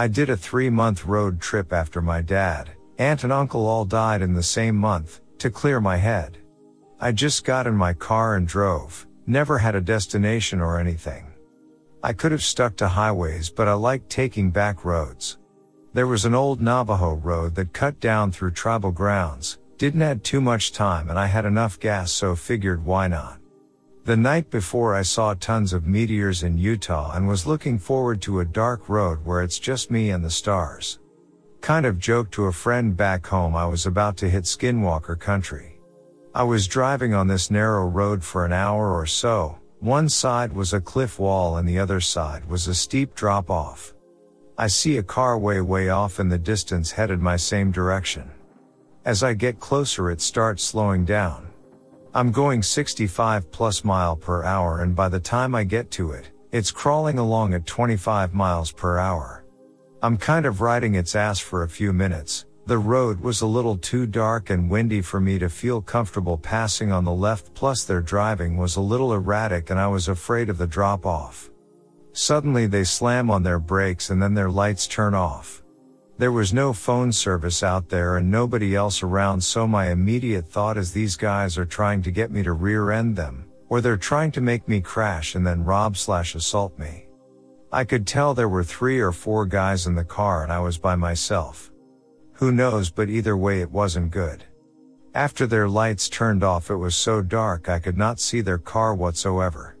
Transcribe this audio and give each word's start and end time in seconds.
I 0.00 0.08
did 0.08 0.30
a 0.30 0.36
three 0.38 0.70
month 0.70 1.04
road 1.04 1.42
trip 1.42 1.74
after 1.74 2.00
my 2.00 2.22
dad, 2.22 2.70
aunt 2.96 3.22
and 3.22 3.30
uncle 3.30 3.66
all 3.66 3.84
died 3.84 4.22
in 4.22 4.32
the 4.32 4.42
same 4.42 4.74
month, 4.74 5.20
to 5.36 5.50
clear 5.50 5.78
my 5.78 5.98
head. 5.98 6.38
I 6.98 7.12
just 7.12 7.44
got 7.44 7.66
in 7.66 7.74
my 7.74 7.92
car 7.92 8.36
and 8.36 8.48
drove, 8.48 9.06
never 9.26 9.58
had 9.58 9.74
a 9.74 9.80
destination 9.82 10.58
or 10.58 10.80
anything. 10.80 11.26
I 12.02 12.14
could 12.14 12.32
have 12.32 12.42
stuck 12.42 12.76
to 12.76 12.88
highways 12.88 13.50
but 13.50 13.68
I 13.68 13.74
liked 13.74 14.08
taking 14.08 14.50
back 14.50 14.86
roads. 14.86 15.36
There 15.92 16.06
was 16.06 16.24
an 16.24 16.34
old 16.34 16.62
Navajo 16.62 17.16
road 17.16 17.54
that 17.56 17.74
cut 17.74 18.00
down 18.00 18.32
through 18.32 18.52
tribal 18.52 18.92
grounds, 18.92 19.58
didn't 19.76 20.00
add 20.00 20.24
too 20.24 20.40
much 20.40 20.72
time 20.72 21.10
and 21.10 21.18
I 21.18 21.26
had 21.26 21.44
enough 21.44 21.78
gas 21.78 22.10
so 22.10 22.34
figured 22.34 22.82
why 22.86 23.06
not. 23.06 23.38
The 24.10 24.16
night 24.16 24.50
before 24.50 24.96
I 24.96 25.02
saw 25.02 25.34
tons 25.34 25.72
of 25.72 25.86
meteors 25.86 26.42
in 26.42 26.58
Utah 26.58 27.12
and 27.14 27.28
was 27.28 27.46
looking 27.46 27.78
forward 27.78 28.20
to 28.22 28.40
a 28.40 28.44
dark 28.44 28.88
road 28.88 29.24
where 29.24 29.40
it's 29.40 29.60
just 29.60 29.88
me 29.88 30.10
and 30.10 30.24
the 30.24 30.28
stars. 30.28 30.98
Kind 31.60 31.86
of 31.86 32.00
joked 32.00 32.34
to 32.34 32.46
a 32.46 32.52
friend 32.52 32.96
back 32.96 33.24
home 33.24 33.54
I 33.54 33.66
was 33.66 33.86
about 33.86 34.16
to 34.16 34.28
hit 34.28 34.46
skinwalker 34.46 35.16
country. 35.16 35.78
I 36.34 36.42
was 36.42 36.66
driving 36.66 37.14
on 37.14 37.28
this 37.28 37.52
narrow 37.52 37.86
road 37.86 38.24
for 38.24 38.44
an 38.44 38.52
hour 38.52 38.92
or 38.92 39.06
so. 39.06 39.56
One 39.78 40.08
side 40.08 40.52
was 40.52 40.72
a 40.72 40.80
cliff 40.80 41.20
wall 41.20 41.58
and 41.58 41.68
the 41.68 41.78
other 41.78 42.00
side 42.00 42.44
was 42.46 42.66
a 42.66 42.74
steep 42.74 43.14
drop 43.14 43.48
off. 43.48 43.94
I 44.58 44.66
see 44.66 44.96
a 44.96 45.04
car 45.04 45.38
way 45.38 45.60
way 45.60 45.88
off 45.88 46.18
in 46.18 46.28
the 46.28 46.36
distance 46.36 46.90
headed 46.90 47.20
my 47.20 47.36
same 47.36 47.70
direction. 47.70 48.28
As 49.04 49.22
I 49.22 49.34
get 49.34 49.60
closer 49.60 50.10
it 50.10 50.20
starts 50.20 50.64
slowing 50.64 51.04
down. 51.04 51.49
I'm 52.12 52.32
going 52.32 52.60
65 52.60 53.52
plus 53.52 53.84
mile 53.84 54.16
per 54.16 54.42
hour 54.42 54.82
and 54.82 54.96
by 54.96 55.08
the 55.08 55.20
time 55.20 55.54
I 55.54 55.62
get 55.62 55.92
to 55.92 56.10
it, 56.10 56.30
it's 56.50 56.72
crawling 56.72 57.20
along 57.20 57.54
at 57.54 57.66
25 57.66 58.34
miles 58.34 58.72
per 58.72 58.98
hour. 58.98 59.44
I'm 60.02 60.16
kind 60.16 60.44
of 60.44 60.60
riding 60.60 60.96
its 60.96 61.14
ass 61.14 61.38
for 61.38 61.62
a 61.62 61.68
few 61.68 61.92
minutes. 61.92 62.46
The 62.66 62.78
road 62.78 63.20
was 63.20 63.42
a 63.42 63.46
little 63.46 63.76
too 63.76 64.08
dark 64.08 64.50
and 64.50 64.68
windy 64.68 65.02
for 65.02 65.20
me 65.20 65.38
to 65.38 65.48
feel 65.48 65.80
comfortable 65.80 66.36
passing 66.36 66.90
on 66.90 67.04
the 67.04 67.12
left 67.12 67.54
plus 67.54 67.84
their 67.84 68.02
driving 68.02 68.56
was 68.56 68.74
a 68.74 68.80
little 68.80 69.12
erratic 69.12 69.70
and 69.70 69.78
I 69.78 69.86
was 69.86 70.08
afraid 70.08 70.48
of 70.48 70.58
the 70.58 70.66
drop 70.66 71.06
off. 71.06 71.48
Suddenly 72.12 72.66
they 72.66 72.82
slam 72.82 73.30
on 73.30 73.44
their 73.44 73.60
brakes 73.60 74.10
and 74.10 74.20
then 74.20 74.34
their 74.34 74.50
lights 74.50 74.88
turn 74.88 75.14
off. 75.14 75.59
There 76.20 76.32
was 76.32 76.52
no 76.52 76.74
phone 76.74 77.12
service 77.12 77.62
out 77.62 77.88
there 77.88 78.18
and 78.18 78.30
nobody 78.30 78.76
else 78.76 79.02
around 79.02 79.42
so 79.42 79.66
my 79.66 79.90
immediate 79.90 80.46
thought 80.46 80.76
is 80.76 80.92
these 80.92 81.16
guys 81.16 81.56
are 81.56 81.64
trying 81.64 82.02
to 82.02 82.10
get 82.10 82.30
me 82.30 82.42
to 82.42 82.52
rear 82.52 82.90
end 82.90 83.16
them, 83.16 83.46
or 83.70 83.80
they're 83.80 83.96
trying 83.96 84.30
to 84.32 84.42
make 84.42 84.68
me 84.68 84.82
crash 84.82 85.34
and 85.34 85.46
then 85.46 85.64
rob 85.64 85.96
slash 85.96 86.34
assault 86.34 86.78
me. 86.78 87.06
I 87.72 87.84
could 87.84 88.06
tell 88.06 88.34
there 88.34 88.50
were 88.50 88.62
three 88.62 89.00
or 89.00 89.12
four 89.12 89.46
guys 89.46 89.86
in 89.86 89.94
the 89.94 90.04
car 90.04 90.42
and 90.42 90.52
I 90.52 90.60
was 90.60 90.76
by 90.76 90.94
myself. 90.94 91.72
Who 92.32 92.52
knows 92.52 92.90
but 92.90 93.08
either 93.08 93.38
way 93.38 93.62
it 93.62 93.70
wasn't 93.70 94.10
good. 94.10 94.44
After 95.14 95.46
their 95.46 95.70
lights 95.70 96.10
turned 96.10 96.44
off 96.44 96.68
it 96.70 96.76
was 96.76 96.94
so 96.94 97.22
dark 97.22 97.70
I 97.70 97.78
could 97.78 97.96
not 97.96 98.20
see 98.20 98.42
their 98.42 98.58
car 98.58 98.94
whatsoever. 98.94 99.78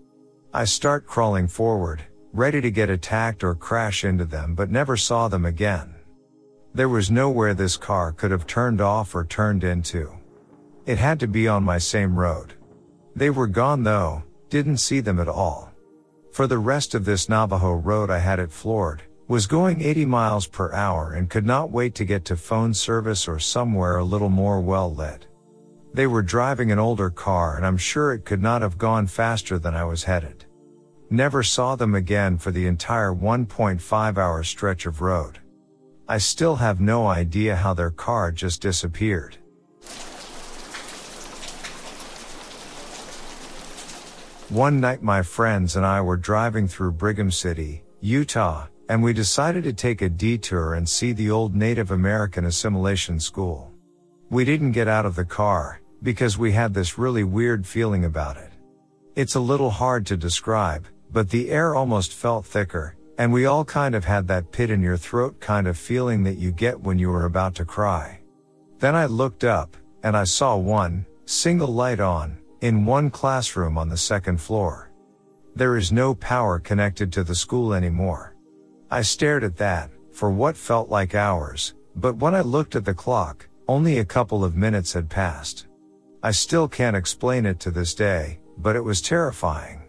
I 0.54 0.64
start 0.64 1.06
crawling 1.06 1.48
forward, 1.48 2.02
ready 2.32 2.62
to 2.62 2.70
get 2.70 2.88
attacked 2.88 3.44
or 3.44 3.54
crash 3.54 4.04
into 4.04 4.24
them 4.24 4.54
but 4.54 4.70
never 4.70 4.96
saw 4.96 5.28
them 5.28 5.44
again. 5.44 5.96
There 6.72 6.88
was 6.88 7.10
nowhere 7.10 7.52
this 7.52 7.76
car 7.76 8.12
could 8.12 8.30
have 8.30 8.46
turned 8.46 8.80
off 8.80 9.14
or 9.14 9.24
turned 9.24 9.64
into. 9.64 10.12
It 10.86 10.98
had 10.98 11.18
to 11.20 11.26
be 11.26 11.48
on 11.48 11.64
my 11.64 11.78
same 11.78 12.16
road. 12.16 12.54
They 13.16 13.30
were 13.30 13.48
gone 13.48 13.82
though, 13.82 14.22
didn't 14.50 14.76
see 14.76 15.00
them 15.00 15.18
at 15.18 15.28
all. 15.28 15.72
For 16.32 16.46
the 16.46 16.58
rest 16.58 16.94
of 16.94 17.04
this 17.04 17.28
Navajo 17.28 17.72
road 17.72 18.08
I 18.08 18.18
had 18.18 18.38
it 18.38 18.52
floored, 18.52 19.02
was 19.26 19.48
going 19.48 19.80
80 19.80 20.04
miles 20.06 20.46
per 20.46 20.72
hour 20.72 21.12
and 21.12 21.28
could 21.28 21.44
not 21.44 21.72
wait 21.72 21.96
to 21.96 22.04
get 22.04 22.24
to 22.26 22.36
phone 22.36 22.72
service 22.72 23.26
or 23.26 23.40
somewhere 23.40 23.98
a 23.98 24.04
little 24.04 24.28
more 24.28 24.60
well 24.60 24.94
lit. 24.94 25.26
They 25.92 26.06
were 26.06 26.22
driving 26.22 26.70
an 26.70 26.78
older 26.78 27.10
car 27.10 27.56
and 27.56 27.66
I'm 27.66 27.78
sure 27.78 28.12
it 28.12 28.24
could 28.24 28.42
not 28.42 28.62
have 28.62 28.78
gone 28.78 29.08
faster 29.08 29.58
than 29.58 29.74
I 29.74 29.84
was 29.84 30.04
headed. 30.04 30.44
Never 31.10 31.42
saw 31.42 31.74
them 31.74 31.96
again 31.96 32.38
for 32.38 32.52
the 32.52 32.68
entire 32.68 33.12
1.5 33.12 34.18
hour 34.18 34.42
stretch 34.44 34.86
of 34.86 35.00
road. 35.00 35.40
I 36.10 36.18
still 36.18 36.56
have 36.56 36.80
no 36.80 37.06
idea 37.06 37.54
how 37.54 37.72
their 37.72 37.92
car 37.92 38.32
just 38.32 38.60
disappeared. 38.60 39.36
One 44.48 44.80
night 44.80 45.04
my 45.04 45.22
friends 45.22 45.76
and 45.76 45.86
I 45.86 46.00
were 46.00 46.16
driving 46.16 46.66
through 46.66 46.98
Brigham 46.98 47.30
City, 47.30 47.84
Utah, 48.00 48.66
and 48.88 49.04
we 49.04 49.12
decided 49.12 49.62
to 49.62 49.72
take 49.72 50.02
a 50.02 50.08
detour 50.08 50.74
and 50.74 50.88
see 50.88 51.12
the 51.12 51.30
old 51.30 51.54
Native 51.54 51.92
American 51.92 52.44
assimilation 52.46 53.20
school. 53.20 53.70
We 54.30 54.44
didn't 54.44 54.72
get 54.72 54.88
out 54.88 55.06
of 55.06 55.14
the 55.14 55.24
car, 55.24 55.80
because 56.02 56.36
we 56.36 56.50
had 56.50 56.74
this 56.74 56.98
really 56.98 57.22
weird 57.22 57.64
feeling 57.64 58.04
about 58.04 58.36
it. 58.36 58.50
It's 59.14 59.36
a 59.36 59.46
little 59.52 59.70
hard 59.70 60.06
to 60.06 60.16
describe, 60.16 60.88
but 61.12 61.30
the 61.30 61.50
air 61.50 61.76
almost 61.76 62.14
felt 62.14 62.46
thicker, 62.46 62.96
and 63.20 63.30
we 63.30 63.44
all 63.44 63.66
kind 63.66 63.94
of 63.94 64.02
had 64.02 64.26
that 64.26 64.50
pit 64.50 64.70
in 64.70 64.80
your 64.80 64.96
throat 64.96 65.38
kind 65.40 65.66
of 65.66 65.76
feeling 65.76 66.22
that 66.22 66.38
you 66.38 66.50
get 66.50 66.80
when 66.80 66.98
you 66.98 67.12
are 67.12 67.26
about 67.26 67.54
to 67.54 67.66
cry. 67.66 68.18
Then 68.78 68.96
I 68.96 69.04
looked 69.04 69.44
up, 69.44 69.76
and 70.02 70.16
I 70.16 70.24
saw 70.24 70.56
one, 70.56 71.04
single 71.26 71.68
light 71.68 72.00
on, 72.00 72.38
in 72.62 72.86
one 72.86 73.10
classroom 73.10 73.76
on 73.76 73.90
the 73.90 73.96
second 73.98 74.40
floor. 74.40 74.90
There 75.54 75.76
is 75.76 75.92
no 75.92 76.14
power 76.14 76.58
connected 76.58 77.12
to 77.12 77.22
the 77.22 77.34
school 77.34 77.74
anymore. 77.74 78.36
I 78.90 79.02
stared 79.02 79.44
at 79.44 79.58
that, 79.58 79.90
for 80.12 80.30
what 80.30 80.56
felt 80.56 80.88
like 80.88 81.14
hours, 81.14 81.74
but 81.96 82.16
when 82.16 82.34
I 82.34 82.40
looked 82.40 82.74
at 82.74 82.86
the 82.86 82.94
clock, 82.94 83.46
only 83.68 83.98
a 83.98 84.04
couple 84.16 84.42
of 84.42 84.56
minutes 84.56 84.94
had 84.94 85.10
passed. 85.10 85.66
I 86.22 86.30
still 86.30 86.66
can't 86.66 86.96
explain 86.96 87.44
it 87.44 87.60
to 87.60 87.70
this 87.70 87.92
day, 87.92 88.38
but 88.56 88.76
it 88.76 88.84
was 88.84 89.02
terrifying. 89.02 89.82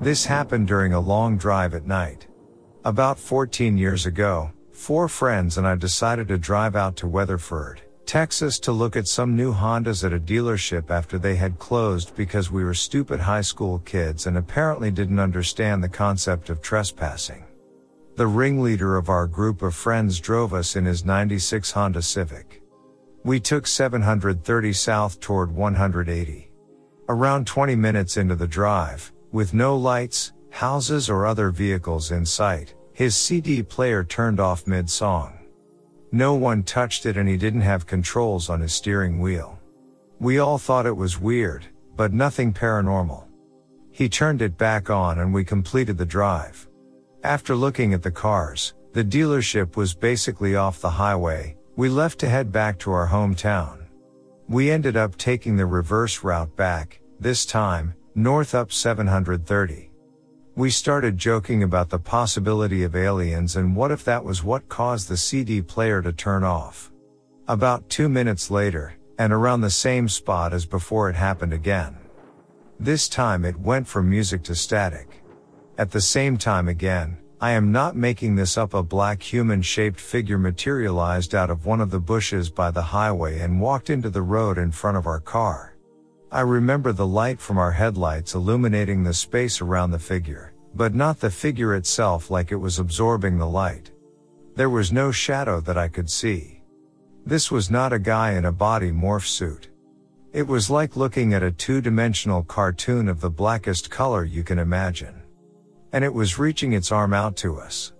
This 0.00 0.24
happened 0.24 0.68
during 0.68 0.92
a 0.92 1.00
long 1.00 1.36
drive 1.36 1.74
at 1.74 1.84
night. 1.84 2.28
About 2.84 3.18
14 3.18 3.76
years 3.76 4.06
ago, 4.06 4.52
four 4.70 5.08
friends 5.08 5.58
and 5.58 5.66
I 5.66 5.74
decided 5.74 6.28
to 6.28 6.38
drive 6.38 6.76
out 6.76 6.94
to 6.96 7.08
Weatherford, 7.08 7.80
Texas 8.06 8.60
to 8.60 8.70
look 8.70 8.94
at 8.94 9.08
some 9.08 9.34
new 9.34 9.52
Hondas 9.52 10.04
at 10.04 10.12
a 10.12 10.20
dealership 10.20 10.92
after 10.92 11.18
they 11.18 11.34
had 11.34 11.58
closed 11.58 12.14
because 12.14 12.48
we 12.48 12.62
were 12.62 12.74
stupid 12.74 13.18
high 13.18 13.40
school 13.40 13.80
kids 13.80 14.28
and 14.28 14.38
apparently 14.38 14.92
didn't 14.92 15.18
understand 15.18 15.82
the 15.82 15.88
concept 15.88 16.48
of 16.48 16.62
trespassing. 16.62 17.44
The 18.14 18.28
ringleader 18.28 18.96
of 18.96 19.08
our 19.08 19.26
group 19.26 19.62
of 19.62 19.74
friends 19.74 20.20
drove 20.20 20.54
us 20.54 20.76
in 20.76 20.84
his 20.84 21.04
96 21.04 21.72
Honda 21.72 22.02
Civic. 22.02 22.62
We 23.24 23.40
took 23.40 23.66
730 23.66 24.72
south 24.72 25.18
toward 25.18 25.50
180. 25.50 26.50
Around 27.08 27.46
20 27.48 27.74
minutes 27.74 28.16
into 28.16 28.36
the 28.36 28.46
drive, 28.46 29.12
with 29.32 29.54
no 29.54 29.76
lights, 29.76 30.32
houses 30.50 31.08
or 31.10 31.26
other 31.26 31.50
vehicles 31.50 32.10
in 32.10 32.24
sight, 32.24 32.74
his 32.92 33.16
CD 33.16 33.62
player 33.62 34.02
turned 34.02 34.40
off 34.40 34.66
mid-song. 34.66 35.38
No 36.10 36.34
one 36.34 36.62
touched 36.62 37.06
it 37.06 37.16
and 37.16 37.28
he 37.28 37.36
didn't 37.36 37.60
have 37.60 37.86
controls 37.86 38.48
on 38.48 38.60
his 38.60 38.72
steering 38.72 39.20
wheel. 39.20 39.58
We 40.18 40.38
all 40.38 40.58
thought 40.58 40.86
it 40.86 40.96
was 40.96 41.20
weird, 41.20 41.66
but 41.96 42.12
nothing 42.12 42.52
paranormal. 42.52 43.24
He 43.92 44.08
turned 44.08 44.42
it 44.42 44.56
back 44.56 44.90
on 44.90 45.18
and 45.18 45.32
we 45.34 45.44
completed 45.44 45.98
the 45.98 46.06
drive. 46.06 46.68
After 47.22 47.54
looking 47.54 47.92
at 47.94 48.02
the 48.02 48.10
cars, 48.10 48.74
the 48.92 49.04
dealership 49.04 49.76
was 49.76 49.94
basically 49.94 50.56
off 50.56 50.80
the 50.80 50.90
highway, 50.90 51.56
we 51.76 51.88
left 51.88 52.18
to 52.20 52.28
head 52.28 52.50
back 52.50 52.78
to 52.80 52.90
our 52.90 53.06
hometown. 53.06 53.84
We 54.48 54.70
ended 54.70 54.96
up 54.96 55.16
taking 55.16 55.56
the 55.56 55.66
reverse 55.66 56.24
route 56.24 56.56
back, 56.56 57.00
this 57.20 57.44
time, 57.44 57.94
north 58.18 58.52
up 58.52 58.72
730. 58.72 59.92
We 60.56 60.70
started 60.70 61.16
joking 61.16 61.62
about 61.62 61.88
the 61.88 62.00
possibility 62.00 62.82
of 62.82 62.96
aliens 62.96 63.54
and 63.54 63.76
what 63.76 63.92
if 63.92 64.04
that 64.06 64.24
was 64.24 64.42
what 64.42 64.68
caused 64.68 65.08
the 65.08 65.16
CD 65.16 65.62
player 65.62 66.02
to 66.02 66.12
turn 66.12 66.42
off. 66.42 66.90
About 67.46 67.88
two 67.88 68.08
minutes 68.08 68.50
later, 68.50 68.94
and 69.20 69.32
around 69.32 69.60
the 69.60 69.70
same 69.70 70.08
spot 70.08 70.52
as 70.52 70.66
before 70.66 71.08
it 71.08 71.14
happened 71.14 71.52
again. 71.52 71.96
This 72.80 73.08
time 73.08 73.44
it 73.44 73.56
went 73.56 73.86
from 73.86 74.10
music 74.10 74.42
to 74.44 74.56
static. 74.56 75.22
At 75.78 75.92
the 75.92 76.00
same 76.00 76.36
time 76.36 76.66
again, 76.66 77.18
I 77.40 77.52
am 77.52 77.70
not 77.70 77.94
making 77.94 78.34
this 78.34 78.58
up 78.58 78.74
a 78.74 78.82
black 78.82 79.22
human 79.22 79.62
shaped 79.62 80.00
figure 80.00 80.38
materialized 80.38 81.36
out 81.36 81.50
of 81.50 81.66
one 81.66 81.80
of 81.80 81.92
the 81.92 82.00
bushes 82.00 82.50
by 82.50 82.72
the 82.72 82.82
highway 82.82 83.38
and 83.38 83.60
walked 83.60 83.90
into 83.90 84.10
the 84.10 84.22
road 84.22 84.58
in 84.58 84.72
front 84.72 84.96
of 84.96 85.06
our 85.06 85.20
car. 85.20 85.77
I 86.30 86.42
remember 86.42 86.92
the 86.92 87.06
light 87.06 87.40
from 87.40 87.56
our 87.56 87.72
headlights 87.72 88.34
illuminating 88.34 89.02
the 89.02 89.14
space 89.14 89.62
around 89.62 89.92
the 89.92 89.98
figure, 89.98 90.52
but 90.74 90.94
not 90.94 91.18
the 91.18 91.30
figure 91.30 91.74
itself 91.74 92.30
like 92.30 92.52
it 92.52 92.56
was 92.56 92.78
absorbing 92.78 93.38
the 93.38 93.48
light. 93.48 93.92
There 94.54 94.68
was 94.68 94.92
no 94.92 95.10
shadow 95.10 95.62
that 95.62 95.78
I 95.78 95.88
could 95.88 96.10
see. 96.10 96.62
This 97.24 97.50
was 97.50 97.70
not 97.70 97.94
a 97.94 97.98
guy 97.98 98.32
in 98.32 98.44
a 98.44 98.52
body 98.52 98.90
morph 98.90 99.26
suit. 99.26 99.70
It 100.34 100.46
was 100.46 100.68
like 100.68 100.96
looking 100.96 101.32
at 101.32 101.42
a 101.42 101.50
two-dimensional 101.50 102.42
cartoon 102.42 103.08
of 103.08 103.22
the 103.22 103.30
blackest 103.30 103.88
color 103.88 104.22
you 104.24 104.44
can 104.44 104.58
imagine. 104.58 105.22
And 105.94 106.04
it 106.04 106.12
was 106.12 106.38
reaching 106.38 106.74
its 106.74 106.92
arm 106.92 107.14
out 107.14 107.36
to 107.36 107.56
us. 107.56 107.94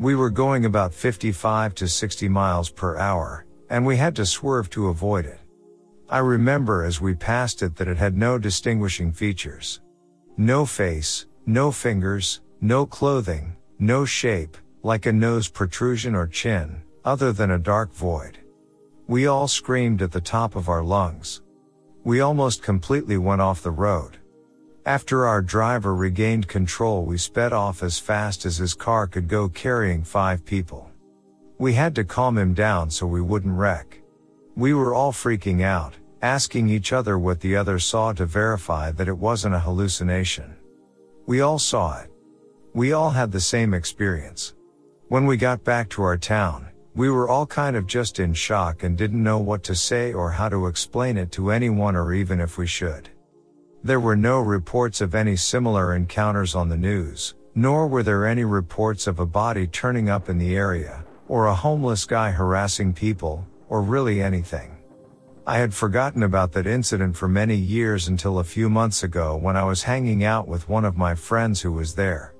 We 0.00 0.16
were 0.16 0.30
going 0.30 0.64
about 0.64 0.92
55 0.92 1.76
to 1.76 1.86
60 1.86 2.28
miles 2.28 2.70
per 2.70 2.96
hour, 2.96 3.46
and 3.70 3.86
we 3.86 3.96
had 3.96 4.16
to 4.16 4.26
swerve 4.26 4.68
to 4.70 4.88
avoid 4.88 5.26
it. 5.26 5.38
I 6.10 6.20
remember 6.20 6.84
as 6.84 7.02
we 7.02 7.14
passed 7.14 7.62
it 7.62 7.76
that 7.76 7.88
it 7.88 7.98
had 7.98 8.16
no 8.16 8.38
distinguishing 8.38 9.12
features. 9.12 9.82
No 10.38 10.64
face, 10.64 11.26
no 11.44 11.70
fingers, 11.70 12.40
no 12.62 12.86
clothing, 12.86 13.56
no 13.78 14.06
shape, 14.06 14.56
like 14.82 15.04
a 15.04 15.12
nose 15.12 15.48
protrusion 15.48 16.14
or 16.14 16.26
chin, 16.26 16.80
other 17.04 17.30
than 17.30 17.50
a 17.50 17.58
dark 17.58 17.92
void. 17.92 18.38
We 19.06 19.26
all 19.26 19.48
screamed 19.48 20.00
at 20.00 20.10
the 20.10 20.20
top 20.20 20.56
of 20.56 20.70
our 20.70 20.82
lungs. 20.82 21.42
We 22.04 22.20
almost 22.20 22.62
completely 22.62 23.18
went 23.18 23.42
off 23.42 23.62
the 23.62 23.70
road. 23.70 24.16
After 24.86 25.26
our 25.26 25.42
driver 25.42 25.94
regained 25.94 26.48
control, 26.48 27.04
we 27.04 27.18
sped 27.18 27.52
off 27.52 27.82
as 27.82 27.98
fast 27.98 28.46
as 28.46 28.56
his 28.56 28.72
car 28.72 29.06
could 29.06 29.28
go 29.28 29.50
carrying 29.50 30.04
five 30.04 30.42
people. 30.46 30.90
We 31.58 31.74
had 31.74 31.94
to 31.96 32.04
calm 32.04 32.38
him 32.38 32.54
down 32.54 32.90
so 32.90 33.06
we 33.06 33.20
wouldn't 33.20 33.58
wreck. 33.58 33.97
We 34.58 34.74
were 34.74 34.92
all 34.92 35.12
freaking 35.12 35.62
out, 35.62 35.94
asking 36.20 36.68
each 36.68 36.92
other 36.92 37.16
what 37.16 37.38
the 37.38 37.54
other 37.54 37.78
saw 37.78 38.12
to 38.14 38.26
verify 38.26 38.90
that 38.90 39.06
it 39.06 39.16
wasn't 39.16 39.54
a 39.54 39.60
hallucination. 39.60 40.56
We 41.26 41.42
all 41.42 41.60
saw 41.60 42.00
it. 42.00 42.10
We 42.74 42.92
all 42.92 43.10
had 43.10 43.30
the 43.30 43.40
same 43.40 43.72
experience. 43.72 44.56
When 45.10 45.26
we 45.26 45.36
got 45.36 45.62
back 45.62 45.88
to 45.90 46.02
our 46.02 46.18
town, 46.18 46.66
we 46.96 47.08
were 47.08 47.28
all 47.28 47.46
kind 47.46 47.76
of 47.76 47.86
just 47.86 48.18
in 48.18 48.34
shock 48.34 48.82
and 48.82 48.98
didn't 48.98 49.22
know 49.22 49.38
what 49.38 49.62
to 49.62 49.76
say 49.76 50.12
or 50.12 50.32
how 50.32 50.48
to 50.48 50.66
explain 50.66 51.18
it 51.18 51.30
to 51.32 51.52
anyone 51.52 51.94
or 51.94 52.12
even 52.12 52.40
if 52.40 52.58
we 52.58 52.66
should. 52.66 53.10
There 53.84 54.00
were 54.00 54.16
no 54.16 54.40
reports 54.40 55.00
of 55.00 55.14
any 55.14 55.36
similar 55.36 55.94
encounters 55.94 56.56
on 56.56 56.68
the 56.68 56.76
news, 56.76 57.36
nor 57.54 57.86
were 57.86 58.02
there 58.02 58.26
any 58.26 58.42
reports 58.42 59.06
of 59.06 59.20
a 59.20 59.24
body 59.24 59.68
turning 59.68 60.10
up 60.10 60.28
in 60.28 60.36
the 60.36 60.56
area, 60.56 61.04
or 61.28 61.46
a 61.46 61.54
homeless 61.54 62.04
guy 62.04 62.32
harassing 62.32 62.92
people, 62.92 63.46
or 63.68 63.82
really 63.82 64.22
anything. 64.22 64.76
I 65.46 65.58
had 65.58 65.72
forgotten 65.72 66.22
about 66.22 66.52
that 66.52 66.66
incident 66.66 67.16
for 67.16 67.26
many 67.26 67.54
years 67.54 68.08
until 68.08 68.38
a 68.38 68.44
few 68.44 68.68
months 68.68 69.02
ago 69.02 69.36
when 69.36 69.56
I 69.56 69.64
was 69.64 69.82
hanging 69.82 70.22
out 70.22 70.46
with 70.46 70.68
one 70.68 70.84
of 70.84 70.96
my 70.96 71.14
friends 71.14 71.62
who 71.62 71.72
was 71.72 71.94
there. 71.94 72.34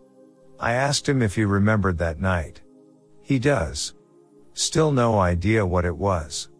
I 0.60 0.72
asked 0.72 1.08
him 1.08 1.22
if 1.22 1.34
he 1.34 1.44
remembered 1.44 1.96
that 1.98 2.20
night. 2.20 2.60
He 3.22 3.38
does. 3.38 3.94
Still 4.52 4.92
no 4.92 5.18
idea 5.18 5.64
what 5.64 5.84
it 5.84 5.96
was. 5.96 6.50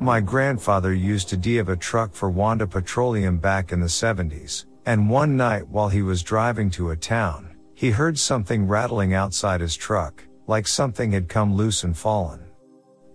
My 0.00 0.20
grandfather 0.20 0.92
used 0.92 1.28
to 1.28 1.36
drive 1.36 1.68
a 1.68 1.76
truck 1.76 2.14
for 2.14 2.28
Wanda 2.28 2.66
Petroleum 2.66 3.38
back 3.38 3.72
in 3.72 3.80
the 3.80 3.86
70s, 3.86 4.66
and 4.84 5.08
one 5.08 5.36
night 5.36 5.66
while 5.68 5.88
he 5.88 6.02
was 6.02 6.22
driving 6.22 6.68
to 6.72 6.90
a 6.90 6.96
town, 6.96 7.53
he 7.74 7.90
heard 7.90 8.18
something 8.18 8.66
rattling 8.66 9.14
outside 9.14 9.60
his 9.60 9.76
truck, 9.76 10.24
like 10.46 10.66
something 10.66 11.12
had 11.12 11.28
come 11.28 11.54
loose 11.54 11.84
and 11.84 11.96
fallen. 11.96 12.40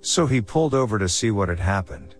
So 0.01 0.27
he 0.27 0.41
pulled 0.41 0.73
over 0.73 0.99
to 0.99 1.09
see 1.09 1.31
what 1.31 1.49
had 1.49 1.59
happened. 1.59 2.15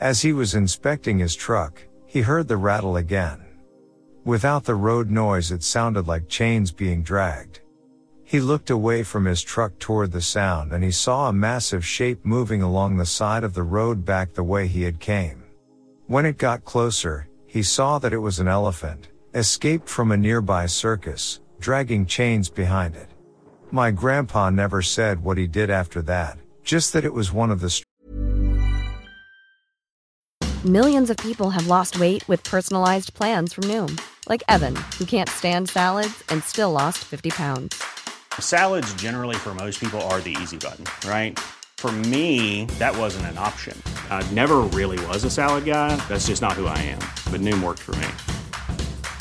As 0.00 0.22
he 0.22 0.32
was 0.32 0.54
inspecting 0.54 1.18
his 1.18 1.34
truck, 1.34 1.82
he 2.06 2.20
heard 2.20 2.48
the 2.48 2.56
rattle 2.56 2.96
again. 2.96 3.42
Without 4.24 4.64
the 4.64 4.74
road 4.74 5.10
noise, 5.10 5.52
it 5.52 5.62
sounded 5.62 6.06
like 6.06 6.28
chains 6.28 6.72
being 6.72 7.02
dragged. 7.02 7.60
He 8.24 8.40
looked 8.40 8.70
away 8.70 9.04
from 9.04 9.24
his 9.24 9.40
truck 9.40 9.78
toward 9.78 10.10
the 10.10 10.20
sound 10.20 10.72
and 10.72 10.82
he 10.82 10.90
saw 10.90 11.28
a 11.28 11.32
massive 11.32 11.86
shape 11.86 12.24
moving 12.24 12.60
along 12.60 12.96
the 12.96 13.06
side 13.06 13.44
of 13.44 13.54
the 13.54 13.62
road 13.62 14.04
back 14.04 14.34
the 14.34 14.42
way 14.42 14.66
he 14.66 14.82
had 14.82 14.98
came. 14.98 15.44
When 16.08 16.26
it 16.26 16.36
got 16.36 16.64
closer, 16.64 17.28
he 17.46 17.62
saw 17.62 18.00
that 18.00 18.12
it 18.12 18.18
was 18.18 18.40
an 18.40 18.48
elephant, 18.48 19.08
escaped 19.32 19.88
from 19.88 20.10
a 20.10 20.16
nearby 20.16 20.66
circus, 20.66 21.40
dragging 21.58 22.06
chains 22.06 22.48
behind 22.48 22.94
it. 22.94 23.08
My 23.70 23.90
grandpa 23.90 24.50
never 24.50 24.82
said 24.82 25.22
what 25.22 25.38
he 25.38 25.46
did 25.46 25.70
after 25.70 26.00
that, 26.02 26.38
just 26.62 26.92
that 26.92 27.04
it 27.04 27.12
was 27.12 27.32
one 27.32 27.50
of 27.50 27.60
the 27.60 27.82
Millions 30.64 31.10
of 31.10 31.16
people 31.18 31.50
have 31.50 31.68
lost 31.68 32.00
weight 32.00 32.26
with 32.28 32.42
personalized 32.42 33.14
plans 33.14 33.52
from 33.52 33.62
Noom, 33.64 34.00
like 34.28 34.42
Evan, 34.48 34.74
who 34.98 35.04
can't 35.04 35.28
stand 35.28 35.68
salads 35.68 36.24
and 36.28 36.42
still 36.42 36.72
lost 36.72 36.98
50 37.04 37.30
pounds. 37.30 37.80
Salads, 38.40 38.92
generally, 38.94 39.36
for 39.36 39.54
most 39.54 39.78
people, 39.78 40.00
are 40.10 40.20
the 40.20 40.36
easy 40.42 40.56
button, 40.56 40.84
right? 41.08 41.38
For 41.76 41.92
me, 41.92 42.64
that 42.80 42.96
wasn't 42.96 43.26
an 43.26 43.38
option. 43.38 43.80
I 44.10 44.28
never 44.32 44.56
really 44.74 44.98
was 45.06 45.22
a 45.22 45.30
salad 45.30 45.66
guy. 45.66 45.94
That's 46.08 46.26
just 46.26 46.42
not 46.42 46.54
who 46.54 46.66
I 46.66 46.78
am. 46.78 47.00
But 47.30 47.42
Noom 47.42 47.62
worked 47.62 47.82
for 47.82 47.94
me. 47.96 48.35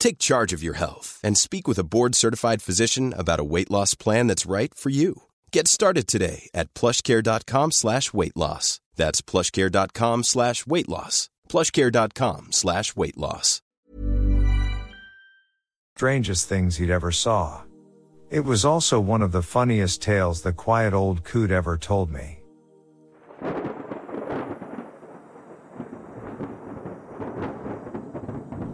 Take 0.00 0.18
charge 0.18 0.52
of 0.52 0.62
your 0.62 0.74
health 0.74 1.20
and 1.22 1.38
speak 1.38 1.68
with 1.68 1.78
a 1.78 1.84
board-certified 1.84 2.62
physician 2.62 3.14
about 3.16 3.38
a 3.38 3.44
weight 3.44 3.70
loss 3.70 3.94
plan 3.94 4.26
that's 4.26 4.50
right 4.50 4.74
for 4.74 4.90
you. 4.90 5.22
Get 5.52 5.68
started 5.68 6.08
today 6.08 6.50
at 6.52 6.74
plushcare.com 6.74 7.70
slash 7.70 8.12
weight 8.12 8.36
loss. 8.36 8.80
That's 8.96 9.22
plushcare.com 9.22 10.24
slash 10.24 10.66
weight 10.66 10.88
loss. 10.88 11.28
Plushcare.com 11.48 12.48
slash 12.50 12.96
weight 12.96 13.16
loss. 13.16 13.62
Strangest 15.96 16.48
things 16.48 16.76
he'd 16.76 16.90
ever 16.90 17.12
saw. 17.12 17.62
It 18.30 18.44
was 18.46 18.64
also 18.64 18.98
one 19.00 19.20
of 19.20 19.32
the 19.32 19.42
funniest 19.42 20.00
tales 20.00 20.40
the 20.40 20.52
quiet 20.52 20.94
old 20.94 21.24
coot 21.24 21.50
ever 21.50 21.76
told 21.76 22.10
me. 22.10 22.40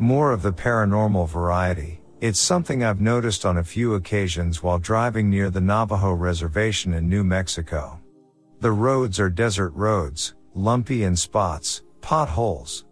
More 0.00 0.30
of 0.30 0.42
the 0.42 0.52
paranormal 0.52 1.26
variety. 1.28 2.02
It's 2.20 2.38
something 2.38 2.84
I've 2.84 3.00
noticed 3.00 3.46
on 3.46 3.56
a 3.56 3.64
few 3.64 3.94
occasions 3.94 4.62
while 4.62 4.78
driving 4.78 5.30
near 5.30 5.48
the 5.48 5.60
Navajo 5.60 6.12
reservation 6.12 6.92
in 6.92 7.08
New 7.08 7.24
Mexico. 7.24 7.98
The 8.60 8.72
roads 8.72 9.18
are 9.18 9.30
desert 9.30 9.70
roads, 9.70 10.34
lumpy 10.54 11.04
in 11.04 11.16
spots, 11.16 11.82
potholes. 12.02 12.84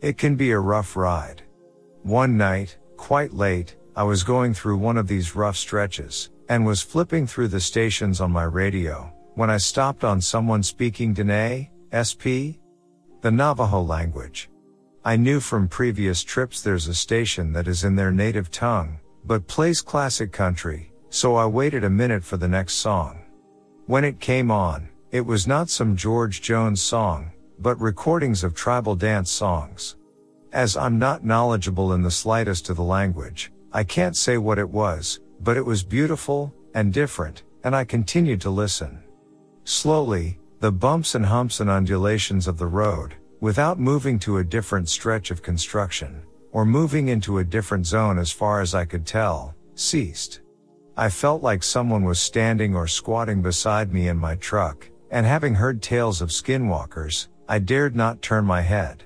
It 0.00 0.18
can 0.18 0.34
be 0.34 0.50
a 0.50 0.58
rough 0.58 0.96
ride. 0.96 1.42
One 2.02 2.36
night, 2.36 2.78
quite 2.96 3.32
late, 3.32 3.76
I 3.94 4.02
was 4.02 4.24
going 4.24 4.52
through 4.52 4.78
one 4.78 4.96
of 4.96 5.06
these 5.06 5.36
rough 5.36 5.56
stretches, 5.56 6.30
and 6.48 6.66
was 6.66 6.82
flipping 6.82 7.28
through 7.28 7.48
the 7.48 7.60
stations 7.60 8.20
on 8.20 8.32
my 8.32 8.44
radio, 8.44 9.12
when 9.34 9.50
I 9.50 9.58
stopped 9.58 10.02
on 10.02 10.20
someone 10.20 10.64
speaking 10.64 11.14
Dene, 11.14 11.70
SP? 11.94 12.58
The 13.20 13.30
Navajo 13.30 13.82
language. 13.82 14.50
I 15.02 15.16
knew 15.16 15.40
from 15.40 15.66
previous 15.66 16.22
trips 16.22 16.60
there's 16.60 16.86
a 16.86 16.94
station 16.94 17.54
that 17.54 17.66
is 17.66 17.84
in 17.84 17.96
their 17.96 18.12
native 18.12 18.50
tongue, 18.50 19.00
but 19.24 19.46
plays 19.46 19.80
classic 19.80 20.30
country, 20.30 20.92
so 21.08 21.36
I 21.36 21.46
waited 21.46 21.84
a 21.84 21.90
minute 21.90 22.22
for 22.22 22.36
the 22.36 22.48
next 22.48 22.74
song. 22.74 23.22
When 23.86 24.04
it 24.04 24.20
came 24.20 24.50
on, 24.50 24.90
it 25.10 25.22
was 25.22 25.46
not 25.46 25.70
some 25.70 25.96
George 25.96 26.42
Jones 26.42 26.82
song, 26.82 27.32
but 27.58 27.80
recordings 27.80 28.44
of 28.44 28.54
tribal 28.54 28.94
dance 28.94 29.30
songs. 29.30 29.96
As 30.52 30.76
I'm 30.76 30.98
not 30.98 31.24
knowledgeable 31.24 31.94
in 31.94 32.02
the 32.02 32.10
slightest 32.10 32.68
of 32.68 32.76
the 32.76 32.82
language, 32.82 33.50
I 33.72 33.84
can't 33.84 34.16
say 34.16 34.36
what 34.36 34.58
it 34.58 34.68
was, 34.68 35.20
but 35.40 35.56
it 35.56 35.64
was 35.64 35.82
beautiful 35.82 36.52
and 36.74 36.92
different, 36.92 37.44
and 37.64 37.74
I 37.74 37.84
continued 37.84 38.42
to 38.42 38.50
listen. 38.50 39.02
Slowly, 39.64 40.38
the 40.58 40.70
bumps 40.70 41.14
and 41.14 41.24
humps 41.24 41.60
and 41.60 41.70
undulations 41.70 42.46
of 42.46 42.58
the 42.58 42.66
road, 42.66 43.14
without 43.40 43.80
moving 43.80 44.18
to 44.18 44.38
a 44.38 44.44
different 44.44 44.88
stretch 44.88 45.30
of 45.30 45.42
construction, 45.42 46.22
or 46.52 46.64
moving 46.64 47.08
into 47.08 47.38
a 47.38 47.44
different 47.44 47.86
zone 47.86 48.18
as 48.18 48.30
far 48.30 48.60
as 48.60 48.74
I 48.74 48.84
could 48.84 49.06
tell, 49.06 49.54
ceased. 49.74 50.40
I 50.96 51.08
felt 51.08 51.42
like 51.42 51.62
someone 51.62 52.04
was 52.04 52.20
standing 52.20 52.76
or 52.76 52.86
squatting 52.86 53.40
beside 53.40 53.92
me 53.92 54.08
in 54.08 54.18
my 54.18 54.34
truck, 54.36 54.88
and 55.10 55.24
having 55.24 55.54
heard 55.54 55.80
tales 55.80 56.20
of 56.20 56.28
skinwalkers, 56.28 57.28
I 57.48 57.58
dared 57.58 57.96
not 57.96 58.22
turn 58.22 58.44
my 58.44 58.60
head. 58.60 59.04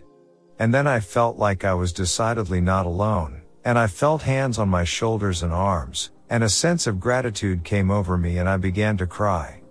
And 0.58 0.74
then 0.74 0.86
I 0.86 1.00
felt 1.00 1.38
like 1.38 1.64
I 1.64 1.74
was 1.74 1.92
decidedly 1.92 2.60
not 2.60 2.86
alone, 2.86 3.42
and 3.64 3.78
I 3.78 3.86
felt 3.86 4.22
hands 4.22 4.58
on 4.58 4.68
my 4.68 4.84
shoulders 4.84 5.42
and 5.42 5.52
arms, 5.52 6.10
and 6.28 6.42
a 6.42 6.48
sense 6.48 6.86
of 6.86 7.00
gratitude 7.00 7.64
came 7.64 7.90
over 7.90 8.18
me 8.18 8.38
and 8.38 8.48
I 8.48 8.56
began 8.56 8.96
to 8.98 9.06
cry. 9.06 9.62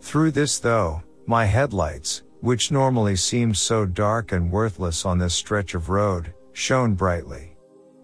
Through 0.00 0.32
this 0.32 0.58
though, 0.58 1.02
my 1.26 1.44
headlights, 1.44 2.22
which 2.40 2.70
normally 2.70 3.16
seemed 3.16 3.56
so 3.56 3.86
dark 3.86 4.32
and 4.32 4.50
worthless 4.50 5.04
on 5.04 5.18
this 5.18 5.34
stretch 5.34 5.74
of 5.74 5.88
road, 5.88 6.32
shone 6.52 6.94
brightly. 6.94 7.56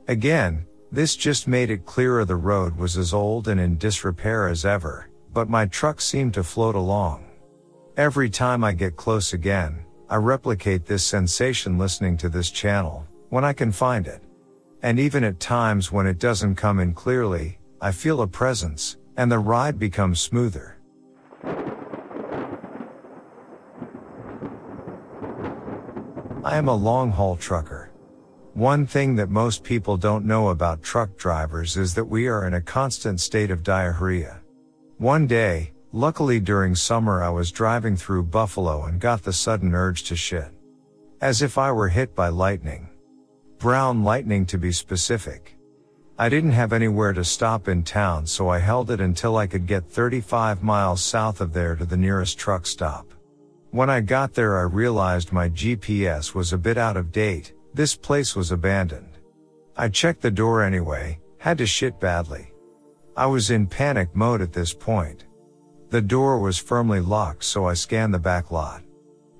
Again, 0.08 0.66
this 0.90 1.16
just 1.16 1.48
made 1.48 1.70
it 1.70 1.86
clearer 1.86 2.24
the 2.24 2.36
road 2.36 2.76
was 2.76 2.98
as 2.98 3.14
old 3.14 3.48
and 3.48 3.60
in 3.60 3.78
disrepair 3.78 4.48
as 4.48 4.64
ever, 4.64 5.08
but 5.32 5.48
my 5.48 5.66
truck 5.66 6.00
seemed 6.00 6.34
to 6.34 6.44
float 6.44 6.74
along. 6.74 7.24
Every 7.96 8.28
time 8.28 8.62
I 8.64 8.72
get 8.72 8.96
close 8.96 9.32
again, 9.32 9.84
I 10.08 10.16
replicate 10.16 10.84
this 10.84 11.04
sensation 11.04 11.78
listening 11.78 12.18
to 12.18 12.28
this 12.28 12.50
channel, 12.50 13.06
when 13.30 13.44
I 13.44 13.54
can 13.54 13.72
find 13.72 14.06
it. 14.06 14.22
And 14.82 14.98
even 15.00 15.24
at 15.24 15.40
times 15.40 15.90
when 15.90 16.06
it 16.06 16.18
doesn't 16.18 16.56
come 16.56 16.80
in 16.80 16.92
clearly, 16.92 17.58
I 17.80 17.92
feel 17.92 18.20
a 18.20 18.26
presence, 18.26 18.98
and 19.16 19.32
the 19.32 19.38
ride 19.38 19.78
becomes 19.78 20.20
smoother. 20.20 20.76
I 26.44 26.56
am 26.56 26.66
a 26.66 26.74
long 26.74 27.12
haul 27.12 27.36
trucker. 27.36 27.92
One 28.54 28.84
thing 28.84 29.14
that 29.14 29.30
most 29.30 29.62
people 29.62 29.96
don't 29.96 30.24
know 30.24 30.48
about 30.48 30.82
truck 30.82 31.16
drivers 31.16 31.76
is 31.76 31.94
that 31.94 32.04
we 32.04 32.26
are 32.26 32.48
in 32.48 32.54
a 32.54 32.60
constant 32.60 33.20
state 33.20 33.52
of 33.52 33.62
diarrhea. 33.62 34.40
One 34.98 35.28
day, 35.28 35.70
luckily 35.92 36.40
during 36.40 36.74
summer 36.74 37.22
I 37.22 37.28
was 37.28 37.52
driving 37.52 37.94
through 37.94 38.24
Buffalo 38.24 38.86
and 38.86 39.00
got 39.00 39.22
the 39.22 39.32
sudden 39.32 39.72
urge 39.72 40.02
to 40.04 40.16
shit. 40.16 40.50
As 41.20 41.42
if 41.42 41.58
I 41.58 41.70
were 41.70 41.88
hit 41.88 42.12
by 42.16 42.28
lightning. 42.28 42.88
Brown 43.58 44.02
lightning 44.02 44.44
to 44.46 44.58
be 44.58 44.72
specific. 44.72 45.56
I 46.18 46.28
didn't 46.28 46.58
have 46.58 46.72
anywhere 46.72 47.12
to 47.12 47.24
stop 47.24 47.68
in 47.68 47.84
town 47.84 48.26
so 48.26 48.48
I 48.48 48.58
held 48.58 48.90
it 48.90 49.00
until 49.00 49.36
I 49.36 49.46
could 49.46 49.68
get 49.68 49.88
35 49.88 50.60
miles 50.60 51.02
south 51.02 51.40
of 51.40 51.52
there 51.52 51.76
to 51.76 51.84
the 51.84 51.96
nearest 51.96 52.36
truck 52.36 52.66
stop. 52.66 53.06
When 53.72 53.88
I 53.88 54.02
got 54.02 54.34
there 54.34 54.58
I 54.58 54.64
realized 54.64 55.32
my 55.32 55.48
GPS 55.48 56.34
was 56.34 56.52
a 56.52 56.58
bit 56.58 56.76
out 56.76 56.98
of 56.98 57.10
date, 57.10 57.54
this 57.72 57.96
place 57.96 58.36
was 58.36 58.52
abandoned. 58.52 59.16
I 59.78 59.88
checked 59.88 60.20
the 60.20 60.30
door 60.30 60.62
anyway, 60.62 61.18
had 61.38 61.56
to 61.56 61.66
shit 61.66 61.98
badly. 61.98 62.52
I 63.16 63.24
was 63.24 63.50
in 63.50 63.66
panic 63.66 64.14
mode 64.14 64.42
at 64.42 64.52
this 64.52 64.74
point. 64.74 65.24
The 65.88 66.02
door 66.02 66.38
was 66.38 66.58
firmly 66.58 67.00
locked 67.00 67.44
so 67.44 67.66
I 67.66 67.72
scanned 67.72 68.12
the 68.12 68.18
back 68.18 68.50
lot. 68.50 68.82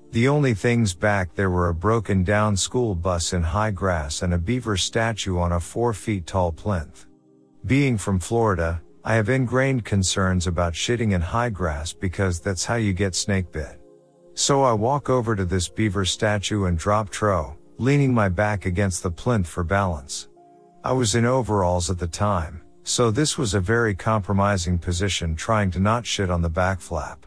The 0.09 0.27
only 0.27 0.55
things 0.55 0.95
back 0.95 1.35
there 1.35 1.51
were 1.51 1.69
a 1.69 1.75
broken 1.75 2.23
down 2.23 2.57
school 2.57 2.95
bus 2.95 3.33
in 3.33 3.43
high 3.43 3.69
grass 3.69 4.23
and 4.23 4.33
a 4.33 4.39
beaver 4.39 4.77
statue 4.77 5.37
on 5.37 5.51
a 5.51 5.59
four 5.59 5.93
feet 5.93 6.25
tall 6.25 6.51
plinth. 6.51 7.05
Being 7.67 7.99
from 7.99 8.17
Florida, 8.17 8.81
I 9.03 9.13
have 9.13 9.29
ingrained 9.29 9.85
concerns 9.85 10.47
about 10.47 10.73
shitting 10.73 11.11
in 11.11 11.21
high 11.21 11.51
grass 11.51 11.93
because 11.93 12.39
that's 12.39 12.65
how 12.65 12.77
you 12.77 12.93
get 12.93 13.13
snake 13.13 13.51
bit. 13.51 13.79
So 14.35 14.63
I 14.63 14.73
walk 14.73 15.09
over 15.09 15.35
to 15.35 15.45
this 15.45 15.69
beaver 15.69 16.05
statue 16.05 16.65
and 16.65 16.77
drop 16.77 17.09
tro, 17.09 17.55
leaning 17.77 18.13
my 18.13 18.29
back 18.29 18.65
against 18.65 19.03
the 19.03 19.11
plinth 19.11 19.47
for 19.47 19.63
balance. 19.63 20.27
I 20.83 20.91
was 20.91 21.13
in 21.13 21.25
overalls 21.25 21.91
at 21.91 21.99
the 21.99 22.07
time, 22.07 22.61
so 22.83 23.11
this 23.11 23.37
was 23.37 23.53
a 23.53 23.59
very 23.59 23.93
compromising 23.93 24.79
position 24.79 25.35
trying 25.35 25.69
to 25.71 25.79
not 25.79 26.05
shit 26.05 26.31
on 26.31 26.41
the 26.41 26.49
back 26.49 26.81
flap. 26.81 27.25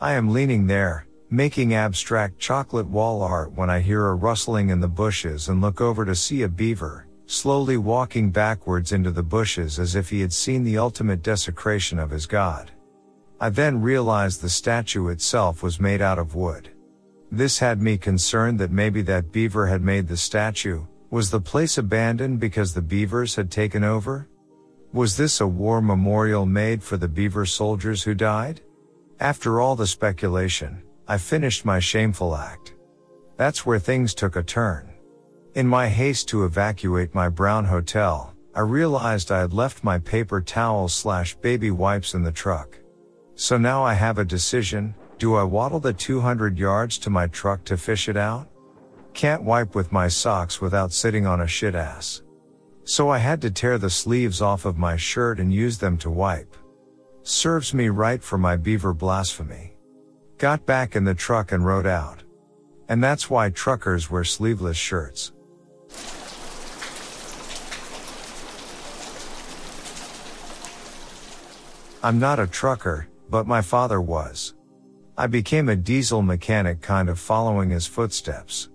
I 0.00 0.14
am 0.14 0.32
leaning 0.32 0.66
there, 0.66 1.06
making 1.30 1.74
abstract 1.74 2.38
chocolate 2.38 2.88
wall 2.88 3.22
art 3.22 3.52
when 3.52 3.68
I 3.68 3.80
hear 3.80 4.06
a 4.06 4.14
rustling 4.14 4.70
in 4.70 4.80
the 4.80 4.88
bushes 4.88 5.48
and 5.48 5.60
look 5.60 5.82
over 5.82 6.06
to 6.06 6.14
see 6.14 6.42
a 6.42 6.48
beaver, 6.48 7.06
slowly 7.26 7.76
walking 7.76 8.30
backwards 8.30 8.92
into 8.92 9.10
the 9.10 9.22
bushes 9.22 9.78
as 9.78 9.94
if 9.94 10.08
he 10.08 10.22
had 10.22 10.32
seen 10.32 10.64
the 10.64 10.78
ultimate 10.78 11.22
desecration 11.22 11.98
of 11.98 12.10
his 12.10 12.26
god. 12.26 12.70
I 13.40 13.50
then 13.50 13.80
realized 13.80 14.42
the 14.42 14.48
statue 14.48 15.08
itself 15.08 15.62
was 15.62 15.78
made 15.78 16.02
out 16.02 16.18
of 16.18 16.34
wood. 16.34 16.70
This 17.30 17.58
had 17.58 17.80
me 17.80 17.96
concerned 17.96 18.58
that 18.58 18.72
maybe 18.72 19.00
that 19.02 19.30
beaver 19.30 19.66
had 19.66 19.82
made 19.82 20.08
the 20.08 20.16
statue. 20.16 20.84
Was 21.10 21.30
the 21.30 21.40
place 21.40 21.78
abandoned 21.78 22.40
because 22.40 22.74
the 22.74 22.82
beavers 22.82 23.36
had 23.36 23.50
taken 23.50 23.84
over? 23.84 24.28
Was 24.92 25.16
this 25.16 25.40
a 25.40 25.46
war 25.46 25.80
memorial 25.80 26.46
made 26.46 26.82
for 26.82 26.96
the 26.96 27.06
beaver 27.06 27.46
soldiers 27.46 28.02
who 28.02 28.14
died? 28.14 28.60
After 29.20 29.60
all 29.60 29.76
the 29.76 29.86
speculation, 29.86 30.82
I 31.06 31.18
finished 31.18 31.64
my 31.64 31.78
shameful 31.78 32.34
act. 32.34 32.74
That's 33.36 33.64
where 33.64 33.78
things 33.78 34.14
took 34.14 34.34
a 34.34 34.42
turn. 34.42 34.92
In 35.54 35.66
my 35.66 35.88
haste 35.88 36.28
to 36.28 36.44
evacuate 36.44 37.14
my 37.14 37.28
brown 37.28 37.66
hotel, 37.66 38.34
I 38.54 38.60
realized 38.60 39.30
I 39.30 39.40
had 39.40 39.52
left 39.52 39.84
my 39.84 39.98
paper 39.98 40.40
towels 40.40 40.92
slash 40.92 41.36
baby 41.36 41.70
wipes 41.70 42.14
in 42.14 42.24
the 42.24 42.32
truck. 42.32 42.78
So 43.40 43.56
now 43.56 43.84
I 43.84 43.94
have 43.94 44.18
a 44.18 44.24
decision, 44.24 44.96
do 45.18 45.36
I 45.36 45.44
waddle 45.44 45.78
the 45.78 45.92
200 45.92 46.58
yards 46.58 46.98
to 46.98 47.08
my 47.08 47.28
truck 47.28 47.62
to 47.66 47.76
fish 47.76 48.08
it 48.08 48.16
out? 48.16 48.48
Can't 49.14 49.44
wipe 49.44 49.76
with 49.76 49.92
my 49.92 50.08
socks 50.08 50.60
without 50.60 50.92
sitting 50.92 51.24
on 51.24 51.42
a 51.42 51.46
shit 51.46 51.76
ass. 51.76 52.22
So 52.82 53.08
I 53.08 53.18
had 53.18 53.40
to 53.42 53.50
tear 53.52 53.78
the 53.78 53.90
sleeves 53.90 54.42
off 54.42 54.64
of 54.64 54.76
my 54.76 54.96
shirt 54.96 55.38
and 55.38 55.54
use 55.54 55.78
them 55.78 55.96
to 55.98 56.10
wipe. 56.10 56.56
Serves 57.22 57.72
me 57.72 57.90
right 57.90 58.20
for 58.20 58.38
my 58.38 58.56
beaver 58.56 58.92
blasphemy. 58.92 59.76
Got 60.38 60.66
back 60.66 60.96
in 60.96 61.04
the 61.04 61.14
truck 61.14 61.52
and 61.52 61.64
rode 61.64 61.86
out. 61.86 62.24
And 62.88 63.04
that's 63.04 63.30
why 63.30 63.50
truckers 63.50 64.10
wear 64.10 64.24
sleeveless 64.24 64.76
shirts. 64.76 65.30
I'm 72.02 72.18
not 72.18 72.40
a 72.40 72.46
trucker, 72.48 73.06
but 73.30 73.46
my 73.46 73.60
father 73.60 74.00
was. 74.00 74.54
I 75.16 75.26
became 75.26 75.68
a 75.68 75.76
diesel 75.76 76.22
mechanic 76.22 76.80
kind 76.80 77.08
of 77.08 77.18
following 77.18 77.70
his 77.70 77.86
footsteps. 77.86 78.68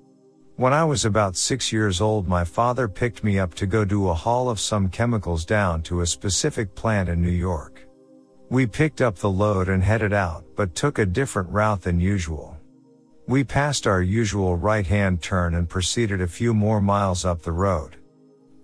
When 0.56 0.74
I 0.74 0.84
was 0.84 1.06
about 1.06 1.36
six 1.36 1.72
years 1.72 2.00
old, 2.00 2.28
my 2.28 2.44
father 2.44 2.88
picked 2.88 3.24
me 3.24 3.40
up 3.40 3.56
to 3.56 3.66
go 3.66 3.84
do 3.86 4.10
a 4.10 4.14
haul 4.14 4.50
of 4.50 4.60
some 4.60 4.90
chemicals 4.90 5.46
down 5.46 5.82
to 5.84 6.02
a 6.02 6.06
specific 6.06 6.76
plant 6.76 7.10
in 7.10 7.22
New 7.22 7.32
York. 7.32 7.88
We 8.50 8.68
picked 8.68 9.02
up 9.02 9.16
the 9.16 9.32
load 9.32 9.68
and 9.68 9.84
headed 9.84 10.14
out, 10.14 10.46
but 10.56 10.76
took 10.76 11.00
a 11.00 11.06
different 11.06 11.50
route 11.50 11.82
than 11.82 12.00
usual. 12.00 12.56
We 13.26 13.44
passed 13.44 13.88
our 13.88 14.02
usual 14.02 14.58
right 14.58 14.86
hand 14.86 15.22
turn 15.22 15.56
and 15.56 15.68
proceeded 15.68 16.22
a 16.22 16.28
few 16.28 16.54
more 16.54 16.82
miles 16.82 17.26
up 17.26 17.42
the 17.42 17.52
road. 17.52 17.96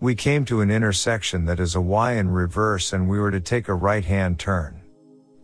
We 0.02 0.16
came 0.16 0.46
to 0.46 0.62
an 0.62 0.70
intersection 0.70 1.46
that 1.46 1.60
is 1.60 1.76
a 1.76 1.82
Y 1.82 2.14
in 2.14 2.30
reverse 2.30 2.94
and 2.94 3.10
we 3.10 3.20
were 3.20 3.32
to 3.32 3.40
take 3.40 3.68
a 3.68 3.74
right 3.74 4.06
hand 4.06 4.38
turn. 4.38 4.79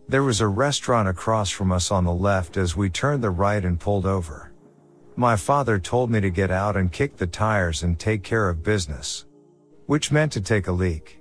There 0.08 0.22
was 0.22 0.40
a 0.40 0.46
restaurant 0.46 1.08
across 1.08 1.50
from 1.50 1.72
us 1.72 1.90
on 1.90 2.04
the 2.04 2.12
left 2.12 2.56
as 2.56 2.76
we 2.76 2.88
turned 2.88 3.24
the 3.24 3.30
right 3.30 3.64
and 3.64 3.80
pulled 3.80 4.06
over. 4.06 4.52
My 5.16 5.34
father 5.34 5.80
told 5.80 6.12
me 6.12 6.20
to 6.20 6.30
get 6.30 6.52
out 6.52 6.76
and 6.76 6.92
kick 6.92 7.16
the 7.16 7.26
tires 7.26 7.82
and 7.82 7.98
take 7.98 8.22
care 8.22 8.48
of 8.48 8.62
business. 8.62 9.26
Which 9.86 10.12
meant 10.12 10.30
to 10.32 10.40
take 10.40 10.68
a 10.68 10.72
leak. 10.72 11.20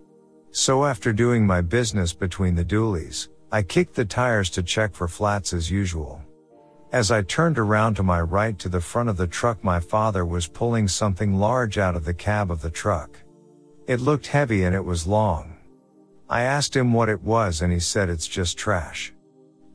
So 0.52 0.86
after 0.86 1.14
doing 1.14 1.48
my 1.48 1.62
business 1.62 2.14
between 2.14 2.54
the 2.54 2.64
dualies, 2.64 3.30
I 3.52 3.64
kicked 3.64 3.96
the 3.96 4.06
tires 4.06 4.52
to 4.52 4.62
check 4.62 4.94
for 4.94 5.08
flats 5.08 5.52
as 5.52 5.72
usual. 5.72 6.22
As 6.92 7.10
I 7.10 7.24
turned 7.24 7.58
around 7.58 7.96
to 7.96 8.04
my 8.04 8.22
right 8.22 8.58
to 8.60 8.70
the 8.70 8.82
front 8.82 9.10
of 9.10 9.18
the 9.18 9.28
truck, 9.28 9.64
my 9.64 9.80
father 9.80 10.26
was 10.26 10.48
pulling 10.48 10.88
something 10.88 11.34
large 11.34 11.80
out 11.80 11.96
of 11.96 12.06
the 12.06 12.14
cab 12.14 12.52
of 12.52 12.62
the 12.62 12.70
truck. 12.70 13.18
It 13.88 14.00
looked 14.00 14.28
heavy 14.28 14.64
and 14.64 14.76
it 14.76 14.86
was 14.86 15.08
long. 15.08 15.55
I 16.30 16.42
asked 16.42 16.76
him 16.76 16.92
what 16.92 17.10
it 17.10 17.22
was 17.22 17.62
and 17.62 17.72
he 17.72 17.80
said 17.80 18.10
it's 18.10 18.28
just 18.28 18.58
trash. 18.58 19.14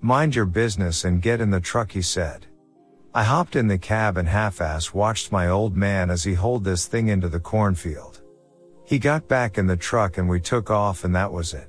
Mind 0.00 0.34
your 0.34 0.46
business 0.46 1.04
and 1.04 1.22
get 1.22 1.40
in 1.40 1.50
the 1.50 1.60
truck, 1.60 1.92
he 1.92 2.02
said. 2.02 2.46
I 3.14 3.24
hopped 3.24 3.56
in 3.56 3.68
the 3.68 3.78
cab 3.78 4.16
and 4.16 4.28
half-ass 4.28 4.94
watched 4.94 5.32
my 5.32 5.48
old 5.48 5.76
man 5.76 6.10
as 6.10 6.24
he 6.24 6.34
hauled 6.34 6.64
this 6.64 6.86
thing 6.86 7.08
into 7.08 7.28
the 7.28 7.40
cornfield. 7.40 8.20
He 8.84 8.98
got 8.98 9.28
back 9.28 9.58
in 9.58 9.66
the 9.66 9.76
truck 9.76 10.18
and 10.18 10.28
we 10.28 10.40
took 10.40 10.70
off 10.70 11.04
and 11.04 11.14
that 11.14 11.32
was 11.32 11.54
it. 11.54 11.68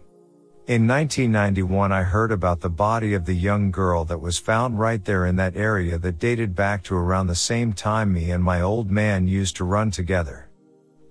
In 0.68 0.88
1991 0.88 1.92
I 1.92 2.04
heard 2.04 2.32
about 2.32 2.62
the 2.62 2.70
body 2.70 3.14
of 3.14 3.26
the 3.26 3.34
young 3.34 3.72
girl 3.72 4.06
that 4.06 4.22
was 4.22 4.38
found 4.38 4.80
right 4.80 5.04
there 5.04 5.26
in 5.26 5.36
that 5.36 5.58
area 5.58 5.98
that 5.98 6.20
dated 6.20 6.56
back 6.56 6.84
to 6.84 6.96
around 6.96 7.28
the 7.28 7.36
same 7.36 7.74
time 7.74 8.14
me 8.14 8.32
and 8.32 8.44
my 8.44 8.62
old 8.62 8.90
man 8.90 9.28
used 9.28 9.56
to 9.58 9.64
run 9.64 9.92
together. 9.92 10.51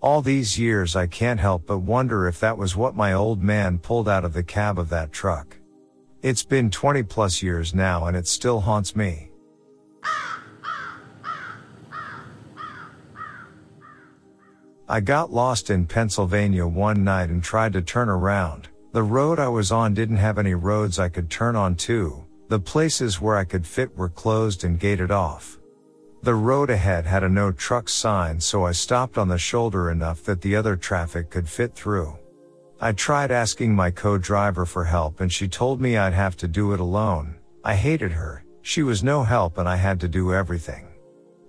All 0.02 0.22
these 0.22 0.58
years 0.58 0.96
I 0.96 1.06
can't 1.06 1.38
help 1.38 1.66
but 1.66 1.80
wonder 1.80 2.26
if 2.26 2.40
that 2.40 2.56
was 2.56 2.74
what 2.74 2.96
my 2.96 3.12
old 3.12 3.42
man 3.42 3.78
pulled 3.78 4.08
out 4.08 4.24
of 4.24 4.32
the 4.32 4.42
cab 4.42 4.78
of 4.78 4.88
that 4.88 5.12
truck. 5.12 5.58
It's 6.22 6.42
been 6.42 6.70
20 6.70 7.02
plus 7.02 7.42
years 7.42 7.74
now 7.74 8.06
and 8.06 8.16
it 8.16 8.26
still 8.26 8.60
haunts 8.60 8.96
me. 8.96 9.30
I 14.88 15.00
got 15.00 15.30
lost 15.30 15.68
in 15.68 15.86
Pennsylvania 15.86 16.66
one 16.66 17.04
night 17.04 17.28
and 17.28 17.44
tried 17.44 17.74
to 17.74 17.82
turn 17.82 18.08
around. 18.08 18.68
The 18.92 19.02
road 19.02 19.38
I 19.38 19.48
was 19.48 19.70
on 19.70 19.92
didn't 19.92 20.16
have 20.16 20.38
any 20.38 20.54
roads 20.54 20.98
I 20.98 21.10
could 21.10 21.30
turn 21.30 21.56
on 21.56 21.76
to. 21.76 22.24
The 22.48 22.58
places 22.58 23.20
where 23.20 23.36
I 23.36 23.44
could 23.44 23.66
fit 23.66 23.96
were 23.96 24.08
closed 24.08 24.64
and 24.64 24.80
gated 24.80 25.10
off. 25.10 25.59
The 26.22 26.34
road 26.34 26.68
ahead 26.68 27.06
had 27.06 27.22
a 27.22 27.28
no 27.30 27.50
truck 27.50 27.88
sign 27.88 28.40
so 28.40 28.66
I 28.66 28.72
stopped 28.72 29.16
on 29.16 29.28
the 29.28 29.38
shoulder 29.38 29.90
enough 29.90 30.22
that 30.24 30.42
the 30.42 30.54
other 30.54 30.76
traffic 30.76 31.30
could 31.30 31.48
fit 31.48 31.74
through. 31.74 32.14
I 32.78 32.92
tried 32.92 33.30
asking 33.30 33.74
my 33.74 33.90
co-driver 33.90 34.66
for 34.66 34.84
help 34.84 35.20
and 35.20 35.32
she 35.32 35.48
told 35.48 35.80
me 35.80 35.96
I'd 35.96 36.12
have 36.12 36.36
to 36.38 36.48
do 36.48 36.74
it 36.74 36.80
alone. 36.80 37.36
I 37.64 37.74
hated 37.74 38.12
her, 38.12 38.44
she 38.60 38.82
was 38.82 39.02
no 39.02 39.22
help 39.22 39.56
and 39.56 39.66
I 39.66 39.76
had 39.76 39.98
to 40.00 40.08
do 40.08 40.34
everything. 40.34 40.88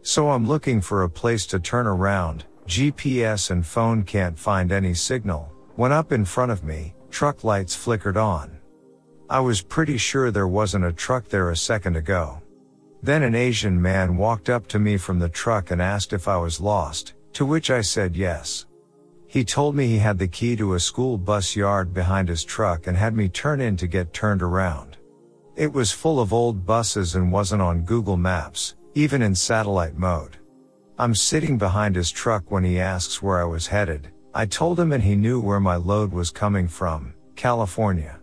So 0.03 0.29
I'm 0.29 0.47
looking 0.47 0.79
for 0.79 1.03
a 1.03 1.09
place 1.09 1.45
to 1.47 1.59
turn 1.59 1.85
around, 1.85 2.45
GPS 2.65 3.51
and 3.51 3.65
phone 3.65 4.03
can't 4.03 4.39
find 4.39 4.71
any 4.71 4.93
signal, 4.93 5.51
when 5.75 5.91
up 5.91 6.13
in 6.13 6.23
front 6.23 6.51
of 6.51 6.63
me, 6.63 6.95
truck 7.09 7.43
lights 7.43 7.75
flickered 7.75 8.17
on. 8.17 8.57
I 9.29 9.41
was 9.41 9.61
pretty 9.61 9.97
sure 9.97 10.31
there 10.31 10.47
wasn't 10.47 10.85
a 10.85 10.93
truck 10.93 11.27
there 11.27 11.51
a 11.51 11.57
second 11.57 11.97
ago. 11.97 12.40
Then 13.03 13.23
an 13.23 13.33
Asian 13.33 13.81
man 13.81 14.15
walked 14.15 14.49
up 14.49 14.67
to 14.67 14.79
me 14.79 14.97
from 14.97 15.17
the 15.17 15.29
truck 15.29 15.71
and 15.71 15.81
asked 15.81 16.13
if 16.13 16.27
I 16.27 16.37
was 16.37 16.61
lost, 16.61 17.13
to 17.33 17.45
which 17.45 17.71
I 17.71 17.81
said 17.81 18.15
yes. 18.15 18.67
He 19.27 19.43
told 19.43 19.75
me 19.75 19.87
he 19.87 19.97
had 19.97 20.19
the 20.19 20.27
key 20.27 20.55
to 20.57 20.73
a 20.73 20.79
school 20.79 21.17
bus 21.17 21.55
yard 21.55 21.93
behind 21.93 22.29
his 22.29 22.43
truck 22.43 22.87
and 22.87 22.97
had 22.97 23.15
me 23.15 23.29
turn 23.29 23.61
in 23.61 23.77
to 23.77 23.87
get 23.87 24.13
turned 24.13 24.41
around. 24.43 24.97
It 25.55 25.71
was 25.71 25.91
full 25.91 26.19
of 26.19 26.33
old 26.33 26.65
buses 26.65 27.15
and 27.15 27.31
wasn't 27.31 27.61
on 27.61 27.85
Google 27.85 28.17
Maps, 28.17 28.75
even 28.93 29.21
in 29.21 29.33
satellite 29.33 29.97
mode. 29.97 30.37
I'm 30.99 31.15
sitting 31.15 31.57
behind 31.57 31.95
his 31.95 32.11
truck 32.11 32.51
when 32.51 32.63
he 32.63 32.79
asks 32.79 33.21
where 33.21 33.41
I 33.41 33.45
was 33.45 33.67
headed. 33.67 34.09
I 34.33 34.45
told 34.45 34.79
him 34.79 34.91
and 34.91 35.03
he 35.03 35.15
knew 35.15 35.39
where 35.39 35.59
my 35.59 35.75
load 35.75 36.11
was 36.11 36.29
coming 36.29 36.67
from, 36.67 37.13
California. 37.35 38.19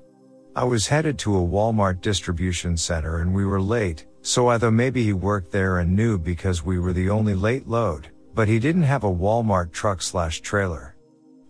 I 0.54 0.64
was 0.64 0.86
headed 0.86 1.18
to 1.20 1.36
a 1.36 1.46
Walmart 1.46 2.00
distribution 2.00 2.76
center 2.76 3.20
and 3.20 3.34
we 3.34 3.44
were 3.44 3.60
late, 3.60 4.06
so 4.22 4.48
I 4.48 4.58
thought 4.58 4.72
maybe 4.72 5.02
he 5.02 5.12
worked 5.12 5.50
there 5.50 5.78
and 5.78 5.94
knew 5.96 6.18
because 6.18 6.64
we 6.64 6.78
were 6.78 6.92
the 6.92 7.10
only 7.10 7.34
late 7.34 7.68
load, 7.68 8.08
but 8.34 8.48
he 8.48 8.58
didn't 8.58 8.82
have 8.82 9.04
a 9.04 9.12
Walmart 9.12 9.72
truck 9.72 10.02
slash 10.02 10.40
trailer. 10.40 10.96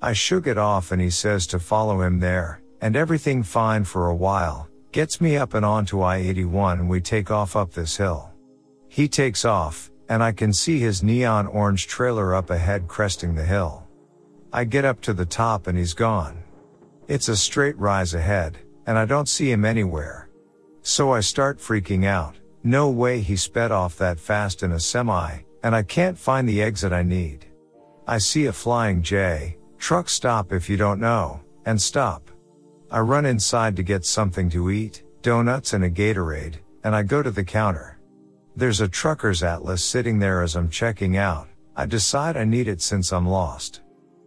I 0.00 0.12
shook 0.12 0.46
it 0.46 0.58
off 0.58 0.92
and 0.92 1.02
he 1.02 1.10
says 1.10 1.46
to 1.48 1.58
follow 1.58 2.02
him 2.02 2.20
there, 2.20 2.62
and 2.80 2.94
everything 2.94 3.42
fine 3.42 3.84
for 3.84 4.08
a 4.08 4.14
while, 4.14 4.68
gets 4.92 5.20
me 5.20 5.36
up 5.36 5.54
and 5.54 5.64
onto 5.64 6.02
I-81 6.02 6.74
and 6.74 6.88
we 6.88 7.00
take 7.00 7.30
off 7.30 7.56
up 7.56 7.72
this 7.72 7.96
hill. 7.96 8.30
He 8.88 9.08
takes 9.08 9.44
off, 9.44 9.90
and 10.08 10.22
I 10.22 10.32
can 10.32 10.52
see 10.52 10.78
his 10.78 11.02
neon 11.02 11.46
orange 11.46 11.86
trailer 11.86 12.34
up 12.34 12.50
ahead 12.50 12.88
cresting 12.88 13.34
the 13.34 13.44
hill. 13.44 13.86
I 14.52 14.64
get 14.64 14.84
up 14.84 15.00
to 15.02 15.12
the 15.12 15.26
top 15.26 15.66
and 15.66 15.76
he's 15.76 15.94
gone. 15.94 16.42
It's 17.06 17.28
a 17.28 17.36
straight 17.36 17.76
rise 17.78 18.14
ahead, 18.14 18.58
and 18.86 18.98
I 18.98 19.04
don't 19.04 19.28
see 19.28 19.50
him 19.50 19.64
anywhere. 19.64 20.28
So 20.82 21.12
I 21.12 21.20
start 21.20 21.58
freaking 21.58 22.06
out. 22.06 22.36
No 22.68 22.90
way 22.90 23.20
he 23.20 23.34
sped 23.34 23.72
off 23.72 23.96
that 23.96 24.20
fast 24.20 24.62
in 24.62 24.72
a 24.72 24.78
semi, 24.78 25.38
and 25.62 25.74
I 25.74 25.82
can't 25.82 26.18
find 26.18 26.46
the 26.46 26.60
exit 26.60 26.92
I 26.92 27.02
need. 27.02 27.46
I 28.06 28.18
see 28.18 28.44
a 28.44 28.52
flying 28.52 29.00
J, 29.00 29.56
truck 29.78 30.10
stop 30.10 30.52
if 30.52 30.68
you 30.68 30.76
don't 30.76 31.00
know, 31.00 31.40
and 31.64 31.80
stop. 31.80 32.30
I 32.90 33.00
run 33.00 33.24
inside 33.24 33.74
to 33.76 33.82
get 33.82 34.04
something 34.04 34.50
to 34.50 34.70
eat, 34.70 35.02
donuts 35.22 35.72
and 35.72 35.84
a 35.84 35.88
Gatorade, 35.88 36.56
and 36.84 36.94
I 36.94 37.04
go 37.04 37.22
to 37.22 37.30
the 37.30 37.42
counter. 37.42 38.00
There's 38.54 38.82
a 38.82 38.88
trucker's 38.88 39.42
atlas 39.42 39.82
sitting 39.82 40.18
there 40.18 40.42
as 40.42 40.54
I'm 40.54 40.68
checking 40.68 41.16
out. 41.16 41.48
I 41.74 41.86
decide 41.86 42.36
I 42.36 42.44
need 42.44 42.68
it 42.68 42.82
since 42.82 43.14
I'm 43.14 43.26
lost. 43.26 43.80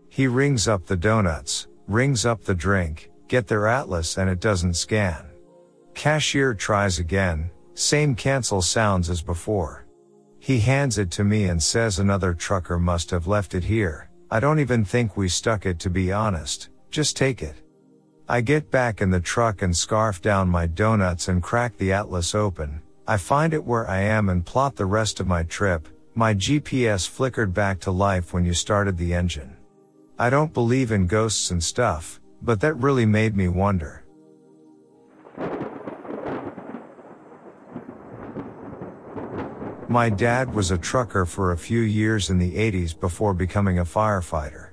He 0.09 0.25
rings 0.25 0.67
up 0.67 0.87
the 0.87 0.97
donuts, 0.97 1.67
rings 1.85 2.25
up 2.25 2.43
the 2.43 2.55
drink, 2.55 3.11
get 3.27 3.45
their 3.45 3.67
atlas 3.67 4.17
and 4.17 4.27
it 4.27 4.39
doesn't 4.39 4.73
scan. 4.73 5.29
Cashier 5.93 6.55
tries 6.55 6.97
again, 6.97 7.51
same 7.73 8.15
cancel 8.15 8.61
sounds 8.61 9.09
as 9.09 9.21
before. 9.21 9.85
He 10.39 10.59
hands 10.59 10.97
it 10.97 11.11
to 11.11 11.23
me 11.23 11.45
and 11.45 11.61
says 11.61 11.99
another 11.99 12.33
trucker 12.33 12.79
must 12.79 13.11
have 13.11 13.27
left 13.27 13.53
it 13.53 13.63
here. 13.63 14.09
I 14.29 14.39
don't 14.39 14.59
even 14.59 14.83
think 14.83 15.15
we 15.15 15.29
stuck 15.29 15.65
it 15.65 15.77
to 15.79 15.89
be 15.89 16.11
honest. 16.11 16.69
Just 16.89 17.15
take 17.15 17.41
it. 17.41 17.55
I 18.27 18.41
get 18.41 18.71
back 18.71 19.01
in 19.01 19.09
the 19.09 19.19
truck 19.19 19.61
and 19.61 19.75
scarf 19.75 20.21
down 20.21 20.47
my 20.47 20.65
donuts 20.65 21.27
and 21.27 21.43
crack 21.43 21.77
the 21.77 21.91
atlas 21.91 22.33
open. 22.33 22.81
I 23.07 23.17
find 23.17 23.53
it 23.53 23.65
where 23.65 23.89
I 23.89 24.01
am 24.01 24.29
and 24.29 24.45
plot 24.45 24.75
the 24.75 24.85
rest 24.85 25.19
of 25.19 25.27
my 25.27 25.43
trip. 25.43 25.87
My 26.15 26.33
GPS 26.33 27.07
flickered 27.07 27.53
back 27.53 27.79
to 27.81 27.91
life 27.91 28.33
when 28.33 28.45
you 28.45 28.53
started 28.53 28.97
the 28.97 29.13
engine. 29.13 29.57
I 30.17 30.29
don't 30.29 30.53
believe 30.53 30.91
in 30.91 31.07
ghosts 31.07 31.51
and 31.51 31.63
stuff, 31.63 32.21
but 32.41 32.59
that 32.61 32.75
really 32.75 33.05
made 33.05 33.35
me 33.35 33.47
wonder. 33.47 34.00
My 39.91 40.09
dad 40.09 40.53
was 40.53 40.71
a 40.71 40.77
trucker 40.77 41.25
for 41.25 41.51
a 41.51 41.57
few 41.57 41.81
years 41.81 42.29
in 42.29 42.37
the 42.37 42.55
80s 42.55 42.97
before 42.97 43.33
becoming 43.33 43.79
a 43.79 43.83
firefighter. 43.83 44.69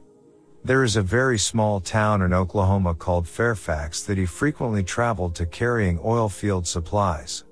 There 0.63 0.85
is 0.85 0.95
a 0.95 1.03
very 1.03 1.41
small 1.41 1.81
town 1.81 2.23
in 2.23 2.33
Oklahoma 2.33 2.95
called 2.95 3.27
Fairfax 3.27 4.05
that 4.05 4.17
he 4.17 4.25
frequently 4.25 4.85
traveled 4.85 5.35
to 5.35 5.45
carrying 5.45 5.99
oil 6.05 6.29
field 6.29 6.69
supplies. 6.69 7.43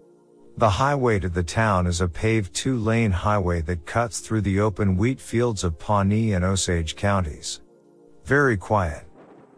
The 0.56 0.70
highway 0.70 1.18
to 1.18 1.28
the 1.28 1.42
town 1.42 1.88
is 1.88 2.00
a 2.00 2.06
paved 2.06 2.54
two 2.54 2.76
lane 2.76 3.10
highway 3.10 3.62
that 3.62 3.84
cuts 3.84 4.20
through 4.20 4.42
the 4.42 4.60
open 4.60 4.96
wheat 4.96 5.20
fields 5.20 5.64
of 5.64 5.76
Pawnee 5.76 6.34
and 6.34 6.44
Osage 6.44 6.94
counties. 6.94 7.62
Very 8.24 8.56
quiet. 8.56 9.02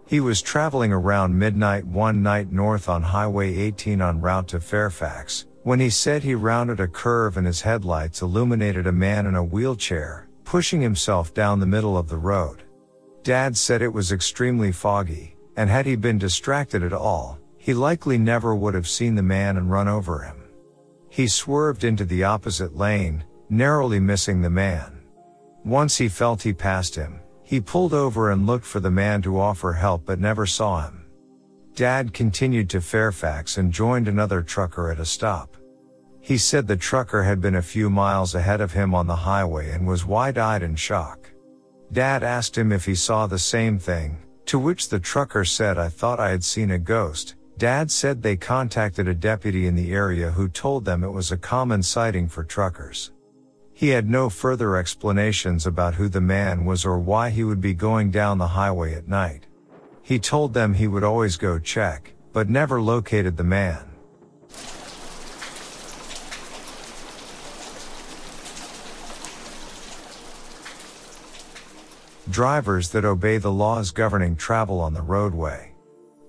He 0.07 0.21
was 0.21 0.41
traveling 0.41 0.95
around 0.95 1.39
midnight 1.39 1.85
one 1.85 2.23
night 2.23 2.51
north 2.51 2.89
on 2.89 3.03
Highway 3.03 3.55
18 3.55 4.01
en 4.01 4.23
route 4.23 4.49
to 4.49 4.61
Fairfax, 4.61 5.45
when 5.63 5.81
he 5.81 5.91
said 5.91 6.23
he 6.23 6.35
rounded 6.35 6.81
a 6.81 6.89
curve 6.89 7.37
and 7.37 7.47
his 7.47 7.61
headlights 7.61 8.23
illuminated 8.23 8.87
a 8.87 8.93
man 8.93 9.27
in 9.27 9.35
a 9.35 9.45
wheelchair, 9.45 10.29
pushing 10.45 10.81
himself 10.81 11.35
down 11.35 11.61
the 11.61 11.67
middle 11.67 11.97
of 11.97 12.09
the 12.09 12.17
road. 12.17 12.63
Dad 13.23 13.57
said 13.57 13.83
it 13.83 13.93
was 13.93 14.13
extremely 14.13 14.73
foggy, 14.73 15.37
and 15.57 15.69
had 15.69 15.85
he 15.85 15.97
been 15.97 16.19
distracted 16.19 16.83
at 16.83 16.93
all, 16.93 17.39
he 17.57 17.75
likely 17.75 18.17
never 18.17 18.55
would 18.55 18.75
have 18.75 18.89
seen 18.89 19.15
the 19.15 19.23
man 19.23 19.57
and 19.57 19.71
run 19.71 19.89
over 19.89 20.21
him. 20.21 20.37
He 21.11 21.27
swerved 21.27 21.85
into 21.85 22.05
the 22.05 22.25
opposite 22.25 22.77
lane, 22.77 23.25
narrowly 23.51 24.01
missing 24.01 24.41
the 24.41 24.51
man. 24.51 25.01
Once 25.65 25.99
he 25.99 26.09
felt 26.09 26.43
he 26.43 26.53
passed 26.53 26.95
him, 26.95 27.21
he 27.43 27.61
pulled 27.61 27.93
over 27.93 28.31
and 28.31 28.47
looked 28.47 28.65
for 28.65 28.81
the 28.81 28.91
man 28.91 29.21
to 29.23 29.41
offer 29.41 29.73
help 29.73 30.07
but 30.07 30.21
never 30.21 30.47
saw 30.47 30.83
him. 30.83 31.05
Dad 31.79 32.13
continued 32.13 32.69
to 32.71 32.81
Fairfax 32.81 33.57
and 33.57 33.73
joined 33.73 34.09
another 34.09 34.43
trucker 34.43 34.91
at 34.91 34.99
a 34.99 35.05
stop. 35.05 35.57
He 36.21 36.37
said 36.37 36.67
the 36.67 36.77
trucker 36.77 37.23
had 37.23 37.41
been 37.41 37.55
a 37.55 37.63
few 37.63 37.89
miles 37.89 38.35
ahead 38.35 38.61
of 38.61 38.73
him 38.73 38.97
on 38.97 39.07
the 39.07 39.15
highway 39.15 39.71
and 39.71 39.87
was 39.87 40.05
wide-eyed 40.05 40.65
in 40.65 40.75
shock. 40.75 41.31
Dad 41.93 42.25
asked 42.25 42.59
him 42.59 42.73
if 42.73 42.85
he 42.85 42.97
saw 42.97 43.29
the 43.29 43.39
same 43.39 43.79
thing, 43.79 44.19
to 44.47 44.59
which 44.59 44.89
the 44.89 44.99
trucker 44.99 45.45
said 45.45 45.79
I 45.79 45.89
thought 45.89 46.19
I 46.19 46.31
had 46.31 46.43
seen 46.43 46.73
a 46.73 46.81
ghost. 46.81 47.37
Dad 47.59 47.93
said 47.93 48.25
they 48.25 48.37
contacted 48.37 49.07
a 49.07 49.15
deputy 49.15 49.69
in 49.69 49.77
the 49.77 49.93
area 49.93 50.33
who 50.33 50.49
told 50.49 50.85
them 50.85 51.05
it 51.05 51.13
was 51.13 51.31
a 51.31 51.37
common 51.37 51.85
sighting 51.85 52.27
for 52.27 52.43
truckers. 52.43 53.13
He 53.73 53.91
had 53.91 54.11
no 54.11 54.29
further 54.29 54.77
explanations 54.77 55.65
about 55.65 55.95
who 55.95 56.09
the 56.09 56.21
man 56.21 56.65
was 56.65 56.85
or 56.85 56.99
why 56.99 57.31
he 57.31 57.45
would 57.45 57.61
be 57.61 57.73
going 57.73 58.11
down 58.11 58.39
the 58.39 58.49
highway 58.49 58.95
at 58.95 59.07
night. 59.07 59.48
He 60.09 60.19
told 60.19 60.55
them 60.55 60.73
he 60.73 60.89
would 60.89 61.05
always 61.05 61.37
go 61.37 61.59
check, 61.59 62.15
but 62.33 62.49
never 62.49 62.81
located 62.81 63.37
the 63.37 63.45
man. 63.45 63.85
Drivers 72.31 72.89
that 72.89 73.05
obey 73.05 73.37
the 73.37 73.53
laws 73.53 73.91
governing 73.91 74.35
travel 74.35 74.81
on 74.81 74.95
the 74.95 75.03
roadway. 75.03 75.75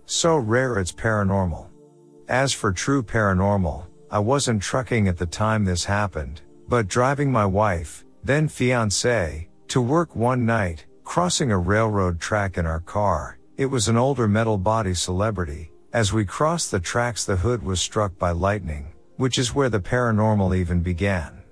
So 0.06 0.36
rare 0.36 0.78
it's 0.78 0.92
paranormal. 0.92 1.70
As 2.28 2.52
for 2.52 2.74
true 2.74 3.02
paranormal, 3.02 3.86
I 4.12 4.20
wasn't 4.20 4.62
trucking 4.62 5.08
at 5.08 5.18
the 5.18 5.26
time 5.26 5.63
this 5.63 5.86
happened, 5.86 6.42
but 6.68 6.89
driving 6.89 7.32
my 7.32 7.46
wife, 7.46 8.04
then 8.26 8.50
fiance, 8.50 9.48
to 9.70 9.82
work 9.82 10.18
one 10.18 10.46
night, 10.46 10.86
crossing 11.06 11.54
a 11.54 11.58
railroad 11.58 12.20
track 12.20 12.58
in 12.58 12.65
our 12.65 12.82
car. 12.82 13.38
It 13.60 13.69
was 13.69 13.89
an 13.89 13.98
older 13.98 14.26
metal 14.26 14.58
body 14.58 14.93
celebrity. 14.93 15.74
As 15.91 16.13
we 16.13 16.24
crossed 16.24 16.72
the 16.72 16.80
tracks, 16.80 17.26
the 17.26 17.36
hood 17.36 17.62
was 17.62 17.82
struck 17.82 18.17
by 18.17 18.32
lightning, 18.32 18.93
which 19.17 19.38
is 19.38 19.54
where 19.54 19.67
the 19.69 19.82
paranormal 19.82 20.56
even 20.56 20.80
began. 20.82 21.43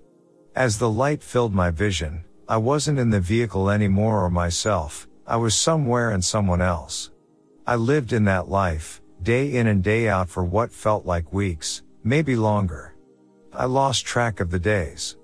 As 0.56 0.78
the 0.78 0.90
light 0.90 1.22
filled 1.22 1.54
my 1.54 1.70
vision, 1.70 2.24
I 2.48 2.56
wasn't 2.56 2.98
in 2.98 3.10
the 3.10 3.20
vehicle 3.20 3.70
anymore 3.70 4.24
or 4.24 4.30
myself, 4.30 5.06
I 5.28 5.36
was 5.36 5.54
somewhere 5.54 6.12
and 6.12 6.24
someone 6.24 6.62
else. 6.62 7.12
I 7.66 7.76
lived 7.76 8.14
in 8.14 8.24
that 8.24 8.48
life, 8.48 9.02
day 9.22 9.58
in 9.58 9.68
and 9.68 9.84
day 9.84 10.08
out 10.08 10.30
for 10.30 10.46
what 10.46 10.72
felt 10.72 11.06
like 11.06 11.34
weeks, 11.34 11.84
maybe 12.06 12.38
longer. 12.38 12.96
I 13.52 13.66
lost 13.66 14.06
track 14.06 14.40
of 14.40 14.50
the 14.50 14.60
days. 14.60 15.17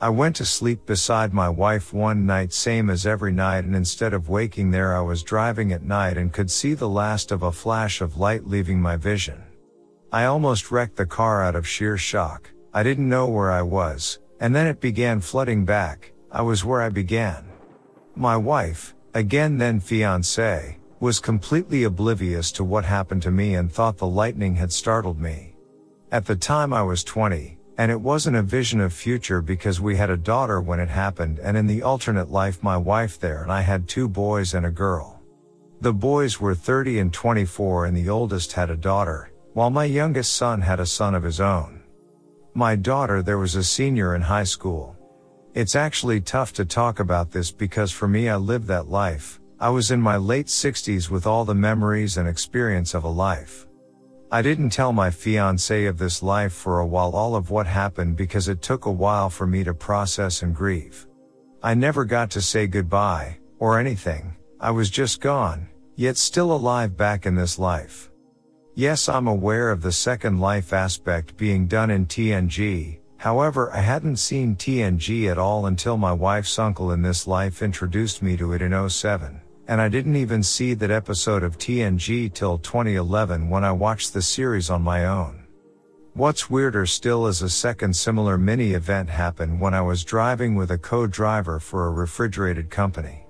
I 0.00 0.10
went 0.10 0.36
to 0.36 0.44
sleep 0.44 0.86
beside 0.86 1.34
my 1.34 1.48
wife 1.48 1.92
one 1.92 2.24
night 2.24 2.52
same 2.52 2.88
as 2.88 3.04
every 3.04 3.32
night 3.32 3.64
and 3.64 3.74
instead 3.74 4.12
of 4.14 4.28
waking 4.28 4.70
there 4.70 4.96
I 4.96 5.00
was 5.00 5.24
driving 5.24 5.72
at 5.72 5.82
night 5.82 6.16
and 6.16 6.32
could 6.32 6.52
see 6.52 6.74
the 6.74 6.88
last 6.88 7.32
of 7.32 7.42
a 7.42 7.50
flash 7.50 8.00
of 8.00 8.16
light 8.16 8.46
leaving 8.46 8.80
my 8.80 8.96
vision. 8.96 9.42
I 10.12 10.26
almost 10.26 10.70
wrecked 10.70 10.94
the 10.94 11.04
car 11.04 11.42
out 11.42 11.56
of 11.56 11.66
sheer 11.66 11.96
shock. 11.98 12.48
I 12.72 12.84
didn't 12.84 13.08
know 13.08 13.26
where 13.26 13.50
I 13.50 13.62
was, 13.62 14.20
and 14.38 14.54
then 14.54 14.68
it 14.68 14.80
began 14.80 15.20
flooding 15.20 15.64
back, 15.64 16.12
I 16.30 16.42
was 16.42 16.64
where 16.64 16.80
I 16.80 16.90
began. 16.90 17.44
My 18.14 18.36
wife, 18.36 18.94
again 19.14 19.58
then 19.58 19.80
fiance, 19.80 20.78
was 21.00 21.18
completely 21.18 21.82
oblivious 21.82 22.52
to 22.52 22.62
what 22.62 22.84
happened 22.84 23.22
to 23.22 23.32
me 23.32 23.56
and 23.56 23.70
thought 23.70 23.98
the 23.98 24.06
lightning 24.06 24.54
had 24.54 24.72
startled 24.72 25.18
me. 25.18 25.56
At 26.12 26.24
the 26.24 26.36
time 26.36 26.72
I 26.72 26.82
was 26.82 27.02
20, 27.02 27.57
And 27.78 27.92
it 27.92 28.00
wasn't 28.00 28.36
a 28.36 28.42
vision 28.42 28.80
of 28.80 28.92
future 28.92 29.40
because 29.40 29.80
we 29.80 29.94
had 29.94 30.10
a 30.10 30.16
daughter 30.16 30.60
when 30.60 30.80
it 30.80 30.88
happened 30.88 31.38
and 31.38 31.56
in 31.56 31.68
the 31.68 31.82
alternate 31.82 32.28
life 32.28 32.60
my 32.60 32.76
wife 32.76 33.20
there 33.20 33.44
and 33.44 33.52
I 33.52 33.60
had 33.60 33.86
two 33.86 34.08
boys 34.08 34.54
and 34.54 34.66
a 34.66 34.70
girl. 34.70 35.22
The 35.80 35.92
boys 35.92 36.40
were 36.40 36.56
30 36.56 36.98
and 36.98 37.12
24 37.12 37.86
and 37.86 37.96
the 37.96 38.08
oldest 38.08 38.52
had 38.52 38.70
a 38.70 38.76
daughter, 38.76 39.30
while 39.52 39.70
my 39.70 39.84
youngest 39.84 40.32
son 40.32 40.60
had 40.60 40.80
a 40.80 40.86
son 40.86 41.14
of 41.14 41.22
his 41.22 41.40
own. 41.40 41.84
My 42.52 42.74
daughter 42.74 43.22
there 43.22 43.38
was 43.38 43.54
a 43.54 43.62
senior 43.62 44.16
in 44.16 44.22
high 44.22 44.42
school. 44.42 44.96
It's 45.54 45.76
actually 45.76 46.20
tough 46.20 46.52
to 46.54 46.64
talk 46.64 46.98
about 46.98 47.30
this 47.30 47.52
because 47.52 47.92
for 47.92 48.08
me 48.08 48.28
I 48.28 48.34
lived 48.34 48.66
that 48.66 48.88
life. 48.88 49.38
I 49.60 49.70
was 49.70 49.92
in 49.92 50.00
my 50.00 50.16
late 50.16 50.48
60s 50.48 51.10
with 51.10 51.28
all 51.28 51.44
the 51.44 51.54
memories 51.54 52.16
and 52.16 52.28
experience 52.28 52.92
of 52.92 53.04
a 53.04 53.08
life. 53.08 53.67
I 54.30 54.42
didn't 54.42 54.70
tell 54.70 54.92
my 54.92 55.10
fiance 55.10 55.86
of 55.86 55.96
this 55.96 56.22
life 56.22 56.52
for 56.52 56.80
a 56.80 56.86
while 56.86 57.12
all 57.12 57.34
of 57.34 57.48
what 57.48 57.66
happened 57.66 58.16
because 58.16 58.46
it 58.46 58.60
took 58.60 58.84
a 58.84 58.90
while 58.90 59.30
for 59.30 59.46
me 59.46 59.64
to 59.64 59.72
process 59.72 60.42
and 60.42 60.54
grieve. 60.54 61.06
I 61.62 61.72
never 61.72 62.04
got 62.04 62.30
to 62.32 62.42
say 62.42 62.66
goodbye, 62.66 63.38
or 63.58 63.78
anything, 63.78 64.36
I 64.60 64.70
was 64.70 64.90
just 64.90 65.22
gone, 65.22 65.68
yet 65.96 66.18
still 66.18 66.52
alive 66.52 66.94
back 66.94 67.24
in 67.24 67.36
this 67.36 67.58
life. 67.58 68.10
Yes, 68.74 69.08
I'm 69.08 69.28
aware 69.28 69.70
of 69.70 69.80
the 69.80 69.92
second 69.92 70.40
life 70.40 70.74
aspect 70.74 71.38
being 71.38 71.66
done 71.66 71.90
in 71.90 72.04
TNG, 72.04 72.98
however 73.16 73.72
I 73.72 73.80
hadn't 73.80 74.16
seen 74.16 74.56
TNG 74.56 75.30
at 75.30 75.38
all 75.38 75.64
until 75.64 75.96
my 75.96 76.12
wife's 76.12 76.58
uncle 76.58 76.92
in 76.92 77.00
this 77.00 77.26
life 77.26 77.62
introduced 77.62 78.22
me 78.22 78.36
to 78.36 78.52
it 78.52 78.60
in 78.60 78.90
07 78.90 79.40
and 79.68 79.82
I 79.82 79.88
didn't 79.88 80.16
even 80.16 80.42
see 80.42 80.72
that 80.74 80.90
episode 80.90 81.42
of 81.42 81.58
TNG 81.58 82.32
till 82.32 82.56
2011 82.58 83.50
when 83.50 83.64
I 83.64 83.72
watched 83.72 84.14
the 84.14 84.22
series 84.22 84.70
on 84.70 84.80
my 84.80 85.04
own. 85.04 85.44
What's 86.14 86.48
weirder 86.48 86.86
still 86.86 87.26
is 87.26 87.42
a 87.42 87.50
second 87.50 87.94
similar 87.94 88.38
mini 88.38 88.72
event 88.72 89.10
happened 89.10 89.60
when 89.60 89.74
I 89.74 89.82
was 89.82 90.04
driving 90.04 90.54
with 90.56 90.70
a 90.70 90.78
co-driver 90.78 91.60
for 91.60 91.86
a 91.86 91.90
refrigerated 91.90 92.70
company. 92.70 93.26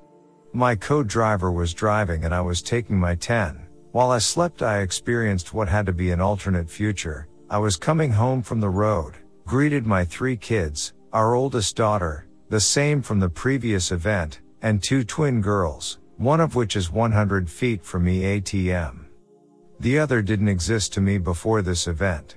My 0.52 0.76
co-driver 0.76 1.50
was 1.50 1.74
driving 1.74 2.24
and 2.24 2.32
I 2.32 2.40
was 2.40 2.62
taking 2.62 2.98
my 2.98 3.16
10. 3.16 3.66
While 3.90 4.12
I 4.12 4.18
slept 4.18 4.62
I 4.62 4.78
experienced 4.78 5.52
what 5.52 5.68
had 5.68 5.86
to 5.86 5.92
be 5.92 6.12
an 6.12 6.20
alternate 6.20 6.70
future. 6.70 7.28
I 7.50 7.58
was 7.58 7.76
coming 7.76 8.12
home 8.12 8.42
from 8.42 8.60
the 8.60 8.70
road, 8.70 9.14
greeted 9.44 9.86
my 9.86 10.04
three 10.04 10.36
kids, 10.36 10.92
our 11.12 11.34
oldest 11.34 11.76
daughter, 11.76 12.28
the 12.48 12.60
same 12.60 13.02
from 13.02 13.18
the 13.18 13.28
previous 13.28 13.90
event, 13.90 14.40
and 14.62 14.82
two 14.82 15.02
twin 15.02 15.40
girls, 15.40 15.98
one 16.18 16.40
of 16.40 16.56
which 16.56 16.74
is 16.74 16.90
100 16.90 17.48
feet 17.48 17.82
from 17.84 18.04
me 18.04 18.22
ATM. 18.22 19.06
The 19.78 20.00
other 20.00 20.20
didn't 20.20 20.48
exist 20.48 20.92
to 20.94 21.00
me 21.00 21.16
before 21.18 21.62
this 21.62 21.86
event. 21.86 22.36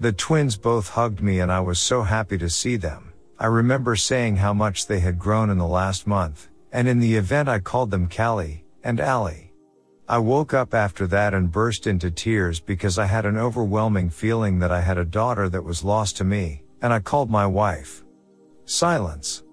The 0.00 0.12
twins 0.12 0.56
both 0.56 0.88
hugged 0.88 1.22
me 1.22 1.38
and 1.38 1.50
I 1.50 1.60
was 1.60 1.78
so 1.78 2.02
happy 2.02 2.36
to 2.38 2.50
see 2.50 2.74
them. 2.74 3.12
I 3.38 3.46
remember 3.46 3.94
saying 3.94 4.36
how 4.36 4.52
much 4.52 4.88
they 4.88 4.98
had 4.98 5.20
grown 5.20 5.50
in 5.50 5.58
the 5.58 5.66
last 5.66 6.04
month, 6.06 6.48
and 6.72 6.88
in 6.88 6.98
the 6.98 7.14
event 7.14 7.48
I 7.48 7.60
called 7.60 7.92
them 7.92 8.08
Callie 8.08 8.64
and 8.82 9.00
Allie. 9.00 9.52
I 10.08 10.18
woke 10.18 10.52
up 10.52 10.74
after 10.74 11.06
that 11.06 11.32
and 11.32 11.52
burst 11.52 11.86
into 11.86 12.10
tears 12.10 12.58
because 12.58 12.98
I 12.98 13.06
had 13.06 13.24
an 13.24 13.38
overwhelming 13.38 14.10
feeling 14.10 14.58
that 14.58 14.72
I 14.72 14.80
had 14.80 14.98
a 14.98 15.04
daughter 15.04 15.48
that 15.48 15.62
was 15.62 15.84
lost 15.84 16.16
to 16.16 16.24
me, 16.24 16.64
and 16.82 16.92
I 16.92 16.98
called 16.98 17.30
my 17.30 17.46
wife. 17.46 18.02
Silence. 18.64 19.44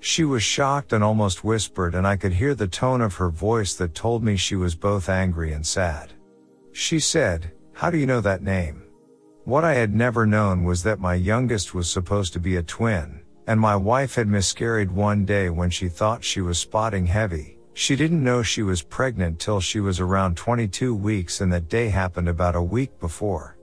She 0.00 0.24
was 0.24 0.42
shocked 0.42 0.92
and 0.92 1.02
almost 1.02 1.44
whispered 1.44 1.94
and 1.94 2.06
I 2.06 2.16
could 2.16 2.32
hear 2.32 2.54
the 2.54 2.68
tone 2.68 3.00
of 3.00 3.14
her 3.16 3.30
voice 3.30 3.74
that 3.74 3.94
told 3.94 4.22
me 4.22 4.36
she 4.36 4.56
was 4.56 4.74
both 4.74 5.08
angry 5.08 5.52
and 5.52 5.66
sad. 5.66 6.12
She 6.72 7.00
said, 7.00 7.52
how 7.72 7.90
do 7.90 7.98
you 7.98 8.06
know 8.06 8.20
that 8.20 8.42
name? 8.42 8.82
What 9.44 9.64
I 9.64 9.74
had 9.74 9.94
never 9.94 10.26
known 10.26 10.64
was 10.64 10.82
that 10.82 11.00
my 11.00 11.14
youngest 11.14 11.74
was 11.74 11.90
supposed 11.90 12.32
to 12.32 12.40
be 12.40 12.56
a 12.56 12.62
twin, 12.62 13.22
and 13.46 13.58
my 13.58 13.74
wife 13.74 14.14
had 14.14 14.28
miscarried 14.28 14.90
one 14.90 15.24
day 15.24 15.48
when 15.48 15.70
she 15.70 15.88
thought 15.88 16.22
she 16.22 16.40
was 16.40 16.58
spotting 16.58 17.06
heavy. 17.06 17.58
She 17.72 17.94
didn't 17.94 18.24
know 18.24 18.42
she 18.42 18.62
was 18.62 18.82
pregnant 18.82 19.38
till 19.38 19.60
she 19.60 19.78
was 19.78 20.00
around 20.00 20.36
22 20.36 20.94
weeks 20.94 21.40
and 21.40 21.52
that 21.52 21.68
day 21.68 21.88
happened 21.88 22.28
about 22.28 22.56
a 22.56 22.62
week 22.62 22.98
before. 22.98 23.56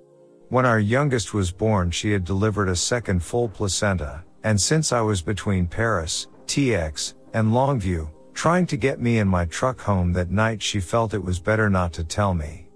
When 0.47 0.65
our 0.65 0.79
youngest 0.79 1.33
was 1.33 1.51
born 1.51 1.91
she 1.91 2.11
had 2.11 2.23
delivered 2.23 2.69
a 2.69 2.75
second 2.75 3.21
full 3.21 3.49
placenta, 3.49 4.23
and 4.45 4.61
since 4.61 4.93
I 4.93 5.01
was 5.01 5.23
between 5.23 5.65
Paris, 5.65 6.27
TX, 6.45 7.15
and 7.33 7.51
Longview, 7.51 8.07
trying 8.35 8.67
to 8.67 8.77
get 8.77 9.01
me 9.01 9.17
and 9.17 9.27
my 9.27 9.45
truck 9.45 9.81
home 9.81 10.13
that 10.13 10.29
night 10.29 10.61
she 10.61 10.79
felt 10.79 11.15
it 11.15 11.23
was 11.23 11.39
better 11.39 11.67
not 11.67 11.93
to 11.93 12.03
tell 12.03 12.35
me. 12.35 12.67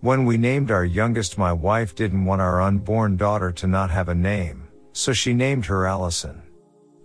When 0.00 0.24
we 0.24 0.38
named 0.38 0.70
our 0.70 0.86
youngest 0.86 1.36
my 1.36 1.52
wife 1.52 1.94
didn't 1.94 2.24
want 2.24 2.40
our 2.40 2.62
unborn 2.62 3.18
daughter 3.18 3.52
to 3.52 3.66
not 3.66 3.90
have 3.90 4.08
a 4.08 4.14
name, 4.14 4.66
so 4.94 5.12
she 5.12 5.34
named 5.34 5.66
her 5.66 5.86
Allison. 5.86 6.40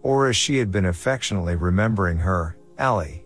Or 0.03 0.29
as 0.29 0.37
she 0.37 0.57
had 0.57 0.71
been 0.71 0.85
affectionately 0.85 1.57
remembering 1.57 2.17
her, 2.19 2.57
Allie. 2.77 3.25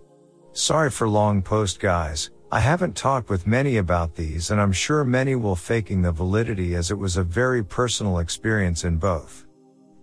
Sorry 0.54 0.90
for 0.90 1.08
long 1.08 1.44
post 1.44 1.80
guys, 1.80 2.32
I 2.52 2.60
haven't 2.60 2.96
talked 2.96 3.30
with 3.30 3.46
many 3.46 3.78
about 3.78 4.16
these 4.16 4.50
and 4.50 4.60
I'm 4.60 4.74
sure 4.74 5.04
many 5.06 5.36
will 5.36 5.56
faking 5.56 6.02
the 6.02 6.12
validity 6.12 6.74
as 6.74 6.90
it 6.90 6.98
was 6.98 7.18
a 7.18 7.24
very 7.24 7.64
personal 7.64 8.18
experience 8.18 8.84
in 8.84 8.98
both. 8.98 9.46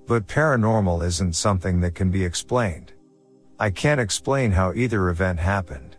But 0.08 0.26
paranormal 0.26 1.04
isn't 1.04 1.36
something 1.36 1.82
that 1.82 1.94
can 1.94 2.10
be 2.10 2.24
explained. 2.24 2.92
I 3.60 3.68
can't 3.68 4.00
explain 4.00 4.50
how 4.50 4.72
either 4.72 5.10
event 5.10 5.38
happened. 5.38 5.96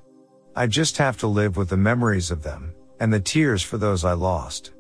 I 0.55 0.65
just 0.65 0.97
have 0.97 1.15
to 1.17 1.27
live 1.27 1.57
with 1.57 1.69
the 1.69 1.77
memories 1.77 2.31
of 2.31 2.41
them, 2.41 2.73
and 2.99 3.13
the 3.13 3.19
tears 3.19 3.61
for 3.61 3.77
those 3.77 4.03
I 4.03 4.13
lost. 4.13 4.71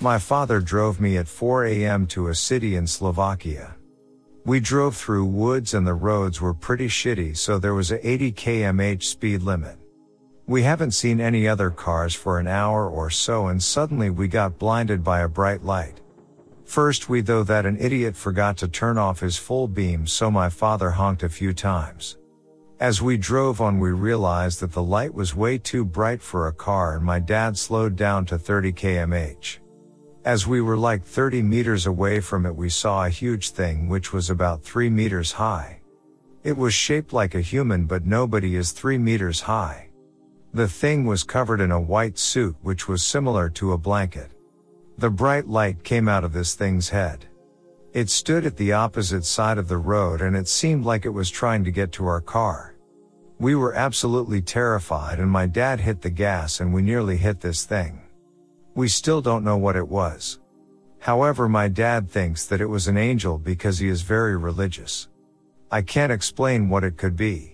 My 0.00 0.18
father 0.18 0.58
drove 0.58 1.00
me 1.00 1.16
at 1.16 1.28
4 1.28 1.66
a.m. 1.66 2.08
to 2.08 2.26
a 2.26 2.34
city 2.34 2.74
in 2.74 2.88
Slovakia. 2.88 3.76
We 4.44 4.58
drove 4.58 4.96
through 4.96 5.26
woods 5.26 5.74
and 5.74 5.86
the 5.86 5.94
roads 5.94 6.40
were 6.40 6.52
pretty 6.52 6.88
shitty 6.88 7.36
so 7.36 7.60
there 7.60 7.72
was 7.72 7.92
a 7.92 8.06
80 8.06 8.32
kmh 8.32 9.00
speed 9.00 9.42
limit. 9.42 9.78
We 10.46 10.62
haven't 10.62 10.90
seen 10.90 11.22
any 11.22 11.48
other 11.48 11.70
cars 11.70 12.14
for 12.14 12.38
an 12.38 12.46
hour 12.46 12.86
or 12.86 13.08
so 13.08 13.46
and 13.46 13.62
suddenly 13.62 14.10
we 14.10 14.28
got 14.28 14.58
blinded 14.58 15.02
by 15.02 15.20
a 15.20 15.28
bright 15.28 15.64
light. 15.64 16.02
First 16.66 17.08
we 17.08 17.22
though 17.22 17.44
that 17.44 17.64
an 17.64 17.78
idiot 17.80 18.14
forgot 18.14 18.58
to 18.58 18.68
turn 18.68 18.98
off 18.98 19.20
his 19.20 19.38
full 19.38 19.66
beam 19.68 20.06
so 20.06 20.30
my 20.30 20.50
father 20.50 20.90
honked 20.90 21.22
a 21.22 21.30
few 21.30 21.54
times. 21.54 22.18
As 22.78 23.00
we 23.00 23.16
drove 23.16 23.62
on 23.62 23.80
we 23.80 23.92
realized 23.92 24.60
that 24.60 24.72
the 24.72 24.82
light 24.82 25.14
was 25.14 25.34
way 25.34 25.56
too 25.56 25.82
bright 25.82 26.20
for 26.20 26.46
a 26.46 26.52
car 26.52 26.96
and 26.96 27.04
my 27.06 27.20
dad 27.20 27.56
slowed 27.56 27.96
down 27.96 28.26
to 28.26 28.38
30 28.38 28.74
kmh. 28.74 29.58
As 30.26 30.46
we 30.46 30.60
were 30.60 30.76
like 30.76 31.04
30 31.04 31.40
meters 31.40 31.86
away 31.86 32.20
from 32.20 32.44
it 32.44 32.54
we 32.54 32.68
saw 32.68 33.06
a 33.06 33.08
huge 33.08 33.52
thing 33.52 33.88
which 33.88 34.12
was 34.12 34.28
about 34.28 34.62
3 34.62 34.90
meters 34.90 35.32
high. 35.32 35.80
It 36.42 36.58
was 36.58 36.74
shaped 36.74 37.14
like 37.14 37.34
a 37.34 37.40
human 37.40 37.86
but 37.86 38.04
nobody 38.04 38.56
is 38.56 38.72
3 38.72 38.98
meters 38.98 39.40
high. 39.40 39.88
The 40.54 40.68
thing 40.68 41.04
was 41.04 41.24
covered 41.24 41.60
in 41.60 41.72
a 41.72 41.80
white 41.80 42.16
suit 42.16 42.54
which 42.62 42.86
was 42.86 43.02
similar 43.02 43.50
to 43.50 43.72
a 43.72 43.78
blanket. 43.78 44.30
The 44.98 45.10
bright 45.10 45.48
light 45.48 45.82
came 45.82 46.08
out 46.08 46.22
of 46.22 46.32
this 46.32 46.54
thing's 46.54 46.90
head. 46.90 47.26
It 47.92 48.08
stood 48.08 48.46
at 48.46 48.56
the 48.56 48.72
opposite 48.72 49.24
side 49.24 49.58
of 49.58 49.66
the 49.66 49.78
road 49.78 50.20
and 50.20 50.36
it 50.36 50.46
seemed 50.46 50.84
like 50.84 51.04
it 51.04 51.10
was 51.10 51.28
trying 51.28 51.64
to 51.64 51.72
get 51.72 51.90
to 51.92 52.06
our 52.06 52.20
car. 52.20 52.76
We 53.40 53.56
were 53.56 53.74
absolutely 53.74 54.42
terrified 54.42 55.18
and 55.18 55.28
my 55.28 55.46
dad 55.46 55.80
hit 55.80 56.02
the 56.02 56.10
gas 56.10 56.60
and 56.60 56.72
we 56.72 56.82
nearly 56.82 57.16
hit 57.16 57.40
this 57.40 57.64
thing. 57.64 58.00
We 58.76 58.86
still 58.86 59.20
don't 59.20 59.42
know 59.42 59.56
what 59.56 59.74
it 59.74 59.88
was. 59.88 60.38
However, 61.00 61.48
my 61.48 61.66
dad 61.66 62.08
thinks 62.08 62.46
that 62.46 62.60
it 62.60 62.66
was 62.66 62.86
an 62.86 62.96
angel 62.96 63.38
because 63.38 63.80
he 63.80 63.88
is 63.88 64.02
very 64.02 64.36
religious. 64.36 65.08
I 65.72 65.82
can't 65.82 66.12
explain 66.12 66.68
what 66.68 66.84
it 66.84 66.96
could 66.96 67.16
be. 67.16 67.53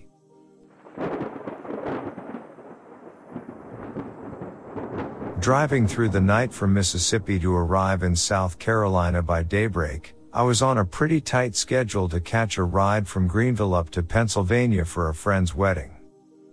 Driving 5.41 5.87
through 5.87 6.09
the 6.09 6.21
night 6.21 6.53
from 6.53 6.71
Mississippi 6.71 7.39
to 7.39 7.55
arrive 7.55 8.03
in 8.03 8.15
South 8.15 8.59
Carolina 8.59 9.23
by 9.23 9.41
daybreak, 9.41 10.13
I 10.31 10.43
was 10.43 10.61
on 10.61 10.77
a 10.77 10.85
pretty 10.85 11.19
tight 11.19 11.55
schedule 11.55 12.07
to 12.09 12.19
catch 12.19 12.59
a 12.59 12.63
ride 12.63 13.07
from 13.07 13.27
Greenville 13.27 13.73
up 13.73 13.89
to 13.89 14.03
Pennsylvania 14.03 14.85
for 14.85 15.09
a 15.09 15.15
friend's 15.15 15.55
wedding. 15.55 15.97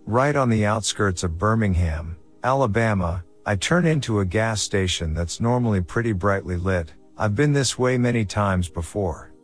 Right 0.07 0.35
on 0.35 0.49
the 0.49 0.65
outskirts 0.65 1.23
of 1.23 1.37
Birmingham, 1.37 2.17
Alabama, 2.43 3.23
I 3.45 3.57
turn 3.57 3.85
into 3.85 4.21
a 4.21 4.25
gas 4.25 4.63
station 4.63 5.13
that's 5.13 5.39
normally 5.39 5.83
pretty 5.83 6.13
brightly 6.13 6.57
lit. 6.57 6.95
I've 7.19 7.35
been 7.35 7.53
this 7.53 7.79
way 7.79 7.99
many 7.99 8.25
times 8.25 8.71
before. 8.71 9.35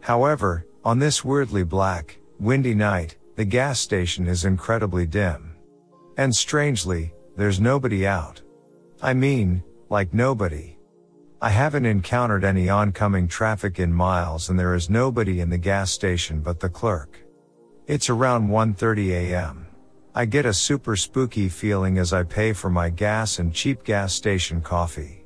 However, 0.00 0.64
on 0.84 1.00
this 1.00 1.24
weirdly 1.24 1.64
black, 1.64 2.20
windy 2.38 2.76
night, 2.76 3.16
the 3.34 3.44
gas 3.44 3.80
station 3.80 4.28
is 4.28 4.44
incredibly 4.44 5.06
dim. 5.06 5.56
And 6.16 6.32
strangely, 6.32 7.12
there's 7.36 7.58
nobody 7.58 8.06
out. 8.06 8.40
I 9.04 9.14
mean, 9.14 9.64
like 9.88 10.14
nobody. 10.14 10.78
I 11.40 11.48
haven't 11.50 11.86
encountered 11.86 12.44
any 12.44 12.68
oncoming 12.68 13.26
traffic 13.26 13.80
in 13.80 13.92
miles 13.92 14.48
and 14.48 14.56
there 14.56 14.76
is 14.76 14.88
nobody 14.88 15.40
in 15.40 15.50
the 15.50 15.58
gas 15.58 15.90
station 15.90 16.40
but 16.40 16.60
the 16.60 16.68
clerk. 16.68 17.18
It's 17.88 18.08
around 18.08 18.48
1.30 18.48 19.10
a.m. 19.10 19.66
I 20.14 20.24
get 20.24 20.46
a 20.46 20.54
super 20.54 20.94
spooky 20.94 21.48
feeling 21.48 21.98
as 21.98 22.12
I 22.12 22.22
pay 22.22 22.52
for 22.52 22.70
my 22.70 22.90
gas 22.90 23.40
and 23.40 23.52
cheap 23.52 23.82
gas 23.82 24.14
station 24.14 24.60
coffee. 24.60 25.24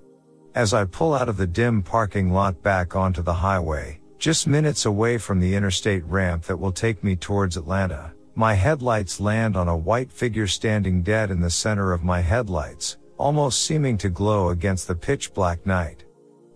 As 0.55 0.73
I 0.73 0.87
pull 0.87 1.13
out 1.13 1.29
of 1.29 1.37
the 1.37 1.47
dim 1.47 1.83
parking 1.83 2.33
lot 2.33 2.63
back 2.63 2.97
onto 2.97 3.21
the 3.21 3.35
highway, 3.35 4.01
just 4.19 4.47
minutes 4.47 4.87
away 4.87 5.19
from 5.19 5.39
the 5.39 5.55
interstate 5.55 6.05
ramp 6.07 6.45
that 6.45 6.59
will 6.59 6.73
take 6.73 7.05
me 7.05 7.15
towards 7.15 7.59
Atlanta, 7.59 8.15
my 8.35 8.55
headlights 8.55 9.21
land 9.21 9.55
on 9.55 9.69
a 9.69 9.77
white 9.77 10.11
figure 10.11 10.47
standing 10.47 11.03
dead 11.03 11.31
in 11.31 11.43
the 11.43 11.51
center 11.51 11.93
of 11.93 12.03
my 12.03 12.23
headlights, 12.23 12.97
almost 13.19 13.63
seeming 13.63 13.99
to 13.99 14.09
glow 14.09 14.51
against 14.51 14.89
the 14.89 14.95
pitch 14.95 15.33
black 15.35 15.65
night. 15.67 16.05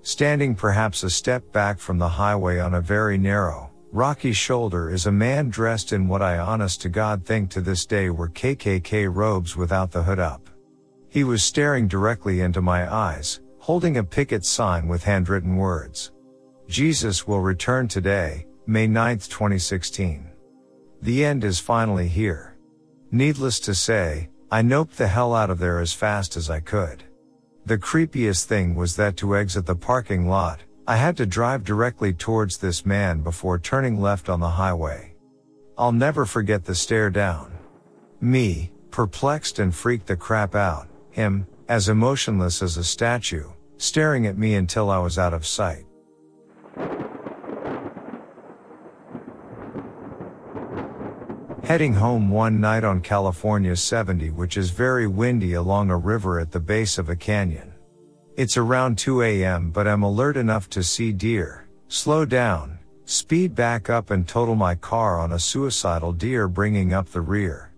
Standing 0.03 0.55
perhaps 0.55 1.03
a 1.03 1.11
step 1.11 1.53
back 1.53 1.79
from 1.79 1.99
the 1.99 2.09
highway 2.09 2.59
on 2.59 2.75
a 2.75 2.81
very 2.81 3.19
narrow, 3.19 3.71
Rocky 3.93 4.33
Shoulder 4.33 4.89
is 4.89 5.07
a 5.07 5.13
man 5.13 5.51
dressed 5.51 5.93
in 5.93 6.07
what 6.07 6.23
I 6.23 6.39
honest 6.39 6.81
to 6.83 6.89
God 6.89 7.25
think 7.25 7.51
to 7.51 7.61
this 7.61 7.85
day 7.85 8.09
were 8.09 8.29
KKK 8.29 9.13
robes 9.13 9.57
without 9.57 9.91
the 9.91 10.05
hood 10.05 10.21
up. 10.21 10.49
He 11.09 11.25
was 11.25 11.43
staring 11.43 11.89
directly 11.89 12.41
into 12.41 12.63
my 12.63 12.93
eyes, 12.93 13.41
holding 13.59 13.97
a 13.97 14.05
picket 14.05 14.45
sign 14.45 14.87
with 14.87 15.03
handwritten 15.03 15.57
words. 15.57 16.13
Jesus 16.69 17.27
will 17.27 17.41
return 17.41 17.89
today, 17.89 18.47
May 18.67 18.87
9, 18.87 19.19
2016. 19.19 20.31
The 21.03 21.25
end 21.25 21.43
is 21.43 21.59
finally 21.59 22.07
here. 22.07 22.57
Needless 23.11 23.59
to 23.61 23.75
say, 23.75 24.30
I 24.53 24.63
noped 24.63 24.97
the 24.97 25.07
hell 25.07 25.33
out 25.33 25.49
of 25.49 25.61
there 25.61 25.79
as 25.79 25.93
fast 25.93 26.37
as 26.37 26.51
I 26.51 26.59
could. 26.59 27.05
The 27.67 27.79
creepiest 27.79 28.47
thing 28.47 28.75
was 28.75 28.97
that 28.97 29.17
to 29.19 29.37
exit 29.37 29.67
the 29.67 29.77
parking 29.77 30.29
lot, 30.29 30.61
I 30.89 30.97
had 30.97 31.17
to 31.19 31.27
drive 31.27 31.63
directly 31.63 32.13
towards 32.13 32.57
this 32.57 32.85
man 32.85 33.21
before 33.21 33.61
turning 33.61 34.01
left 34.01 34.29
on 34.29 34.41
the 34.41 34.49
highway. 34.49 35.15
I'll 35.79 35.93
never 35.93 36.27
forget 36.27 36.65
the 36.65 36.75
stare 36.75 37.11
down. 37.11 37.53
Me, 38.21 38.73
perplexed 38.91 39.61
and 39.61 39.73
freaked 39.73 40.09
the 40.09 40.17
crap 40.17 40.57
out, 40.57 40.89
him, 41.11 41.47
as 41.69 41.89
emotionless 41.89 42.61
as 42.61 42.77
a 42.77 42.83
statue, 42.83 43.49
staring 43.77 44.27
at 44.27 44.37
me 44.37 44.57
until 44.57 44.91
I 44.91 44.99
was 44.99 45.17
out 45.17 45.33
of 45.33 45.47
sight. 45.47 45.87
Heading 51.71 51.95
home 51.95 52.31
one 52.31 52.61
night 52.61 52.83
on 52.83 53.01
California 53.01 53.77
70 53.77 54.31
which 54.31 54.57
is 54.57 54.71
very 54.71 55.07
windy 55.07 55.53
along 55.53 55.89
a 55.89 55.97
river 55.97 56.41
at 56.41 56.51
the 56.51 56.59
base 56.59 56.99
of 56.99 57.11
a 57.11 57.15
canyon. 57.15 57.73
It's 58.37 58.57
around 58.57 58.99
2 58.99 59.23
a.m. 59.23 59.71
but 59.71 59.87
I'm 59.87 60.03
alert 60.03 60.37
enough 60.37 60.69
to 60.71 60.83
see 60.83 61.13
deer, 61.13 61.69
slow 61.87 62.25
down, 62.25 62.81
speed 63.05 63.55
back 63.55 63.89
up 63.89 64.11
and 64.11 64.27
total 64.27 64.57
my 64.57 64.75
car 64.75 65.21
on 65.21 65.31
a 65.31 65.39
suicidal 65.39 66.13
deer 66.13 66.49
bringing 66.49 66.93
up 66.93 67.09
the 67.09 67.21
rear. 67.21 67.73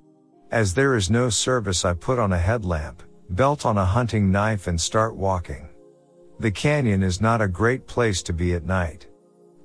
As 0.51 0.73
there 0.73 0.97
is 0.97 1.11
no 1.11 1.29
service 1.29 1.85
I 1.85 1.93
put 1.93 2.19
on 2.19 2.33
a 2.33 2.39
headlamp, 2.39 3.03
belt 3.29 3.67
on 3.67 3.77
a 3.77 3.85
hunting 3.85 4.33
knife 4.33 4.69
and 4.69 4.81
start 4.81 5.15
walking. 5.17 5.69
The 6.41 6.51
canyon 6.51 7.03
is 7.03 7.21
not 7.21 7.43
a 7.43 7.47
great 7.47 7.87
place 7.87 8.23
to 8.23 8.33
be 8.33 8.55
at 8.55 8.65
night. 8.65 9.07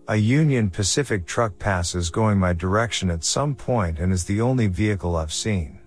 A 0.09 0.15
Union 0.15 0.69
Pacific 0.69 1.25
truck 1.25 1.59
passes 1.59 2.09
going 2.09 2.39
my 2.39 2.53
direction 2.53 3.11
at 3.11 3.25
some 3.25 3.53
point 3.53 3.99
and 3.99 4.13
is 4.13 4.23
the 4.23 4.39
only 4.39 4.67
vehicle 4.67 5.17
I've 5.17 5.33
seen. 5.33 5.81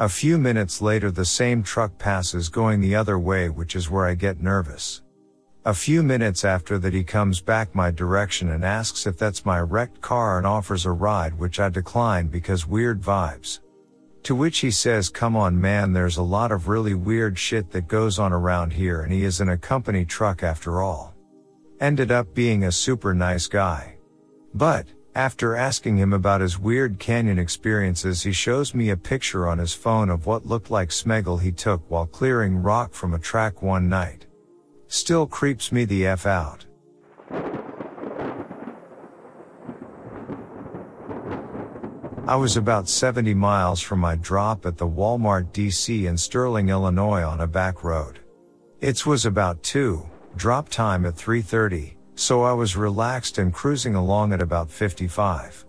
A 0.00 0.08
few 0.08 0.38
minutes 0.38 0.82
later 0.82 1.12
the 1.12 1.24
same 1.24 1.62
truck 1.62 1.96
passes 1.96 2.48
going 2.48 2.80
the 2.80 2.96
other 2.96 3.16
way 3.16 3.48
which 3.48 3.76
is 3.76 3.88
where 3.88 4.06
I 4.06 4.14
get 4.14 4.42
nervous. 4.42 5.02
A 5.66 5.72
few 5.72 6.02
minutes 6.02 6.44
after 6.44 6.80
that 6.80 6.92
he 6.92 7.04
comes 7.04 7.40
back 7.40 7.76
my 7.76 7.92
direction 7.92 8.50
and 8.50 8.64
asks 8.64 9.06
if 9.06 9.16
that's 9.16 9.46
my 9.46 9.60
wrecked 9.60 10.00
car 10.00 10.36
and 10.38 10.48
offers 10.48 10.84
a 10.84 10.90
ride 10.90 11.38
which 11.38 11.60
I 11.60 11.68
decline 11.68 12.26
because 12.26 12.66
weird 12.66 13.00
vibes. 13.00 13.60
To 14.24 14.34
which 14.34 14.58
he 14.58 14.72
says 14.72 15.08
come 15.10 15.36
on 15.36 15.60
man 15.60 15.92
there's 15.92 16.16
a 16.16 16.22
lot 16.22 16.50
of 16.50 16.66
really 16.66 16.94
weird 16.94 17.38
shit 17.38 17.70
that 17.70 17.86
goes 17.86 18.18
on 18.18 18.32
around 18.32 18.72
here 18.72 19.02
and 19.02 19.12
he 19.12 19.22
is 19.22 19.40
in 19.40 19.50
a 19.50 19.56
company 19.56 20.04
truck 20.04 20.42
after 20.42 20.82
all. 20.82 21.13
Ended 21.84 22.10
up 22.10 22.32
being 22.32 22.64
a 22.64 22.72
super 22.72 23.12
nice 23.12 23.46
guy. 23.46 23.96
But, 24.54 24.86
after 25.14 25.54
asking 25.54 25.98
him 25.98 26.14
about 26.14 26.40
his 26.40 26.58
weird 26.58 26.98
canyon 26.98 27.38
experiences, 27.38 28.22
he 28.22 28.32
shows 28.32 28.74
me 28.74 28.88
a 28.88 28.96
picture 28.96 29.46
on 29.46 29.58
his 29.58 29.74
phone 29.74 30.08
of 30.08 30.24
what 30.24 30.46
looked 30.46 30.70
like 30.70 30.88
Smeagol 30.88 31.42
he 31.42 31.52
took 31.52 31.82
while 31.90 32.06
clearing 32.06 32.62
rock 32.62 32.94
from 32.94 33.12
a 33.12 33.18
track 33.18 33.60
one 33.60 33.90
night. 33.90 34.24
Still 34.86 35.26
creeps 35.26 35.72
me 35.72 35.84
the 35.84 36.06
F 36.06 36.24
out. 36.24 36.64
I 42.26 42.36
was 42.36 42.56
about 42.56 42.88
70 42.88 43.34
miles 43.34 43.82
from 43.82 43.98
my 43.98 44.16
drop 44.16 44.64
at 44.64 44.78
the 44.78 44.88
Walmart 44.88 45.52
DC 45.52 46.06
in 46.06 46.16
Sterling, 46.16 46.70
Illinois 46.70 47.24
on 47.24 47.42
a 47.42 47.46
back 47.46 47.84
road. 47.84 48.20
It 48.80 49.04
was 49.04 49.26
about 49.26 49.62
2, 49.62 50.08
drop 50.36 50.68
time 50.68 51.06
at 51.06 51.16
330, 51.16 51.96
so 52.14 52.42
I 52.42 52.52
was 52.52 52.76
relaxed 52.76 53.38
and 53.38 53.52
cruising 53.52 53.94
along 53.94 54.32
at 54.32 54.42
about 54.42 54.70
55. 54.70 55.64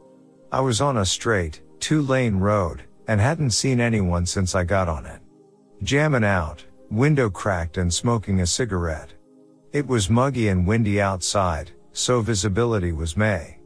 I 0.51 0.61
was 0.61 0.81
on 0.81 0.97
a 0.97 1.05
straight, 1.05 1.61
two 1.79 2.01
lane 2.01 2.37
road, 2.37 2.83
and 3.07 3.19
hadn't 3.19 3.51
seen 3.51 3.79
anyone 3.79 4.25
since 4.25 4.55
I 4.55 4.63
got 4.63 4.87
on 4.87 5.05
it. 5.05 5.21
Jamming 5.83 6.23
out, 6.23 6.63
window 6.89 7.29
cracked 7.29 7.77
and 7.77 7.93
smoking 7.93 8.41
a 8.41 8.47
cigarette. 8.47 9.13
It 9.73 9.85
was 9.85 10.09
muggy 10.09 10.47
and 10.47 10.65
windy 10.65 11.01
outside, 11.01 11.71
so 11.91 12.21
visibility 12.21 12.91
was 12.91 13.17
May. 13.17 13.59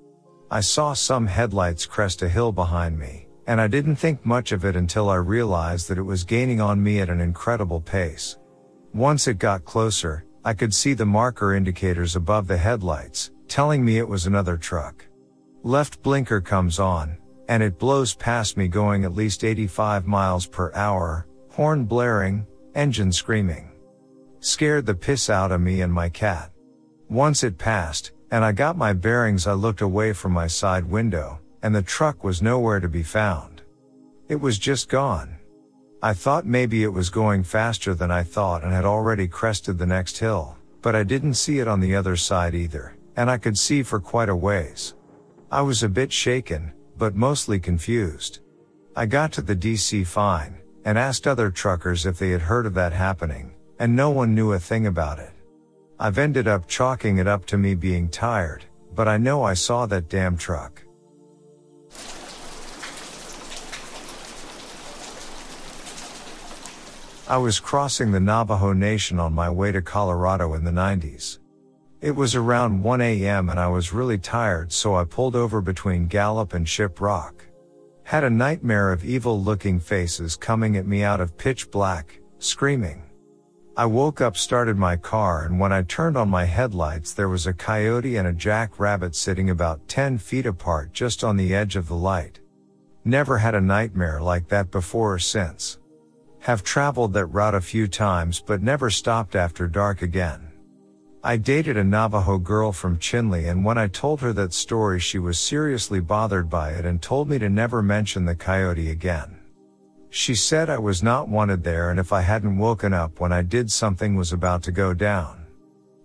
I 0.51 0.61
saw 0.61 0.93
some 0.93 1.27
headlights 1.27 1.85
crest 1.85 2.21
a 2.23 2.29
hill 2.29 2.51
behind 2.51 2.97
me, 2.97 3.27
and 3.45 3.61
I 3.61 3.67
didn't 3.67 3.97
think 3.97 4.25
much 4.25 4.51
of 4.51 4.65
it 4.65 4.75
until 4.75 5.09
I 5.09 5.15
realized 5.15 5.87
that 5.89 5.97
it 5.97 6.03
was 6.03 6.23
gaining 6.23 6.59
on 6.61 6.81
me 6.81 6.99
at 6.99 7.09
an 7.09 7.21
incredible 7.21 7.81
pace. 7.81 8.37
Once 8.93 9.27
it 9.27 9.37
got 9.37 9.65
closer, 9.65 10.25
I 10.43 10.53
could 10.53 10.73
see 10.73 10.93
the 10.93 11.05
marker 11.05 11.53
indicators 11.53 12.15
above 12.15 12.47
the 12.47 12.57
headlights, 12.57 13.31
telling 13.47 13.83
me 13.83 13.97
it 13.97 14.07
was 14.07 14.25
another 14.25 14.55
truck. 14.57 15.05
Left 15.63 16.01
blinker 16.01 16.39
comes 16.39 16.79
on, 16.79 17.17
and 17.49 17.61
it 17.61 17.79
blows 17.79 18.13
past 18.13 18.55
me 18.55 18.67
going 18.67 19.03
at 19.03 19.15
least 19.15 19.43
85 19.43 20.07
miles 20.07 20.45
per 20.45 20.71
hour, 20.73 21.27
horn 21.49 21.83
blaring, 21.83 22.45
engine 22.75 23.11
screaming. 23.11 23.71
Scared 24.39 24.85
the 24.85 24.93
piss 24.93 25.29
out 25.29 25.51
of 25.51 25.59
me 25.59 25.81
and 25.81 25.91
my 25.91 26.07
cat. 26.07 26.51
Once 27.09 27.43
it 27.43 27.57
passed, 27.57 28.11
and 28.31 28.45
I 28.45 28.51
got 28.51 28.77
my 28.77 28.93
bearings 28.93 29.47
I 29.47 29.53
looked 29.53 29.81
away 29.81 30.13
from 30.13 30.31
my 30.31 30.47
side 30.47 30.85
window, 30.85 31.39
and 31.63 31.75
the 31.75 31.81
truck 31.81 32.23
was 32.23 32.41
nowhere 32.41 32.79
to 32.79 32.87
be 32.87 33.03
found. 33.03 33.63
It 34.29 34.39
was 34.39 34.57
just 34.57 34.87
gone. 34.87 35.38
I 36.01 36.13
thought 36.13 36.45
maybe 36.45 36.83
it 36.83 36.93
was 36.93 37.09
going 37.09 37.43
faster 37.43 37.93
than 37.93 38.09
I 38.09 38.23
thought 38.23 38.63
and 38.63 38.71
had 38.71 38.85
already 38.85 39.27
crested 39.27 39.77
the 39.77 39.85
next 39.85 40.17
hill, 40.17 40.55
but 40.81 40.95
I 40.95 41.03
didn't 41.03 41.33
see 41.33 41.59
it 41.59 41.67
on 41.67 41.81
the 41.81 41.93
other 41.93 42.15
side 42.15 42.55
either, 42.55 42.95
and 43.17 43.29
I 43.29 43.37
could 43.37 43.57
see 43.57 43.83
for 43.83 43.99
quite 43.99 44.29
a 44.29 44.35
ways. 44.35 44.95
I 45.51 45.61
was 45.61 45.83
a 45.83 45.89
bit 45.89 46.13
shaken, 46.13 46.71
but 46.97 47.15
mostly 47.15 47.59
confused. 47.59 48.39
I 48.95 49.07
got 49.07 49.33
to 49.33 49.41
the 49.41 49.57
DC 49.57 50.07
fine, 50.07 50.59
and 50.85 50.97
asked 50.97 51.27
other 51.27 51.51
truckers 51.51 52.05
if 52.05 52.17
they 52.17 52.29
had 52.29 52.41
heard 52.41 52.65
of 52.65 52.75
that 52.75 52.93
happening, 52.93 53.51
and 53.77 53.93
no 53.93 54.09
one 54.09 54.33
knew 54.33 54.53
a 54.53 54.59
thing 54.59 54.87
about 54.87 55.19
it. 55.19 55.33
I've 55.99 56.17
ended 56.17 56.47
up 56.47 56.65
chalking 56.65 57.17
it 57.17 57.27
up 57.27 57.45
to 57.47 57.57
me 57.57 57.75
being 57.75 58.07
tired, 58.07 58.63
but 58.95 59.09
I 59.09 59.17
know 59.17 59.43
I 59.43 59.53
saw 59.53 59.85
that 59.87 60.07
damn 60.07 60.37
truck. 60.37 60.81
I 67.29 67.37
was 67.37 67.59
crossing 67.59 68.09
the 68.09 68.19
Navajo 68.19 68.73
Nation 68.73 69.19
on 69.19 69.33
my 69.33 69.51
way 69.51 69.71
to 69.71 69.83
Colorado 69.83 70.55
in 70.55 70.63
the 70.63 70.71
90s. 70.71 71.37
It 72.01 72.15
was 72.15 72.33
around 72.33 72.81
1 72.81 73.01
a.m. 73.01 73.49
and 73.49 73.59
I 73.59 73.67
was 73.67 73.93
really 73.93 74.17
tired 74.17 74.71
so 74.71 74.95
I 74.95 75.03
pulled 75.03 75.35
over 75.35 75.61
between 75.61 76.07
Gallup 76.07 76.55
and 76.55 76.65
Shiprock. 76.65 77.33
Had 78.01 78.23
a 78.23 78.31
nightmare 78.31 78.91
of 78.91 79.05
evil 79.05 79.39
looking 79.39 79.79
faces 79.79 80.35
coming 80.35 80.75
at 80.75 80.87
me 80.87 81.03
out 81.03 81.21
of 81.21 81.37
pitch 81.37 81.69
black, 81.69 82.19
screaming. 82.39 83.03
I 83.77 83.85
woke 83.85 84.21
up 84.21 84.35
started 84.35 84.79
my 84.79 84.95
car 84.95 85.45
and 85.45 85.59
when 85.59 85.71
I 85.71 85.83
turned 85.83 86.17
on 86.17 86.29
my 86.29 86.45
headlights 86.45 87.13
there 87.13 87.29
was 87.29 87.45
a 87.45 87.53
coyote 87.53 88.15
and 88.15 88.27
a 88.27 88.33
jackrabbit 88.33 89.13
sitting 89.15 89.51
about 89.51 89.87
10 89.87 90.17
feet 90.17 90.47
apart 90.47 90.93
just 90.93 91.23
on 91.23 91.37
the 91.37 91.53
edge 91.53 91.75
of 91.75 91.89
the 91.89 91.95
light. 91.95 92.39
Never 93.05 93.37
had 93.37 93.53
a 93.53 93.61
nightmare 93.61 94.19
like 94.19 94.47
that 94.47 94.71
before 94.71 95.13
or 95.13 95.19
since. 95.19 95.78
Have 96.41 96.63
traveled 96.63 97.13
that 97.13 97.25
route 97.27 97.55
a 97.55 97.61
few 97.61 97.87
times 97.87 98.41
but 98.45 98.61
never 98.61 98.89
stopped 98.89 99.35
after 99.35 99.67
dark 99.67 100.01
again. 100.01 100.49
I 101.21 101.35
dated 101.35 101.75
a 101.75 101.83
Navajo 101.83 102.37
girl 102.37 102.71
from 102.71 102.97
Chinle 102.97 103.49
and 103.49 103.65
when 103.65 103.77
I 103.77 103.87
told 103.87 104.21
her 104.21 104.31
that 104.33 104.53
story 104.53 105.01
she 105.01 105.19
was 105.19 105.37
seriously 105.37 105.99
bothered 105.99 106.49
by 106.49 106.71
it 106.71 106.85
and 106.85 107.01
told 107.01 107.29
me 107.29 107.39
to 107.39 107.49
never 107.49 107.81
mention 107.81 108.23
the 108.23 108.35
coyote 108.35 108.89
again. 108.89 109.37
She 110.09 110.33
said 110.33 110.69
I 110.69 110.77
was 110.77 111.03
not 111.03 111.27
wanted 111.27 111.63
there 111.63 111.91
and 111.91 111.99
if 111.99 112.13
I 112.13 112.21
hadn't 112.21 112.57
woken 112.57 112.93
up 112.93 113.19
when 113.19 113.33
I 113.33 113.41
did 113.41 113.69
something 113.69 114.15
was 114.15 114.31
about 114.31 114.63
to 114.63 114.71
go 114.71 114.93
down. 114.93 115.45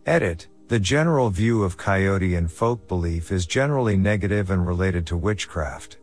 Edit, 0.05 0.49
the 0.67 0.81
general 0.81 1.31
view 1.31 1.63
of 1.63 1.77
coyote 1.77 2.35
and 2.35 2.51
folk 2.51 2.89
belief 2.89 3.31
is 3.31 3.47
generally 3.47 3.97
negative 3.97 4.51
and 4.51 4.67
related 4.67 5.07
to 5.07 5.17
witchcraft. 5.17 5.99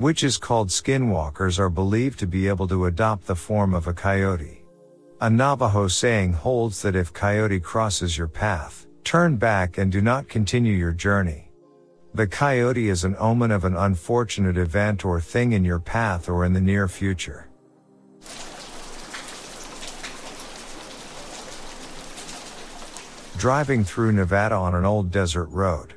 Witches 0.00 0.38
called 0.38 0.70
skinwalkers 0.70 1.58
are 1.58 1.68
believed 1.68 2.18
to 2.20 2.26
be 2.26 2.48
able 2.48 2.66
to 2.66 2.86
adopt 2.86 3.26
the 3.26 3.36
form 3.36 3.74
of 3.74 3.86
a 3.86 3.92
coyote. 3.92 4.64
A 5.20 5.28
Navajo 5.28 5.88
saying 5.88 6.32
holds 6.32 6.80
that 6.80 6.96
if 6.96 7.12
coyote 7.12 7.60
crosses 7.60 8.16
your 8.16 8.26
path, 8.26 8.86
turn 9.04 9.36
back 9.36 9.76
and 9.76 9.92
do 9.92 10.00
not 10.00 10.26
continue 10.26 10.72
your 10.72 10.92
journey. 10.92 11.50
The 12.14 12.26
coyote 12.26 12.88
is 12.88 13.04
an 13.04 13.14
omen 13.18 13.50
of 13.50 13.66
an 13.66 13.76
unfortunate 13.76 14.56
event 14.56 15.04
or 15.04 15.20
thing 15.20 15.52
in 15.52 15.66
your 15.66 15.80
path 15.80 16.30
or 16.30 16.46
in 16.46 16.54
the 16.54 16.62
near 16.62 16.88
future. 16.88 17.50
Driving 23.36 23.84
through 23.84 24.12
Nevada 24.12 24.54
on 24.54 24.74
an 24.74 24.86
old 24.86 25.10
desert 25.10 25.50
road. 25.50 25.92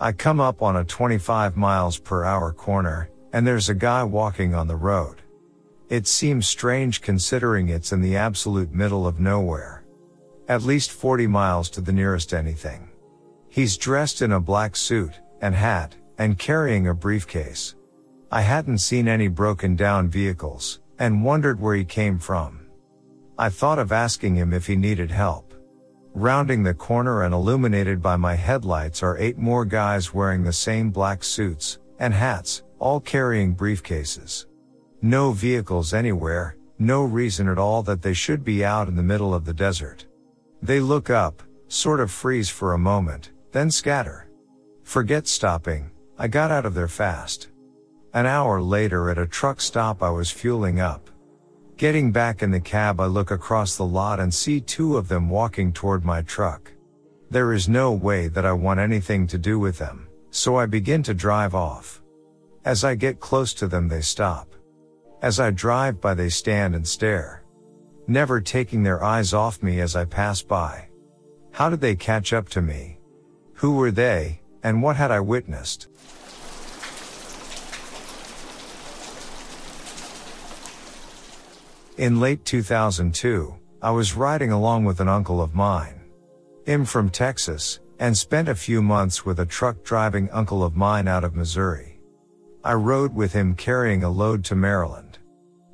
I 0.00 0.12
come 0.12 0.40
up 0.40 0.62
on 0.62 0.76
a 0.76 0.84
25 0.84 1.58
miles 1.58 1.98
per 1.98 2.24
hour 2.24 2.50
corner, 2.50 3.10
and 3.34 3.44
there's 3.44 3.68
a 3.68 3.74
guy 3.74 4.04
walking 4.04 4.54
on 4.54 4.68
the 4.68 4.76
road. 4.76 5.20
It 5.88 6.06
seems 6.06 6.46
strange 6.46 7.00
considering 7.00 7.68
it's 7.68 7.92
in 7.92 8.00
the 8.00 8.16
absolute 8.16 8.72
middle 8.72 9.08
of 9.08 9.18
nowhere. 9.18 9.84
At 10.46 10.62
least 10.62 10.92
40 10.92 11.26
miles 11.26 11.68
to 11.70 11.80
the 11.80 11.92
nearest 11.92 12.32
anything. 12.32 12.90
He's 13.48 13.76
dressed 13.76 14.22
in 14.22 14.30
a 14.30 14.40
black 14.40 14.76
suit 14.76 15.14
and 15.40 15.52
hat 15.52 15.96
and 16.16 16.38
carrying 16.38 16.86
a 16.86 16.94
briefcase. 16.94 17.74
I 18.30 18.42
hadn't 18.42 18.78
seen 18.78 19.08
any 19.08 19.26
broken 19.26 19.74
down 19.74 20.08
vehicles 20.08 20.78
and 21.00 21.24
wondered 21.24 21.60
where 21.60 21.74
he 21.74 21.84
came 21.84 22.20
from. 22.20 22.68
I 23.36 23.48
thought 23.48 23.80
of 23.80 23.90
asking 23.90 24.36
him 24.36 24.52
if 24.52 24.68
he 24.68 24.76
needed 24.76 25.10
help. 25.10 25.54
Rounding 26.14 26.62
the 26.62 26.72
corner 26.72 27.24
and 27.24 27.34
illuminated 27.34 28.00
by 28.00 28.14
my 28.14 28.36
headlights 28.36 29.02
are 29.02 29.18
eight 29.18 29.38
more 29.38 29.64
guys 29.64 30.14
wearing 30.14 30.44
the 30.44 30.52
same 30.52 30.90
black 30.90 31.24
suits 31.24 31.80
and 31.98 32.14
hats, 32.14 32.63
all 32.84 33.00
carrying 33.00 33.56
briefcases. 33.56 34.44
No 35.00 35.32
vehicles 35.32 35.94
anywhere, 35.94 36.58
no 36.78 37.02
reason 37.02 37.48
at 37.48 37.56
all 37.56 37.82
that 37.82 38.02
they 38.02 38.12
should 38.12 38.44
be 38.44 38.62
out 38.62 38.88
in 38.88 38.94
the 38.94 39.02
middle 39.02 39.32
of 39.32 39.46
the 39.46 39.54
desert. 39.54 40.04
They 40.60 40.80
look 40.80 41.08
up, 41.08 41.42
sort 41.68 41.98
of 41.98 42.10
freeze 42.10 42.50
for 42.50 42.74
a 42.74 42.78
moment, 42.78 43.30
then 43.52 43.70
scatter. 43.70 44.28
Forget 44.82 45.26
stopping, 45.26 45.92
I 46.18 46.28
got 46.28 46.50
out 46.50 46.66
of 46.66 46.74
there 46.74 46.86
fast. 46.86 47.48
An 48.12 48.26
hour 48.26 48.60
later 48.60 49.08
at 49.08 49.16
a 49.16 49.26
truck 49.26 49.62
stop 49.62 50.02
I 50.02 50.10
was 50.10 50.30
fueling 50.30 50.78
up. 50.78 51.08
Getting 51.78 52.12
back 52.12 52.42
in 52.42 52.50
the 52.50 52.60
cab, 52.60 53.00
I 53.00 53.06
look 53.06 53.30
across 53.30 53.78
the 53.78 53.86
lot 53.86 54.20
and 54.20 54.32
see 54.32 54.60
two 54.60 54.98
of 54.98 55.08
them 55.08 55.30
walking 55.30 55.72
toward 55.72 56.04
my 56.04 56.20
truck. 56.20 56.70
There 57.30 57.54
is 57.54 57.66
no 57.66 57.92
way 57.92 58.28
that 58.28 58.44
I 58.44 58.52
want 58.52 58.78
anything 58.78 59.26
to 59.28 59.38
do 59.38 59.58
with 59.58 59.78
them, 59.78 60.06
so 60.30 60.56
I 60.56 60.66
begin 60.66 61.02
to 61.04 61.14
drive 61.14 61.54
off. 61.54 62.03
As 62.64 62.82
I 62.82 62.94
get 62.94 63.20
close 63.20 63.52
to 63.54 63.66
them, 63.66 63.88
they 63.88 64.00
stop. 64.00 64.54
As 65.20 65.38
I 65.38 65.50
drive 65.50 66.00
by, 66.00 66.14
they 66.14 66.30
stand 66.30 66.74
and 66.74 66.86
stare. 66.86 67.44
Never 68.06 68.40
taking 68.40 68.82
their 68.82 69.04
eyes 69.04 69.34
off 69.34 69.62
me 69.62 69.80
as 69.80 69.94
I 69.94 70.06
pass 70.06 70.40
by. 70.40 70.88
How 71.52 71.68
did 71.68 71.82
they 71.82 71.94
catch 71.94 72.32
up 72.32 72.48
to 72.50 72.62
me? 72.62 72.98
Who 73.54 73.76
were 73.76 73.90
they, 73.90 74.40
and 74.62 74.82
what 74.82 74.96
had 74.96 75.10
I 75.10 75.20
witnessed? 75.20 75.88
In 81.98 82.18
late 82.18 82.44
2002, 82.46 83.54
I 83.82 83.90
was 83.90 84.16
riding 84.16 84.52
along 84.52 84.84
with 84.84 85.00
an 85.00 85.08
uncle 85.08 85.42
of 85.42 85.54
mine. 85.54 86.00
Him 86.64 86.86
from 86.86 87.10
Texas, 87.10 87.80
and 87.98 88.16
spent 88.16 88.48
a 88.48 88.54
few 88.54 88.82
months 88.82 89.24
with 89.24 89.38
a 89.40 89.46
truck 89.46 89.84
driving 89.84 90.30
uncle 90.30 90.64
of 90.64 90.74
mine 90.74 91.06
out 91.06 91.24
of 91.24 91.36
Missouri. 91.36 91.93
I 92.64 92.72
rode 92.72 93.14
with 93.14 93.34
him 93.34 93.54
carrying 93.54 94.04
a 94.04 94.08
load 94.08 94.42
to 94.46 94.54
Maryland. 94.54 95.18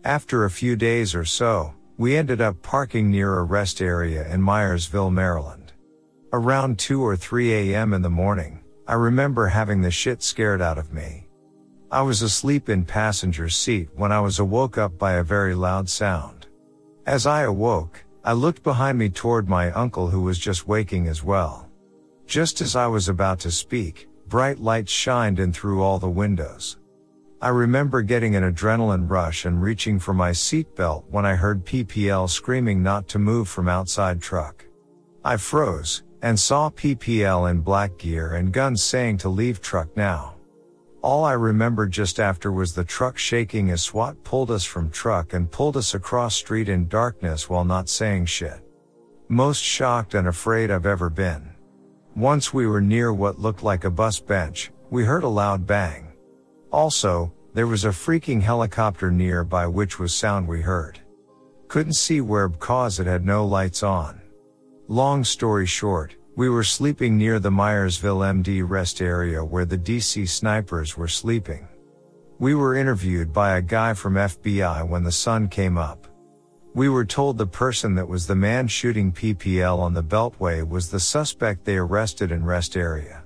After 0.02 0.44
a 0.44 0.50
few 0.50 0.74
days 0.74 1.14
or 1.14 1.24
so, 1.24 1.72
we 1.98 2.16
ended 2.16 2.40
up 2.40 2.62
parking 2.62 3.12
near 3.12 3.38
a 3.38 3.44
rest 3.44 3.80
area 3.80 4.28
in 4.28 4.40
Myersville, 4.40 5.12
Maryland. 5.12 5.72
Around 6.32 6.80
2 6.80 7.00
or 7.00 7.14
3 7.14 7.52
a.m. 7.52 7.92
in 7.92 8.02
the 8.02 8.10
morning, 8.10 8.64
I 8.88 8.94
remember 8.94 9.46
having 9.46 9.80
the 9.80 9.90
shit 9.92 10.20
scared 10.20 10.60
out 10.60 10.78
of 10.78 10.92
me. 10.92 11.28
I 11.92 12.02
was 12.02 12.22
asleep 12.22 12.68
in 12.68 12.84
passenger 12.84 13.48
seat 13.48 13.88
when 13.94 14.10
I 14.10 14.18
was 14.18 14.40
awoke 14.40 14.76
up 14.76 14.98
by 14.98 15.12
a 15.12 15.22
very 15.22 15.54
loud 15.54 15.88
sound. 15.88 16.48
As 17.06 17.24
I 17.24 17.42
awoke, 17.42 18.04
I 18.24 18.32
looked 18.32 18.64
behind 18.64 18.98
me 18.98 19.10
toward 19.10 19.48
my 19.48 19.70
uncle 19.72 20.08
who 20.08 20.22
was 20.22 20.40
just 20.40 20.66
waking 20.66 21.06
as 21.06 21.22
well. 21.22 21.68
Just 22.26 22.60
as 22.60 22.74
I 22.74 22.88
was 22.88 23.08
about 23.08 23.38
to 23.40 23.52
speak, 23.52 24.08
bright 24.26 24.58
lights 24.58 24.90
shined 24.90 25.38
in 25.38 25.52
through 25.52 25.82
all 25.82 26.00
the 26.00 26.10
windows. 26.10 26.78
I 27.42 27.48
remember 27.48 28.02
getting 28.02 28.36
an 28.36 28.42
adrenaline 28.42 29.08
rush 29.08 29.46
and 29.46 29.62
reaching 29.62 29.98
for 29.98 30.12
my 30.12 30.30
seatbelt 30.30 31.04
when 31.08 31.24
I 31.24 31.36
heard 31.36 31.64
PPL 31.64 32.28
screaming 32.28 32.82
not 32.82 33.08
to 33.08 33.18
move 33.18 33.48
from 33.48 33.66
outside 33.66 34.20
truck. 34.20 34.66
I 35.24 35.38
froze 35.38 36.02
and 36.20 36.38
saw 36.38 36.68
PPL 36.68 37.50
in 37.50 37.60
black 37.60 37.96
gear 37.96 38.34
and 38.34 38.52
guns 38.52 38.82
saying 38.82 39.16
to 39.18 39.30
leave 39.30 39.62
truck 39.62 39.96
now. 39.96 40.34
All 41.00 41.24
I 41.24 41.32
remember 41.32 41.86
just 41.86 42.20
after 42.20 42.52
was 42.52 42.74
the 42.74 42.84
truck 42.84 43.16
shaking 43.16 43.70
as 43.70 43.82
SWAT 43.84 44.22
pulled 44.22 44.50
us 44.50 44.64
from 44.64 44.90
truck 44.90 45.32
and 45.32 45.50
pulled 45.50 45.78
us 45.78 45.94
across 45.94 46.34
street 46.34 46.68
in 46.68 46.88
darkness 46.88 47.48
while 47.48 47.64
not 47.64 47.88
saying 47.88 48.26
shit. 48.26 48.60
Most 49.28 49.62
shocked 49.62 50.12
and 50.12 50.28
afraid 50.28 50.70
I've 50.70 50.84
ever 50.84 51.08
been. 51.08 51.54
Once 52.14 52.52
we 52.52 52.66
were 52.66 52.82
near 52.82 53.14
what 53.14 53.38
looked 53.38 53.62
like 53.62 53.84
a 53.84 53.90
bus 53.90 54.20
bench, 54.20 54.72
we 54.90 55.04
heard 55.04 55.24
a 55.24 55.28
loud 55.28 55.66
bang. 55.66 56.09
Also, 56.70 57.32
there 57.52 57.66
was 57.66 57.84
a 57.84 57.88
freaking 57.88 58.40
helicopter 58.40 59.10
nearby 59.10 59.66
which 59.66 59.98
was 59.98 60.14
sound 60.14 60.46
we 60.46 60.60
heard. 60.60 61.00
Couldn't 61.68 61.94
see 61.94 62.20
where 62.20 62.48
because 62.48 63.00
it 63.00 63.06
had 63.06 63.24
no 63.24 63.44
lights 63.44 63.82
on. 63.82 64.20
Long 64.88 65.24
story 65.24 65.66
short, 65.66 66.16
we 66.36 66.48
were 66.48 66.64
sleeping 66.64 67.18
near 67.18 67.38
the 67.38 67.50
Myersville 67.50 68.42
MD 68.42 68.68
rest 68.68 69.02
area 69.02 69.44
where 69.44 69.64
the 69.64 69.78
DC 69.78 70.28
snipers 70.28 70.96
were 70.96 71.08
sleeping. 71.08 71.68
We 72.38 72.54
were 72.54 72.74
interviewed 72.74 73.32
by 73.32 73.56
a 73.56 73.62
guy 73.62 73.94
from 73.94 74.14
FBI 74.14 74.88
when 74.88 75.04
the 75.04 75.12
sun 75.12 75.48
came 75.48 75.76
up. 75.76 76.06
We 76.72 76.88
were 76.88 77.04
told 77.04 77.36
the 77.36 77.46
person 77.46 77.94
that 77.96 78.08
was 78.08 78.26
the 78.26 78.36
man 78.36 78.68
shooting 78.68 79.12
PPL 79.12 79.78
on 79.78 79.92
the 79.92 80.02
Beltway 80.02 80.66
was 80.66 80.88
the 80.88 81.00
suspect 81.00 81.64
they 81.64 81.76
arrested 81.76 82.30
in 82.30 82.44
rest 82.44 82.76
area. 82.76 83.24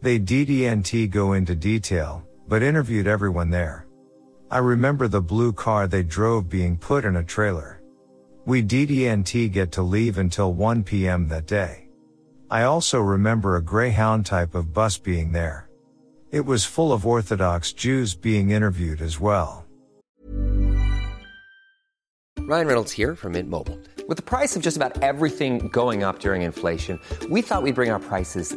They 0.00 0.18
DDNT 0.18 1.10
go 1.10 1.34
into 1.34 1.54
detail, 1.54 2.26
but 2.48 2.62
interviewed 2.62 3.06
everyone 3.06 3.50
there. 3.50 3.86
I 4.50 4.58
remember 4.58 5.06
the 5.06 5.20
blue 5.20 5.52
car 5.52 5.86
they 5.86 6.02
drove 6.02 6.48
being 6.48 6.78
put 6.78 7.04
in 7.04 7.16
a 7.16 7.22
trailer. 7.22 7.82
We 8.46 8.62
DDNT 8.62 9.52
get 9.52 9.72
to 9.72 9.82
leave 9.82 10.16
until 10.16 10.54
1 10.54 10.84
p.m. 10.84 11.28
that 11.28 11.46
day. 11.46 11.88
I 12.50 12.62
also 12.62 12.98
remember 13.00 13.56
a 13.56 13.62
Greyhound 13.62 14.24
type 14.24 14.54
of 14.54 14.72
bus 14.72 14.96
being 14.96 15.32
there. 15.32 15.68
It 16.30 16.46
was 16.46 16.64
full 16.64 16.92
of 16.92 17.06
Orthodox 17.06 17.74
Jews 17.74 18.14
being 18.14 18.50
interviewed 18.50 19.02
as 19.02 19.20
well. 19.20 19.66
Ryan 22.38 22.66
Reynolds 22.66 22.92
here 22.92 23.14
from 23.14 23.32
Mint 23.32 23.50
Mobile. 23.50 23.78
With 24.08 24.16
the 24.16 24.22
price 24.22 24.56
of 24.56 24.62
just 24.62 24.78
about 24.78 25.02
everything 25.02 25.68
going 25.68 26.02
up 26.02 26.20
during 26.20 26.40
inflation, 26.40 26.98
we 27.28 27.42
thought 27.42 27.62
we'd 27.62 27.74
bring 27.74 27.90
our 27.90 28.00
prices 28.00 28.56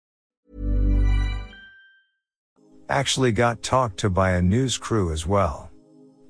Actually 2.91 3.31
got 3.31 3.63
talked 3.63 3.95
to 3.95 4.09
by 4.09 4.31
a 4.31 4.41
news 4.41 4.77
crew 4.77 5.13
as 5.13 5.25
well. 5.25 5.71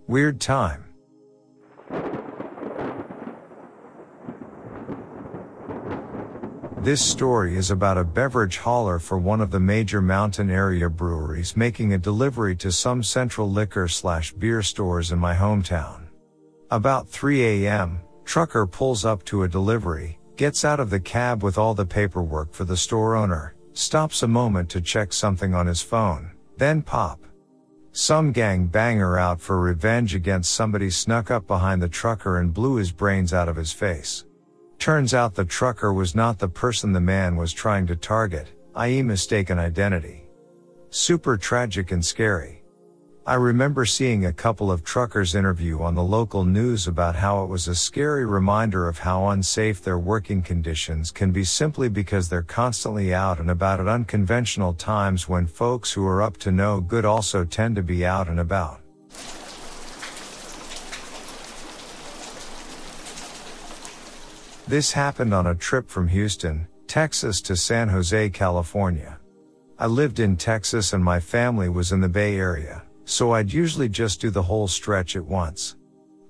Weird 0.05 0.39
time. 0.39 0.85
This 6.83 7.01
story 7.01 7.57
is 7.57 7.71
about 7.71 7.97
a 7.97 8.03
beverage 8.03 8.57
hauler 8.57 8.99
for 8.99 9.17
one 9.17 9.41
of 9.41 9.49
the 9.49 9.59
major 9.59 10.03
mountain 10.03 10.51
area 10.51 10.87
breweries 10.87 11.57
making 11.57 11.93
a 11.93 11.97
delivery 11.97 12.55
to 12.57 12.71
some 12.71 13.01
central 13.01 13.49
liquor 13.49 13.87
slash 13.87 14.31
beer 14.31 14.61
stores 14.61 15.11
in 15.11 15.17
my 15.17 15.33
hometown. 15.33 16.09
About 16.69 17.09
3 17.09 17.65
a.m., 17.65 18.01
trucker 18.23 18.67
pulls 18.67 19.03
up 19.03 19.23
to 19.25 19.41
a 19.41 19.47
delivery, 19.47 20.19
gets 20.35 20.63
out 20.63 20.79
of 20.79 20.91
the 20.91 20.99
cab 20.99 21.41
with 21.41 21.57
all 21.57 21.73
the 21.73 21.87
paperwork 21.87 22.53
for 22.53 22.65
the 22.65 22.77
store 22.77 23.15
owner, 23.15 23.55
stops 23.73 24.21
a 24.21 24.27
moment 24.27 24.69
to 24.69 24.79
check 24.79 25.11
something 25.11 25.55
on 25.55 25.65
his 25.65 25.81
phone, 25.81 26.31
then 26.61 26.83
pop. 26.83 27.19
Some 27.91 28.31
gang 28.31 28.67
banger 28.67 29.17
out 29.17 29.41
for 29.41 29.59
revenge 29.59 30.13
against 30.13 30.53
somebody 30.53 30.91
snuck 30.91 31.31
up 31.31 31.47
behind 31.47 31.81
the 31.81 31.89
trucker 31.89 32.37
and 32.37 32.53
blew 32.53 32.75
his 32.75 32.91
brains 32.91 33.33
out 33.33 33.49
of 33.49 33.55
his 33.55 33.71
face. 33.71 34.25
Turns 34.77 35.15
out 35.15 35.33
the 35.33 35.43
trucker 35.43 35.91
was 35.91 36.13
not 36.13 36.37
the 36.37 36.47
person 36.47 36.93
the 36.93 37.01
man 37.01 37.35
was 37.35 37.51
trying 37.51 37.87
to 37.87 37.95
target, 37.95 38.47
i.e. 38.75 39.01
mistaken 39.01 39.57
identity. 39.57 40.29
Super 40.91 41.35
tragic 41.35 41.91
and 41.91 42.05
scary. 42.05 42.60
I 43.23 43.35
remember 43.35 43.85
seeing 43.85 44.25
a 44.25 44.33
couple 44.33 44.71
of 44.71 44.83
truckers 44.83 45.35
interview 45.35 45.79
on 45.83 45.93
the 45.93 46.01
local 46.01 46.43
news 46.43 46.87
about 46.87 47.15
how 47.15 47.43
it 47.43 47.49
was 47.49 47.67
a 47.67 47.75
scary 47.75 48.25
reminder 48.25 48.87
of 48.87 48.97
how 48.97 49.27
unsafe 49.27 49.83
their 49.83 49.99
working 49.99 50.41
conditions 50.41 51.11
can 51.11 51.31
be 51.31 51.43
simply 51.43 51.87
because 51.87 52.29
they're 52.29 52.41
constantly 52.41 53.13
out 53.13 53.39
and 53.39 53.51
about 53.51 53.79
at 53.79 53.87
unconventional 53.87 54.73
times 54.73 55.29
when 55.29 55.45
folks 55.45 55.91
who 55.91 56.03
are 56.07 56.23
up 56.23 56.37
to 56.37 56.51
no 56.51 56.81
good 56.81 57.05
also 57.05 57.45
tend 57.45 57.75
to 57.75 57.83
be 57.83 58.03
out 58.03 58.27
and 58.27 58.39
about. 58.39 58.81
This 64.67 64.93
happened 64.93 65.31
on 65.31 65.45
a 65.45 65.53
trip 65.53 65.89
from 65.89 66.07
Houston, 66.07 66.67
Texas 66.87 67.39
to 67.41 67.55
San 67.55 67.89
Jose, 67.89 68.31
California. 68.31 69.19
I 69.77 69.85
lived 69.85 70.19
in 70.19 70.37
Texas 70.37 70.93
and 70.93 71.03
my 71.03 71.19
family 71.19 71.69
was 71.69 71.91
in 71.91 72.01
the 72.01 72.09
Bay 72.09 72.35
Area, 72.35 72.83
so 73.11 73.33
I'd 73.33 73.51
usually 73.51 73.89
just 73.89 74.21
do 74.21 74.29
the 74.29 74.41
whole 74.41 74.69
stretch 74.69 75.17
at 75.17 75.25
once. 75.25 75.75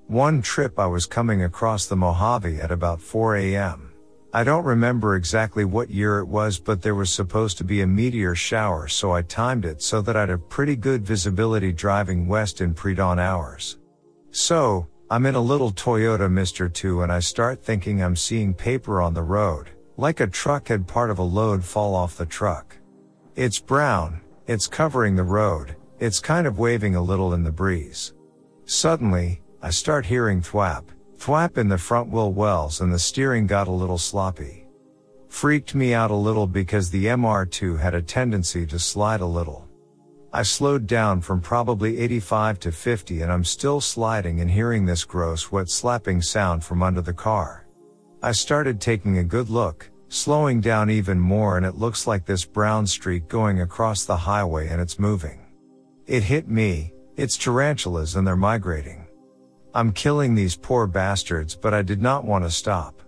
One 0.07 0.41
trip 0.41 0.79
I 0.79 0.87
was 0.87 1.05
coming 1.05 1.43
across 1.43 1.85
the 1.85 1.95
Mojave 1.95 2.59
at 2.59 2.71
about 2.71 2.99
4 2.99 3.35
a.m. 3.35 3.93
I 4.33 4.43
don't 4.43 4.65
remember 4.65 5.15
exactly 5.15 5.63
what 5.63 5.91
year 5.91 6.19
it 6.19 6.25
was, 6.25 6.59
but 6.59 6.81
there 6.81 6.95
was 6.95 7.11
supposed 7.11 7.59
to 7.59 7.63
be 7.63 7.81
a 7.81 7.87
meteor 7.87 8.33
shower, 8.33 8.87
so 8.87 9.11
I 9.11 9.21
timed 9.21 9.63
it 9.63 9.83
so 9.83 10.01
that 10.01 10.17
I'd 10.17 10.29
have 10.29 10.49
pretty 10.49 10.75
good 10.75 11.05
visibility 11.05 11.71
driving 11.71 12.27
west 12.27 12.61
in 12.61 12.73
pre-dawn 12.73 13.19
hours. 13.19 13.77
So, 14.31 14.87
I'm 15.11 15.27
in 15.27 15.35
a 15.35 15.39
little 15.39 15.71
Toyota 15.71 16.27
MR2 16.29 17.03
and 17.03 17.11
I 17.11 17.19
start 17.19 17.63
thinking 17.63 18.01
I'm 18.01 18.15
seeing 18.15 18.55
paper 18.55 19.01
on 19.01 19.13
the 19.13 19.21
road, 19.21 19.69
like 19.97 20.19
a 20.19 20.25
truck 20.25 20.69
had 20.69 20.87
part 20.87 21.11
of 21.11 21.19
a 21.19 21.23
load 21.23 21.63
fall 21.63 21.93
off 21.93 22.17
the 22.17 22.25
truck. 22.25 22.75
It's 23.35 23.59
brown, 23.59 24.21
it's 24.47 24.65
covering 24.65 25.15
the 25.15 25.23
road, 25.23 25.75
it's 26.01 26.19
kind 26.19 26.47
of 26.47 26.57
waving 26.57 26.95
a 26.95 27.01
little 27.01 27.35
in 27.35 27.43
the 27.43 27.51
breeze. 27.51 28.13
Suddenly, 28.65 29.39
I 29.61 29.69
start 29.69 30.03
hearing 30.03 30.41
thwap, 30.41 30.85
thwap 31.19 31.59
in 31.59 31.69
the 31.69 31.77
front 31.77 32.09
wheel 32.09 32.33
wells 32.33 32.81
and 32.81 32.91
the 32.91 32.97
steering 32.97 33.45
got 33.45 33.67
a 33.67 33.71
little 33.71 33.99
sloppy. 33.99 34.65
Freaked 35.29 35.75
me 35.75 35.93
out 35.93 36.09
a 36.09 36.15
little 36.15 36.47
because 36.47 36.89
the 36.89 37.05
MR2 37.05 37.79
had 37.79 37.93
a 37.93 38.01
tendency 38.01 38.65
to 38.65 38.79
slide 38.79 39.21
a 39.21 39.25
little. 39.27 39.67
I 40.33 40.41
slowed 40.41 40.87
down 40.87 41.21
from 41.21 41.39
probably 41.39 41.99
85 41.99 42.59
to 42.61 42.71
50 42.71 43.21
and 43.21 43.31
I'm 43.31 43.43
still 43.43 43.79
sliding 43.79 44.41
and 44.41 44.49
hearing 44.49 44.87
this 44.87 45.03
gross 45.03 45.51
wet 45.51 45.69
slapping 45.69 46.23
sound 46.23 46.63
from 46.63 46.81
under 46.81 47.01
the 47.01 47.13
car. 47.13 47.67
I 48.23 48.31
started 48.31 48.81
taking 48.81 49.19
a 49.19 49.23
good 49.23 49.51
look, 49.51 49.91
slowing 50.09 50.61
down 50.61 50.89
even 50.89 51.19
more 51.19 51.57
and 51.57 51.65
it 51.65 51.75
looks 51.77 52.07
like 52.07 52.25
this 52.25 52.43
brown 52.43 52.87
streak 52.87 53.27
going 53.27 53.61
across 53.61 54.03
the 54.05 54.17
highway 54.17 54.67
and 54.67 54.81
it's 54.81 54.97
moving. 54.97 55.40
It 56.11 56.23
hit 56.23 56.49
me, 56.49 56.91
it's 57.15 57.37
tarantulas 57.37 58.17
and 58.17 58.27
they're 58.27 58.35
migrating. 58.35 59.07
I'm 59.73 59.93
killing 59.93 60.35
these 60.35 60.57
poor 60.57 60.85
bastards 60.85 61.55
but 61.55 61.73
I 61.73 61.83
did 61.83 62.01
not 62.01 62.25
want 62.25 62.43
to 62.43 62.51
stop. 62.51 63.01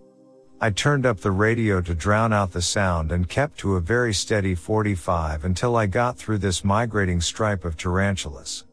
I 0.61 0.69
turned 0.69 1.05
up 1.05 1.19
the 1.19 1.31
radio 1.31 1.81
to 1.81 1.93
drown 1.93 2.31
out 2.31 2.53
the 2.53 2.61
sound 2.61 3.11
and 3.11 3.27
kept 3.27 3.57
to 3.57 3.75
a 3.75 3.81
very 3.81 4.13
steady 4.13 4.55
45 4.55 5.43
until 5.43 5.75
I 5.75 5.85
got 5.85 6.17
through 6.17 6.37
this 6.37 6.63
migrating 6.63 7.19
stripe 7.19 7.65
of 7.65 7.75
tarantulas. 7.75 8.63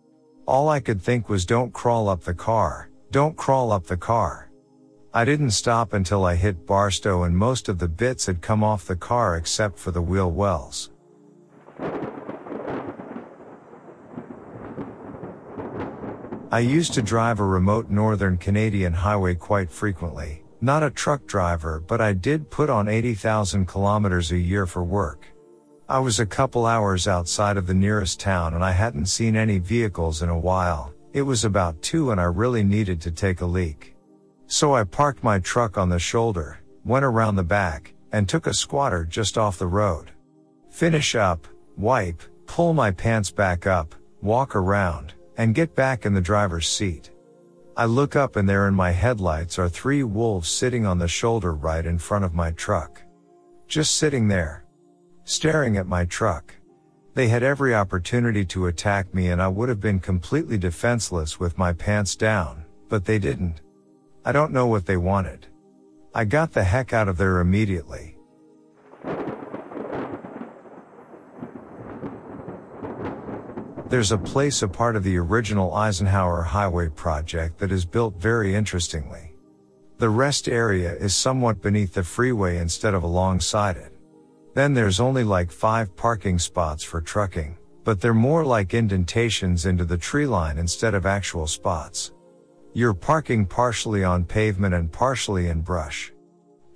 All 0.46 0.68
I 0.68 0.78
could 0.78 1.02
think 1.02 1.28
was 1.28 1.44
don't 1.44 1.72
crawl 1.72 2.08
up 2.08 2.22
the 2.22 2.32
car, 2.32 2.88
don't 3.10 3.36
crawl 3.36 3.72
up 3.72 3.86
the 3.88 3.96
car. 3.96 4.52
I 5.12 5.24
didn't 5.24 5.50
stop 5.50 5.92
until 5.92 6.24
I 6.24 6.36
hit 6.36 6.66
Barstow 6.66 7.24
and 7.24 7.36
most 7.36 7.68
of 7.68 7.80
the 7.80 7.88
bits 7.88 8.26
had 8.26 8.42
come 8.42 8.62
off 8.62 8.86
the 8.86 8.94
car 8.94 9.36
except 9.36 9.76
for 9.76 9.90
the 9.90 10.00
wheel 10.00 10.30
wells. 10.30 10.90
I 16.52 16.58
used 16.58 16.94
to 16.94 17.02
drive 17.02 17.38
a 17.38 17.44
remote 17.44 17.90
northern 17.90 18.36
Canadian 18.36 18.92
highway 18.92 19.36
quite 19.36 19.70
frequently, 19.70 20.42
not 20.60 20.82
a 20.82 20.90
truck 20.90 21.24
driver, 21.24 21.78
but 21.86 22.00
I 22.00 22.12
did 22.12 22.50
put 22.50 22.68
on 22.68 22.88
80,000 22.88 23.66
kilometers 23.66 24.32
a 24.32 24.36
year 24.36 24.66
for 24.66 24.82
work. 24.82 25.28
I 25.88 26.00
was 26.00 26.18
a 26.18 26.26
couple 26.26 26.66
hours 26.66 27.06
outside 27.06 27.56
of 27.56 27.68
the 27.68 27.74
nearest 27.74 28.18
town 28.18 28.54
and 28.54 28.64
I 28.64 28.72
hadn't 28.72 29.06
seen 29.06 29.36
any 29.36 29.60
vehicles 29.60 30.22
in 30.22 30.28
a 30.28 30.38
while. 30.38 30.92
It 31.12 31.22
was 31.22 31.44
about 31.44 31.80
two 31.82 32.10
and 32.10 32.20
I 32.20 32.24
really 32.24 32.64
needed 32.64 33.00
to 33.02 33.12
take 33.12 33.42
a 33.42 33.46
leak. 33.46 33.94
So 34.48 34.74
I 34.74 34.82
parked 34.82 35.22
my 35.22 35.38
truck 35.38 35.78
on 35.78 35.88
the 35.88 36.00
shoulder, 36.00 36.58
went 36.84 37.04
around 37.04 37.36
the 37.36 37.44
back, 37.44 37.94
and 38.10 38.28
took 38.28 38.48
a 38.48 38.54
squatter 38.54 39.04
just 39.04 39.38
off 39.38 39.56
the 39.56 39.68
road. 39.68 40.10
Finish 40.68 41.14
up, 41.14 41.46
wipe, 41.76 42.20
pull 42.46 42.74
my 42.74 42.90
pants 42.90 43.30
back 43.30 43.68
up, 43.68 43.94
walk 44.20 44.56
around, 44.56 45.14
and 45.40 45.54
get 45.54 45.74
back 45.74 46.04
in 46.04 46.12
the 46.12 46.20
driver's 46.20 46.68
seat. 46.68 47.12
I 47.74 47.86
look 47.86 48.14
up 48.14 48.36
and 48.36 48.46
there 48.46 48.68
in 48.68 48.74
my 48.74 48.90
headlights 48.90 49.58
are 49.58 49.70
three 49.70 50.02
wolves 50.02 50.50
sitting 50.50 50.84
on 50.84 50.98
the 50.98 51.08
shoulder 51.08 51.54
right 51.54 51.86
in 51.86 51.98
front 51.98 52.26
of 52.26 52.34
my 52.34 52.50
truck. 52.50 53.00
Just 53.66 53.96
sitting 53.96 54.28
there. 54.28 54.66
Staring 55.24 55.78
at 55.78 55.86
my 55.86 56.04
truck. 56.04 56.54
They 57.14 57.28
had 57.28 57.42
every 57.42 57.74
opportunity 57.74 58.44
to 58.44 58.66
attack 58.66 59.14
me 59.14 59.28
and 59.28 59.40
I 59.40 59.48
would 59.48 59.70
have 59.70 59.80
been 59.80 59.98
completely 59.98 60.58
defenseless 60.58 61.40
with 61.40 61.56
my 61.56 61.72
pants 61.72 62.16
down, 62.16 62.66
but 62.90 63.06
they 63.06 63.18
didn't. 63.18 63.62
I 64.26 64.32
don't 64.32 64.52
know 64.52 64.66
what 64.66 64.84
they 64.84 64.98
wanted. 64.98 65.46
I 66.14 66.26
got 66.26 66.52
the 66.52 66.64
heck 66.64 66.92
out 66.92 67.08
of 67.08 67.16
there 67.16 67.40
immediately. 67.40 68.18
There's 73.90 74.12
a 74.12 74.18
place 74.18 74.62
a 74.62 74.68
part 74.68 74.94
of 74.94 75.02
the 75.02 75.16
original 75.16 75.74
Eisenhower 75.74 76.42
Highway 76.42 76.90
project 76.90 77.58
that 77.58 77.72
is 77.72 77.84
built 77.84 78.14
very 78.20 78.54
interestingly. 78.54 79.34
The 79.98 80.08
rest 80.08 80.46
area 80.46 80.94
is 80.94 81.12
somewhat 81.12 81.60
beneath 81.60 81.94
the 81.94 82.04
freeway 82.04 82.58
instead 82.58 82.94
of 82.94 83.02
alongside 83.02 83.76
it. 83.76 83.92
Then 84.54 84.74
there's 84.74 85.00
only 85.00 85.24
like 85.24 85.50
five 85.50 85.96
parking 85.96 86.38
spots 86.38 86.84
for 86.84 87.00
trucking, 87.00 87.58
but 87.82 88.00
they're 88.00 88.14
more 88.14 88.44
like 88.44 88.74
indentations 88.74 89.66
into 89.66 89.84
the 89.84 89.98
tree 89.98 90.24
line 90.24 90.56
instead 90.56 90.94
of 90.94 91.04
actual 91.04 91.48
spots. 91.48 92.12
You're 92.74 92.94
parking 92.94 93.44
partially 93.44 94.04
on 94.04 94.24
pavement 94.24 94.72
and 94.72 94.92
partially 94.92 95.48
in 95.48 95.62
brush. 95.62 96.12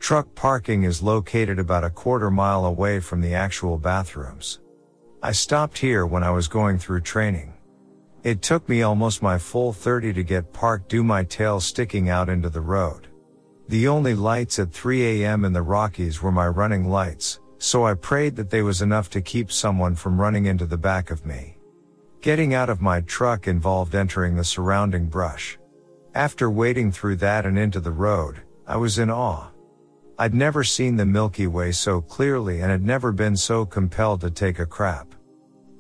Truck 0.01 0.35
parking 0.35 0.83
is 0.83 1.01
located 1.01 1.61
about 1.61 1.85
a 1.85 1.91
quarter 1.91 2.33
mile 2.33 2.65
away 2.65 2.99
from 2.99 3.21
the 3.21 3.35
actual 3.35 3.79
bathrooms. 3.79 4.59
I 5.25 5.33
stopped 5.33 5.79
here 5.79 6.05
when 6.05 6.23
I 6.23 6.31
was 6.31 6.49
going 6.49 6.79
through 6.79 7.01
training. 7.01 7.55
It 8.25 8.43
took 8.43 8.69
me 8.69 8.83
almost 8.83 9.23
my 9.23 9.39
full 9.39 9.73
30 9.73 10.13
to 10.13 10.23
get 10.23 10.53
parked 10.53 10.91
due 10.91 11.03
my 11.03 11.25
tail 11.25 11.61
sticking 11.61 12.11
out 12.11 12.29
into 12.29 12.51
the 12.51 12.61
road. 12.61 13.09
The 13.69 13.89
only 13.89 14.15
lights 14.15 14.59
at 14.59 14.71
3 14.71 15.23
a.m. 15.23 15.47
in 15.47 15.55
the 15.55 15.63
Rockies 15.63 16.21
were 16.21 16.31
my 16.31 16.47
running 16.47 16.91
lights, 16.91 17.41
so 17.57 17.87
I 17.87 17.95
prayed 17.95 18.37
that 18.37 18.51
they 18.51 18.61
was 18.61 18.83
enough 18.83 19.09
to 19.13 19.23
keep 19.23 19.51
someone 19.51 19.95
from 19.95 20.21
running 20.21 20.45
into 20.45 20.67
the 20.67 20.77
back 20.77 21.11
of 21.11 21.25
me. 21.25 21.57
Getting 22.21 22.53
out 22.53 22.69
of 22.69 22.83
my 22.83 23.01
truck 23.01 23.49
involved 23.49 23.95
entering 23.95 24.37
the 24.37 24.45
surrounding 24.45 25.07
brush. 25.07 25.59
After 26.15 26.51
wading 26.51 26.93
through 26.93 27.17
that 27.17 27.47
and 27.47 27.59
into 27.59 27.81
the 27.81 27.93
road, 27.93 28.43
I 28.67 28.77
was 28.77 28.99
in 28.99 29.09
awe. 29.09 29.49
I'd 30.19 30.35
never 30.35 30.63
seen 30.63 30.97
the 30.97 31.07
Milky 31.07 31.47
Way 31.47 31.73
so 31.73 32.03
clearly 32.03 32.61
and 32.61 32.71
had 32.71 32.85
never 32.85 33.11
been 33.11 33.37
so 33.37 33.65
compelled 33.65 34.21
to 34.21 34.31
take 34.31 34.59
a 34.59 34.67
crap. 34.67 35.14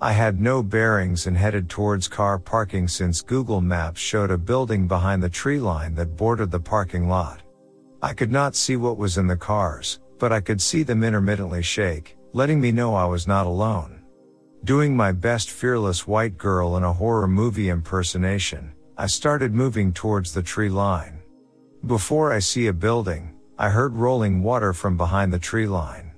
I 0.00 0.12
had 0.12 0.40
no 0.40 0.62
bearings 0.62 1.26
and 1.26 1.36
headed 1.36 1.70
towards 1.70 2.08
car 2.08 2.38
parking 2.38 2.88
since 2.88 3.22
Google 3.22 3.60
Maps 3.60 4.00
showed 4.00 4.30
a 4.30 4.38
building 4.38 4.88
behind 4.88 5.22
the 5.22 5.28
tree 5.28 5.60
line 5.60 5.94
that 5.94 6.16
bordered 6.16 6.50
the 6.50 6.60
parking 6.60 7.08
lot. 7.08 7.42
I 8.02 8.12
could 8.12 8.32
not 8.32 8.56
see 8.56 8.76
what 8.76 8.98
was 8.98 9.18
in 9.18 9.26
the 9.26 9.36
cars, 9.36 10.00
but 10.18 10.32
I 10.32 10.40
could 10.40 10.60
see 10.60 10.82
them 10.82 11.04
intermittently 11.04 11.62
shake, 11.62 12.16
letting 12.32 12.60
me 12.60 12.72
know 12.72 12.94
I 12.94 13.06
was 13.06 13.26
not 13.26 13.46
alone. 13.46 14.02
Doing 14.64 14.96
my 14.96 15.12
best 15.12 15.50
fearless 15.50 16.06
white 16.06 16.38
girl 16.38 16.76
in 16.76 16.84
a 16.84 16.92
horror 16.92 17.28
movie 17.28 17.68
impersonation, 17.68 18.72
I 18.96 19.06
started 19.06 19.54
moving 19.54 19.92
towards 19.92 20.32
the 20.32 20.42
tree 20.42 20.70
line. 20.70 21.20
Before 21.86 22.32
I 22.32 22.38
see 22.38 22.66
a 22.66 22.72
building, 22.72 23.34
I 23.58 23.68
heard 23.68 23.94
rolling 23.94 24.42
water 24.42 24.72
from 24.72 24.96
behind 24.96 25.32
the 25.32 25.38
tree 25.38 25.66
line. 25.66 26.12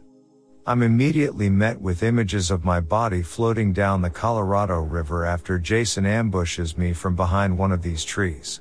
I'm 0.67 0.83
immediately 0.83 1.49
met 1.49 1.81
with 1.81 2.03
images 2.03 2.51
of 2.51 2.65
my 2.65 2.81
body 2.81 3.23
floating 3.23 3.73
down 3.73 4.03
the 4.03 4.11
Colorado 4.11 4.81
River 4.81 5.25
after 5.25 5.59
Jason 5.59 6.05
ambushes 6.05 6.77
me 6.77 6.93
from 6.93 7.15
behind 7.15 7.57
one 7.57 7.73
of 7.73 7.83
these 7.83 8.05
trees. 8.05 8.61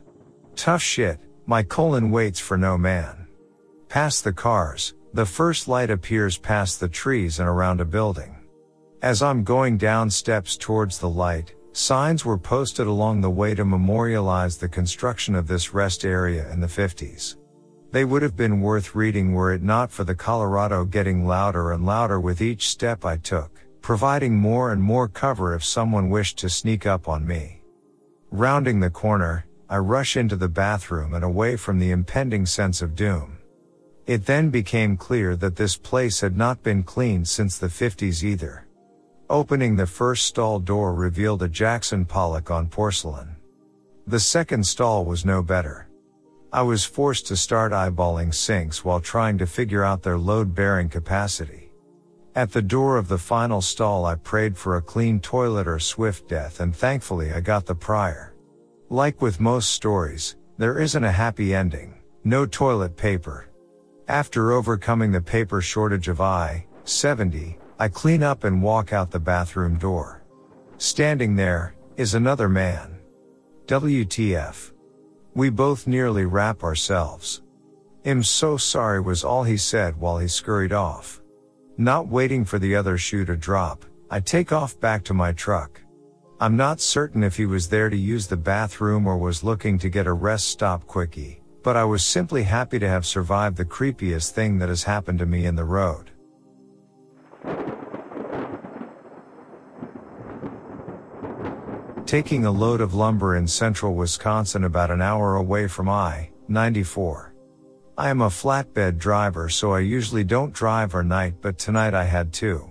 Tough 0.56 0.82
shit, 0.82 1.20
my 1.48 1.64
colon 1.64 2.12
waits 2.12 2.40
for 2.40 2.58
no 2.58 2.78
man. 2.78 3.28
Past 3.90 4.24
the 4.24 4.34
cars, 4.34 4.94
the 5.14 5.26
first 5.26 5.68
light 5.68 5.90
appears 5.90 6.38
past 6.38 6.80
the 6.80 6.90
trees 6.90 7.40
and 7.40 7.50
around 7.50 7.82
a 7.82 7.86
building. 7.86 8.36
As 9.02 9.24
I'm 9.24 9.44
going 9.44 9.78
down 9.78 10.10
steps 10.10 10.58
towards 10.58 11.00
the 11.00 11.10
light, 11.10 11.56
Signs 11.76 12.24
were 12.24 12.38
posted 12.38 12.88
along 12.88 13.20
the 13.20 13.30
way 13.30 13.54
to 13.54 13.66
memorialize 13.66 14.56
the 14.56 14.70
construction 14.70 15.36
of 15.36 15.46
this 15.46 15.74
rest 15.74 16.06
area 16.06 16.50
in 16.54 16.62
the 16.62 16.68
50s. 16.68 17.36
They 17.96 18.04
would 18.04 18.24
have 18.24 18.36
been 18.36 18.60
worth 18.60 18.94
reading 18.94 19.32
were 19.32 19.54
it 19.54 19.64
not 19.64 19.90
for 19.90 20.04
the 20.04 20.16
Colorado 20.16 20.84
getting 20.84 21.26
louder 21.26 21.72
and 21.72 21.86
louder 21.86 22.20
with 22.20 22.42
each 22.42 22.68
step 22.68 23.06
I 23.06 23.16
took, 23.16 23.62
providing 23.82 24.36
more 24.36 24.74
and 24.74 24.84
more 24.84 25.08
cover 25.08 25.56
if 25.56 25.64
someone 25.64 26.10
wished 26.10 26.38
to 26.40 26.50
sneak 26.50 26.86
up 26.86 27.08
on 27.08 27.26
me. 27.26 27.62
Rounding 28.32 28.82
the 28.82 28.90
corner, 28.90 29.46
I 29.70 29.78
rush 29.78 30.18
into 30.18 30.36
the 30.36 30.50
bathroom 30.50 31.14
and 31.14 31.24
away 31.24 31.56
from 31.56 31.80
the 31.80 31.92
impending 31.92 32.46
sense 32.46 32.82
of 32.82 32.98
doom. 32.98 33.38
It 34.06 34.26
then 34.26 34.50
became 34.50 34.98
clear 34.98 35.38
that 35.38 35.56
this 35.56 35.78
place 35.78 36.20
had 36.20 36.36
not 36.36 36.62
been 36.64 36.84
cleaned 36.84 37.30
since 37.30 37.58
the 37.58 37.68
50s 37.68 38.26
either. 38.26 38.68
Opening 39.30 39.78
the 39.78 39.88
first 39.88 40.26
stall 40.26 40.60
door 40.60 40.94
revealed 40.94 41.44
a 41.44 41.48
Jackson 41.48 42.04
Pollock 42.04 42.52
on 42.52 42.68
porcelain. 42.68 43.38
The 44.06 44.20
second 44.20 44.68
stall 44.68 45.06
was 45.06 45.24
no 45.24 45.42
better. 45.42 45.88
I 46.56 46.62
was 46.62 46.86
forced 46.86 47.28
to 47.28 47.36
start 47.36 47.74
eyeballing 47.74 48.34
sinks 48.34 48.86
while 48.86 49.02
trying 49.02 49.38
to 49.40 49.46
figure 49.46 49.84
out 49.84 50.04
their 50.04 50.18
load 50.18 50.56
bearing 50.56 50.88
capacity. 50.88 51.74
At 52.34 52.54
the 52.54 52.62
door 52.62 52.96
of 52.96 53.10
the 53.10 53.18
final 53.18 53.60
stall 53.60 54.06
I 54.06 54.16
prayed 54.16 54.58
for 54.58 54.78
a 54.78 54.82
clean 54.82 55.20
toilet 55.20 55.68
or 55.68 55.80
swift 55.80 56.30
death 56.30 56.62
and 56.62 56.74
thankfully 56.74 57.34
I 57.34 57.42
got 57.42 57.66
the 57.66 57.76
prior. 57.76 58.36
Like 58.90 59.22
with 59.22 59.42
most 59.42 59.74
stories, 59.74 60.38
there 60.58 60.80
isn't 60.80 61.04
a 61.04 61.12
happy 61.12 61.54
ending, 61.54 62.02
no 62.24 62.46
toilet 62.46 62.96
paper. 62.96 63.50
After 64.08 64.54
overcoming 64.54 65.12
the 65.12 65.20
paper 65.20 65.60
shortage 65.60 66.08
of 66.08 66.22
I, 66.22 66.68
70, 66.86 67.58
I 67.80 67.90
clean 67.90 68.24
up 68.24 68.46
and 68.46 68.64
walk 68.64 68.94
out 68.94 69.12
the 69.12 69.20
bathroom 69.20 69.78
door. 69.78 70.24
Standing 70.78 71.36
there, 71.36 71.76
is 71.98 72.14
another 72.14 72.48
man. 72.48 72.98
WTF. 73.66 74.72
We 75.36 75.50
both 75.50 75.86
nearly 75.86 76.26
wrap 76.26 76.64
ourselves. 76.64 77.42
I'm 78.06 78.24
so 78.24 78.56
sorry 78.56 79.02
was 79.02 79.26
all 79.26 79.44
he 79.44 79.58
said 79.58 80.00
while 80.00 80.18
he 80.18 80.30
scurried 80.30 80.72
off. 80.72 81.22
Not 81.78 82.08
waiting 82.08 82.46
for 82.46 82.58
the 82.58 82.74
other 82.74 82.98
shoe 82.98 83.26
to 83.26 83.36
drop, 83.36 83.84
I 84.10 84.22
take 84.22 84.54
off 84.54 84.80
back 84.80 85.04
to 85.04 85.14
my 85.14 85.34
truck. 85.34 85.82
I'm 86.40 86.56
not 86.56 86.80
certain 86.80 87.22
if 87.22 87.36
he 87.36 87.46
was 87.46 87.68
there 87.68 87.90
to 87.90 87.98
use 87.98 88.28
the 88.28 88.38
bathroom 88.38 89.06
or 89.06 89.18
was 89.18 89.44
looking 89.44 89.78
to 89.80 89.90
get 89.90 90.08
a 90.08 90.14
rest 90.14 90.48
stop 90.48 90.88
quickie, 90.88 91.42
but 91.64 91.76
I 91.76 91.84
was 91.84 92.06
simply 92.06 92.44
happy 92.44 92.80
to 92.80 92.88
have 92.88 93.06
survived 93.06 93.58
the 93.58 93.66
creepiest 93.66 94.32
thing 94.32 94.58
that 94.60 94.70
has 94.70 94.84
happened 94.84 95.20
to 95.20 95.26
me 95.26 95.48
in 95.48 95.56
the 95.56 95.66
road. 95.66 96.12
Taking 102.06 102.46
a 102.46 102.52
load 102.52 102.82
of 102.82 102.94
lumber 102.94 103.36
in 103.36 103.48
central 103.48 103.96
Wisconsin 103.96 104.64
about 104.64 104.92
an 104.92 105.02
hour 105.02 105.38
away 105.38 105.68
from 105.68 105.90
I-94. 105.90 107.32
I 107.98 108.10
am 108.10 108.22
a 108.22 108.28
flatbed 108.28 109.00
driver 109.00 109.50
so 109.50 109.74
I 109.74 109.80
usually 109.80 110.24
don't 110.24 110.54
drive 110.54 110.94
or 110.94 111.04
night 111.04 111.34
but 111.42 111.58
tonight 111.58 111.96
I 111.96 112.04
had 112.04 112.32
to. 112.34 112.70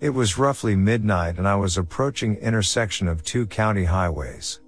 It 0.00 0.10
was 0.10 0.36
roughly 0.36 0.76
midnight 0.76 1.38
and 1.38 1.48
I 1.48 1.56
was 1.56 1.78
approaching 1.78 2.36
intersection 2.36 3.08
of 3.08 3.24
two 3.24 3.46
county 3.46 3.84
highways. 3.84 4.60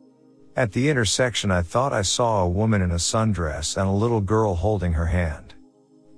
At 0.57 0.73
the 0.73 0.89
intersection 0.89 1.51
I 1.51 1.61
thought 1.61 1.93
I 1.93 2.01
saw 2.01 2.43
a 2.43 2.49
woman 2.49 2.81
in 2.81 2.93
a 2.93 2.95
sundress 2.95 3.77
and 3.77 3.87
a 3.87 3.93
little 3.93 4.23
girl 4.23 4.55
holding 4.55 4.95
her 4.95 5.07
hand. 5.07 5.53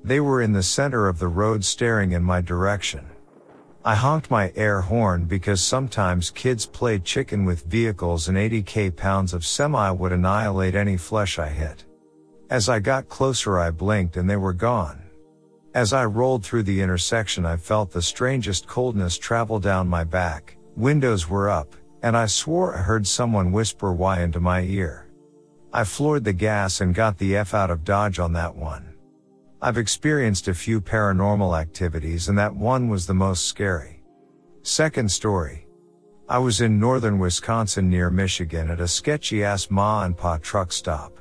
They 0.05 0.21
were 0.21 0.41
in 0.41 0.53
the 0.53 0.63
center 0.63 1.09
of 1.09 1.19
the 1.19 1.27
road 1.27 1.65
staring 1.65 2.13
in 2.13 2.23
my 2.23 2.43
direction. 2.43 3.07
I 3.85 3.97
honked 3.97 4.31
my 4.31 4.53
air 4.55 4.81
horn 4.81 5.25
because 5.25 5.61
sometimes 5.61 6.31
kids 6.31 6.67
play 6.67 7.01
chicken 7.01 7.45
with 7.45 7.65
vehicles 7.65 8.29
and 8.29 8.39
80k 8.39 8.95
pounds 8.95 9.35
of 9.35 9.45
semi 9.45 9.91
would 9.91 10.13
annihilate 10.13 10.77
any 10.77 10.97
flesh 10.97 11.41
I 11.41 11.49
hit. 11.49 11.85
As 12.49 12.69
I 12.69 12.79
got 12.79 13.09
closer 13.09 13.59
I 13.59 13.73
blinked 13.73 14.17
and 14.17 14.31
they 14.31 14.37
were 14.37 14.53
gone. 14.53 15.03
As 15.75 15.93
I 15.93 16.05
rolled 16.05 16.45
through 16.45 16.63
the 16.63 16.81
intersection 16.81 17.45
I 17.45 17.57
felt 17.57 17.91
the 17.91 18.03
strangest 18.03 18.69
coldness 18.69 19.19
travel 19.19 19.59
down 19.59 19.89
my 19.89 20.05
back, 20.05 20.57
windows 20.77 21.29
were 21.29 21.51
up, 21.51 21.75
and 22.03 22.17
I 22.17 22.27
swore 22.27 22.77
I 22.77 22.83
heard 22.83 23.05
someone 23.05 23.51
whisper 23.51 23.93
why 23.93 24.23
into 24.23 24.39
my 24.39 24.61
ear. 24.61 25.09
I 25.73 25.83
floored 25.83 26.23
the 26.23 26.33
gas 26.33 26.81
and 26.81 26.95
got 26.95 27.19
the 27.19 27.35
F 27.35 27.53
out 27.53 27.71
of 27.71 27.83
Dodge 27.83 28.21
on 28.21 28.33
that 28.35 28.55
one. 28.55 28.92
I've 29.65 29.79
experienced 29.79 30.49
a 30.49 30.55
few 30.55 30.81
paranormal 30.81 31.57
activities 31.57 32.29
and 32.29 32.37
that 32.37 32.53
one 32.53 32.89
was 32.89 33.07
the 33.07 33.15
most 33.15 33.47
scary. 33.47 34.03
Second 34.63 35.09
story. 35.09 35.69
I 36.29 36.39
was 36.39 36.61
in 36.61 36.81
northern 36.81 37.21
Wisconsin 37.21 37.89
near 37.89 38.11
Michigan 38.11 38.73
at 38.73 38.81
a 38.81 38.89
sketchy 38.89 39.45
ass 39.45 39.71
ma 39.71 40.03
and 40.03 40.17
pa 40.17 40.39
truck 40.39 40.73
stop. 40.73 41.17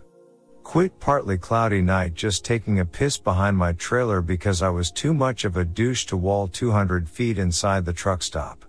Quit 0.63 0.99
partly 0.99 1.37
cloudy 1.37 1.83
night 1.83 2.15
just 2.15 2.43
taking 2.43 2.79
a 2.79 2.85
piss 2.85 3.15
behind 3.15 3.55
my 3.55 3.73
trailer 3.73 4.21
because 4.21 4.63
I 4.63 4.69
was 4.69 4.89
too 4.89 5.13
much 5.13 5.45
of 5.45 5.57
a 5.57 5.63
douche 5.63 6.05
to 6.05 6.17
wall 6.17 6.47
200 6.47 7.07
feet 7.07 7.37
inside 7.37 7.85
the 7.85 7.93
truck 7.93 8.23
stop. 8.23 8.65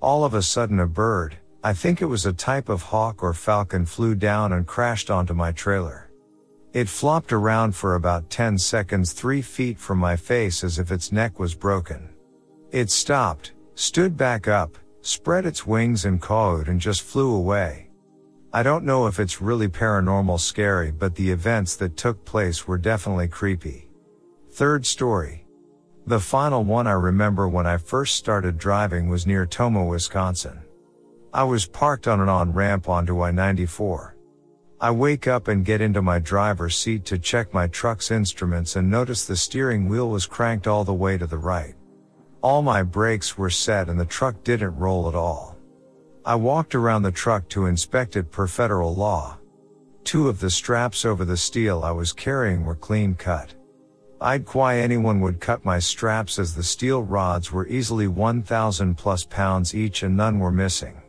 All 0.00 0.24
of 0.24 0.32
a 0.32 0.40
sudden 0.40 0.80
a 0.80 0.86
bird, 0.86 1.36
I 1.62 1.74
think 1.74 2.00
it 2.00 2.06
was 2.06 2.24
a 2.24 2.32
type 2.32 2.70
of 2.70 2.80
hawk 2.80 3.22
or 3.22 3.34
falcon 3.34 3.84
flew 3.84 4.14
down 4.14 4.54
and 4.54 4.66
crashed 4.66 5.10
onto 5.10 5.34
my 5.34 5.52
trailer. 5.52 6.09
It 6.72 6.88
flopped 6.88 7.32
around 7.32 7.74
for 7.74 7.96
about 7.96 8.30
10 8.30 8.56
seconds 8.56 9.12
3 9.12 9.42
feet 9.42 9.76
from 9.76 9.98
my 9.98 10.14
face 10.14 10.62
as 10.62 10.78
if 10.78 10.92
its 10.92 11.10
neck 11.10 11.40
was 11.40 11.52
broken. 11.52 12.10
It 12.70 12.92
stopped, 12.92 13.54
stood 13.74 14.16
back 14.16 14.46
up, 14.46 14.78
spread 15.00 15.46
its 15.46 15.66
wings 15.66 16.04
and 16.04 16.20
cawed 16.20 16.68
and 16.68 16.80
just 16.80 17.02
flew 17.02 17.34
away. 17.34 17.90
I 18.52 18.62
don't 18.62 18.84
know 18.84 19.08
if 19.08 19.18
it's 19.18 19.42
really 19.42 19.66
paranormal 19.66 20.38
scary 20.38 20.92
but 20.92 21.16
the 21.16 21.30
events 21.30 21.74
that 21.76 21.96
took 21.96 22.24
place 22.24 22.68
were 22.68 22.78
definitely 22.78 23.26
creepy. 23.26 23.88
Third 24.52 24.86
story. 24.86 25.46
The 26.06 26.20
final 26.20 26.62
one 26.62 26.86
I 26.86 26.92
remember 26.92 27.48
when 27.48 27.66
I 27.66 27.78
first 27.78 28.14
started 28.14 28.58
driving 28.58 29.08
was 29.08 29.26
near 29.26 29.44
Tomah, 29.44 29.84
Wisconsin. 29.84 30.60
I 31.34 31.42
was 31.42 31.66
parked 31.66 32.06
on 32.06 32.20
an 32.20 32.28
on 32.28 32.52
ramp 32.52 32.88
onto 32.88 33.20
I-94. 33.22 34.12
I 34.82 34.90
wake 34.90 35.28
up 35.28 35.48
and 35.48 35.62
get 35.62 35.82
into 35.82 36.00
my 36.00 36.18
driver's 36.18 36.74
seat 36.74 37.04
to 37.06 37.18
check 37.18 37.52
my 37.52 37.66
truck's 37.66 38.10
instruments 38.10 38.76
and 38.76 38.90
notice 38.90 39.26
the 39.26 39.36
steering 39.36 39.90
wheel 39.90 40.08
was 40.08 40.24
cranked 40.24 40.66
all 40.66 40.84
the 40.84 40.94
way 40.94 41.18
to 41.18 41.26
the 41.26 41.36
right. 41.36 41.74
All 42.40 42.62
my 42.62 42.82
brakes 42.82 43.36
were 43.36 43.50
set 43.50 43.90
and 43.90 44.00
the 44.00 44.06
truck 44.06 44.42
didn't 44.42 44.78
roll 44.78 45.06
at 45.06 45.14
all. 45.14 45.58
I 46.24 46.34
walked 46.36 46.74
around 46.74 47.02
the 47.02 47.12
truck 47.12 47.46
to 47.50 47.66
inspect 47.66 48.16
it 48.16 48.30
per 48.30 48.46
federal 48.46 48.94
law. 48.94 49.36
Two 50.02 50.30
of 50.30 50.40
the 50.40 50.48
straps 50.48 51.04
over 51.04 51.26
the 51.26 51.36
steel 51.36 51.82
I 51.84 51.90
was 51.90 52.14
carrying 52.14 52.64
were 52.64 52.74
clean 52.74 53.14
cut. 53.14 53.52
I'd 54.18 54.48
why 54.54 54.78
anyone 54.78 55.20
would 55.20 55.40
cut 55.40 55.62
my 55.62 55.78
straps 55.78 56.38
as 56.38 56.54
the 56.54 56.62
steel 56.62 57.02
rods 57.02 57.52
were 57.52 57.66
easily 57.66 58.08
1000 58.08 58.96
plus 58.96 59.24
pounds 59.24 59.74
each 59.74 60.02
and 60.02 60.16
none 60.16 60.38
were 60.38 60.50
missing. 60.50 60.99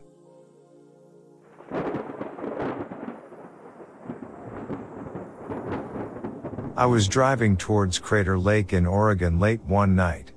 I 6.74 6.86
was 6.86 7.06
driving 7.06 7.58
towards 7.58 7.98
Crater 7.98 8.38
Lake 8.38 8.72
in 8.72 8.86
Oregon 8.86 9.38
late 9.38 9.60
one 9.64 9.94
night. 9.94 10.32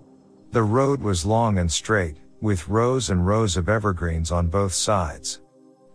The 0.52 0.64
road 0.64 1.02
was 1.02 1.26
long 1.26 1.60
and 1.60 1.72
straight, 1.72 2.18
with 2.42 2.68
rows 2.68 3.10
and 3.10 3.26
rows 3.26 3.56
of 3.56 3.70
evergreens 3.70 4.34
on 4.34 4.50
both 4.50 4.74
sides. 4.74 5.42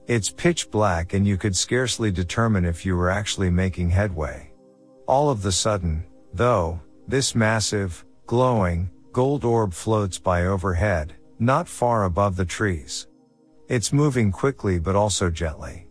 It's 0.06 0.30
pitch 0.30 0.70
black 0.70 1.12
and 1.12 1.26
you 1.26 1.36
could 1.36 1.54
scarcely 1.54 2.10
determine 2.10 2.64
if 2.64 2.86
you 2.86 2.96
were 2.96 3.10
actually 3.10 3.50
making 3.50 3.90
headway. 3.90 4.50
All 5.06 5.28
of 5.28 5.42
the 5.42 5.52
sudden, 5.52 6.04
though, 6.32 6.80
this 7.06 7.34
massive, 7.34 8.02
glowing, 8.26 8.88
gold 9.12 9.44
orb 9.44 9.74
floats 9.74 10.18
by 10.18 10.46
overhead, 10.46 11.14
not 11.38 11.68
far 11.68 12.04
above 12.04 12.36
the 12.36 12.46
trees. 12.46 13.08
It's 13.68 13.92
moving 13.92 14.32
quickly 14.32 14.78
but 14.78 14.96
also 14.96 15.28
gently. 15.28 15.86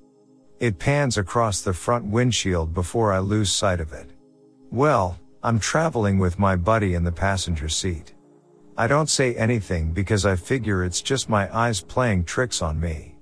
It 0.60 0.80
pans 0.80 1.20
across 1.20 1.62
the 1.62 1.74
front 1.74 2.06
windshield 2.06 2.74
before 2.74 3.14
I 3.14 3.20
lose 3.20 3.52
sight 3.52 3.80
of 3.80 3.93
it. 3.93 4.10
Well, 4.72 5.20
I'm 5.42 5.60
traveling 5.60 6.20
with 6.20 6.38
my 6.38 6.56
buddy 6.56 6.94
in 6.94 7.04
the 7.04 7.12
passenger 7.12 7.70
seat. 7.70 8.14
I 8.78 8.86
don't 8.86 9.10
say 9.10 9.34
anything 9.34 9.94
because 9.94 10.28
I 10.28 10.36
figure 10.36 10.84
it's 10.84 11.02
just 11.02 11.28
my 11.28 11.50
eyes 11.56 11.82
playing 11.82 12.26
tricks 12.26 12.62
on 12.62 12.80
me. 12.80 13.16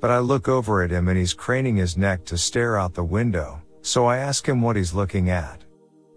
But 0.00 0.10
I 0.10 0.20
look 0.20 0.48
over 0.48 0.82
at 0.82 0.90
him 0.90 1.08
and 1.08 1.18
he's 1.18 1.34
craning 1.34 1.76
his 1.76 1.98
neck 1.98 2.24
to 2.26 2.38
stare 2.38 2.78
out 2.78 2.94
the 2.94 3.04
window, 3.04 3.60
so 3.82 4.06
I 4.06 4.16
ask 4.16 4.48
him 4.48 4.62
what 4.62 4.76
he's 4.76 4.94
looking 4.94 5.28
at. 5.28 5.62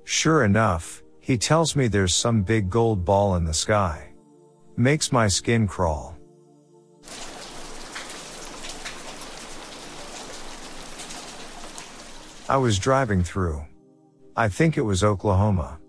Sure 0.06 0.46
enough, 0.46 1.04
he 1.20 1.38
tells 1.38 1.76
me 1.76 1.90
there's 1.90 2.16
some 2.16 2.42
big 2.42 2.70
gold 2.70 3.04
ball 3.04 3.36
in 3.36 3.44
the 3.44 3.54
sky. 3.54 4.14
Makes 4.78 5.12
my 5.12 5.28
skin 5.28 5.68
crawl. 5.68 6.16
I 12.48 12.56
was 12.56 12.80
driving 12.80 13.24
through 13.24 13.66
I 14.40 14.48
think 14.48 14.78
it 14.78 14.84
was 14.84 15.04
Oklahoma. 15.04 15.80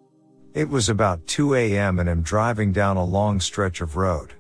It 0.55 0.69
was 0.69 0.89
about 0.89 1.25
2 1.29 1.55
a.m. 1.55 2.01
and 2.01 2.11
I'm 2.11 2.21
driving 2.21 2.73
down 2.73 2.97
a 2.97 3.05
long 3.05 3.39
stretch 3.39 3.81
of 3.81 3.95
road. 3.95 4.33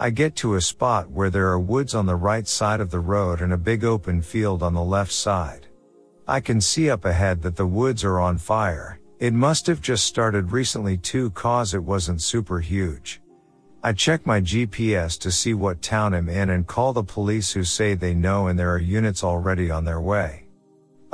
I 0.00 0.10
get 0.10 0.34
to 0.38 0.56
a 0.56 0.60
spot 0.60 1.08
where 1.12 1.30
there 1.30 1.46
are 1.50 1.60
woods 1.60 1.94
on 1.94 2.06
the 2.06 2.16
right 2.16 2.48
side 2.48 2.80
of 2.80 2.90
the 2.90 2.98
road 2.98 3.42
and 3.42 3.52
a 3.52 3.56
big 3.56 3.84
open 3.84 4.20
field 4.20 4.64
on 4.64 4.74
the 4.74 4.82
left 4.82 5.12
side. 5.12 5.68
I 6.26 6.40
can 6.40 6.60
see 6.60 6.90
up 6.90 7.04
ahead 7.04 7.40
that 7.42 7.54
the 7.54 7.68
woods 7.68 8.02
are 8.02 8.18
on 8.18 8.36
fire. 8.36 8.98
It 9.20 9.32
must 9.32 9.68
have 9.68 9.80
just 9.80 10.06
started 10.06 10.50
recently 10.50 10.96
too 10.96 11.30
cause 11.30 11.72
it 11.72 11.84
wasn't 11.84 12.22
super 12.22 12.58
huge. 12.58 13.20
I 13.80 13.92
check 13.92 14.26
my 14.26 14.40
GPS 14.40 15.16
to 15.20 15.30
see 15.30 15.54
what 15.54 15.82
town 15.82 16.14
I'm 16.14 16.28
in 16.28 16.50
and 16.50 16.66
call 16.66 16.92
the 16.92 17.04
police 17.04 17.52
who 17.52 17.62
say 17.62 17.94
they 17.94 18.12
know 18.12 18.48
and 18.48 18.58
there 18.58 18.74
are 18.74 18.80
units 18.80 19.22
already 19.22 19.70
on 19.70 19.84
their 19.84 20.00
way. 20.00 20.45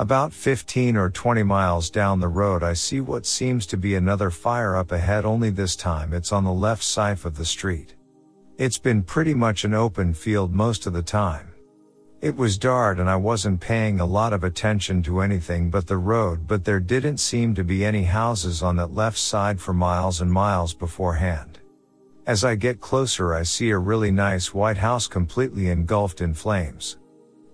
About 0.03 0.33
15 0.33 0.97
or 0.97 1.11
20 1.11 1.45
miles 1.45 1.89
down 1.89 2.19
the 2.19 2.27
road 2.27 2.65
I 2.65 2.73
see 2.73 3.01
what 3.01 3.25
seems 3.25 3.67
to 3.67 3.77
be 3.77 3.95
another 3.95 4.31
fire 4.31 4.75
up 4.75 4.91
ahead 4.91 5.25
only 5.25 5.49
this 5.49 5.77
time 5.77 6.13
it's 6.13 6.33
on 6.33 6.43
the 6.43 6.53
left 6.53 6.83
side 6.83 7.25
of 7.25 7.37
the 7.37 7.45
street. 7.45 7.95
It's 8.59 8.79
been 8.79 9.05
pretty 9.05 9.33
much 9.33 9.63
an 9.63 9.75
open 9.75 10.13
field 10.13 10.53
most 10.53 10.89
of 10.89 10.93
the 10.93 11.05
time. 11.05 11.53
It 12.21 12.35
was 12.35 12.59
dark 12.59 12.99
and 12.99 13.09
I 13.09 13.15
wasn't 13.15 13.61
paying 13.61 14.01
a 14.01 14.05
lot 14.05 14.33
of 14.33 14.43
attention 14.43 15.05
to 15.05 15.21
anything 15.21 15.71
but 15.71 15.87
the 15.87 15.99
road 15.99 16.49
but 16.49 16.65
there 16.65 16.81
didn't 16.81 17.19
seem 17.19 17.55
to 17.55 17.63
be 17.63 17.85
any 17.85 18.03
houses 18.03 18.61
on 18.61 18.75
that 18.79 18.93
left 18.93 19.19
side 19.19 19.61
for 19.61 19.73
miles 19.73 20.21
and 20.21 20.33
miles 20.33 20.75
beforehand. 20.75 21.61
As 22.27 22.43
I 22.43 22.57
get 22.57 22.81
closer 22.81 23.35
I 23.35 23.45
see 23.45 23.71
a 23.71 23.79
really 23.79 24.11
nice 24.11 24.53
white 24.53 24.79
house 24.79 25.07
completely 25.07 25.71
engulfed 25.71 26.21
in 26.21 26.35
flames. 26.35 26.97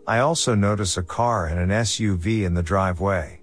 I 0.09 0.21
also 0.21 0.55
notice 0.55 0.97
a 0.97 1.03
car 1.03 1.49
and 1.49 1.61
an 1.61 1.69
SUV 1.69 2.45
in 2.45 2.55
the 2.55 2.63
driveway. 2.63 3.43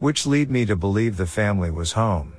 Which 0.00 0.26
lead 0.26 0.50
me 0.50 0.66
to 0.66 0.74
believe 0.74 1.16
the 1.16 1.26
family 1.26 1.70
was 1.70 1.92
home. 1.92 2.32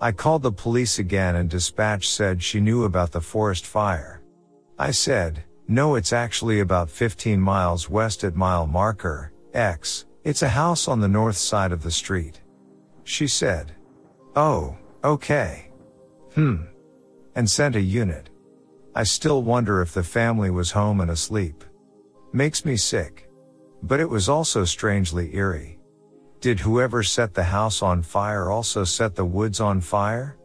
I 0.00 0.12
called 0.12 0.44
the 0.44 0.52
police 0.52 1.00
again 1.00 1.34
and 1.34 1.50
dispatch 1.50 2.08
said 2.08 2.40
she 2.40 2.60
knew 2.60 2.84
about 2.84 3.10
the 3.10 3.20
forest 3.20 3.66
fire. 3.66 4.22
I 4.78 4.92
said, 4.92 5.42
no 5.66 5.96
it's 5.96 6.12
actually 6.12 6.60
about 6.60 6.88
15 6.88 7.40
miles 7.40 7.90
west 7.90 8.22
at 8.22 8.36
mile 8.36 8.68
marker, 8.68 9.32
X, 9.52 10.04
it's 10.22 10.42
a 10.42 10.48
house 10.48 10.86
on 10.86 11.00
the 11.00 11.08
north 11.08 11.36
side 11.36 11.72
of 11.72 11.82
the 11.82 11.90
street. 11.90 12.42
She 13.02 13.26
said, 13.26 13.72
oh, 14.36 14.76
okay. 15.02 15.72
Hmm. 16.36 16.66
And 17.34 17.50
sent 17.50 17.74
a 17.74 17.80
unit. 17.80 18.30
I 18.94 19.02
still 19.02 19.42
wonder 19.42 19.82
if 19.82 19.92
the 19.92 20.04
family 20.04 20.50
was 20.50 20.70
home 20.70 21.00
and 21.00 21.10
asleep. 21.10 21.64
Makes 22.34 22.64
me 22.64 22.76
sick. 22.76 23.30
But 23.84 24.00
it 24.00 24.10
was 24.10 24.28
also 24.28 24.64
strangely 24.64 25.36
eerie. 25.36 25.78
Did 26.40 26.58
whoever 26.58 27.04
set 27.04 27.32
the 27.32 27.44
house 27.44 27.80
on 27.80 28.02
fire 28.02 28.50
also 28.50 28.82
set 28.82 29.14
the 29.14 29.24
woods 29.24 29.60
on 29.60 29.80
fire? 29.80 30.36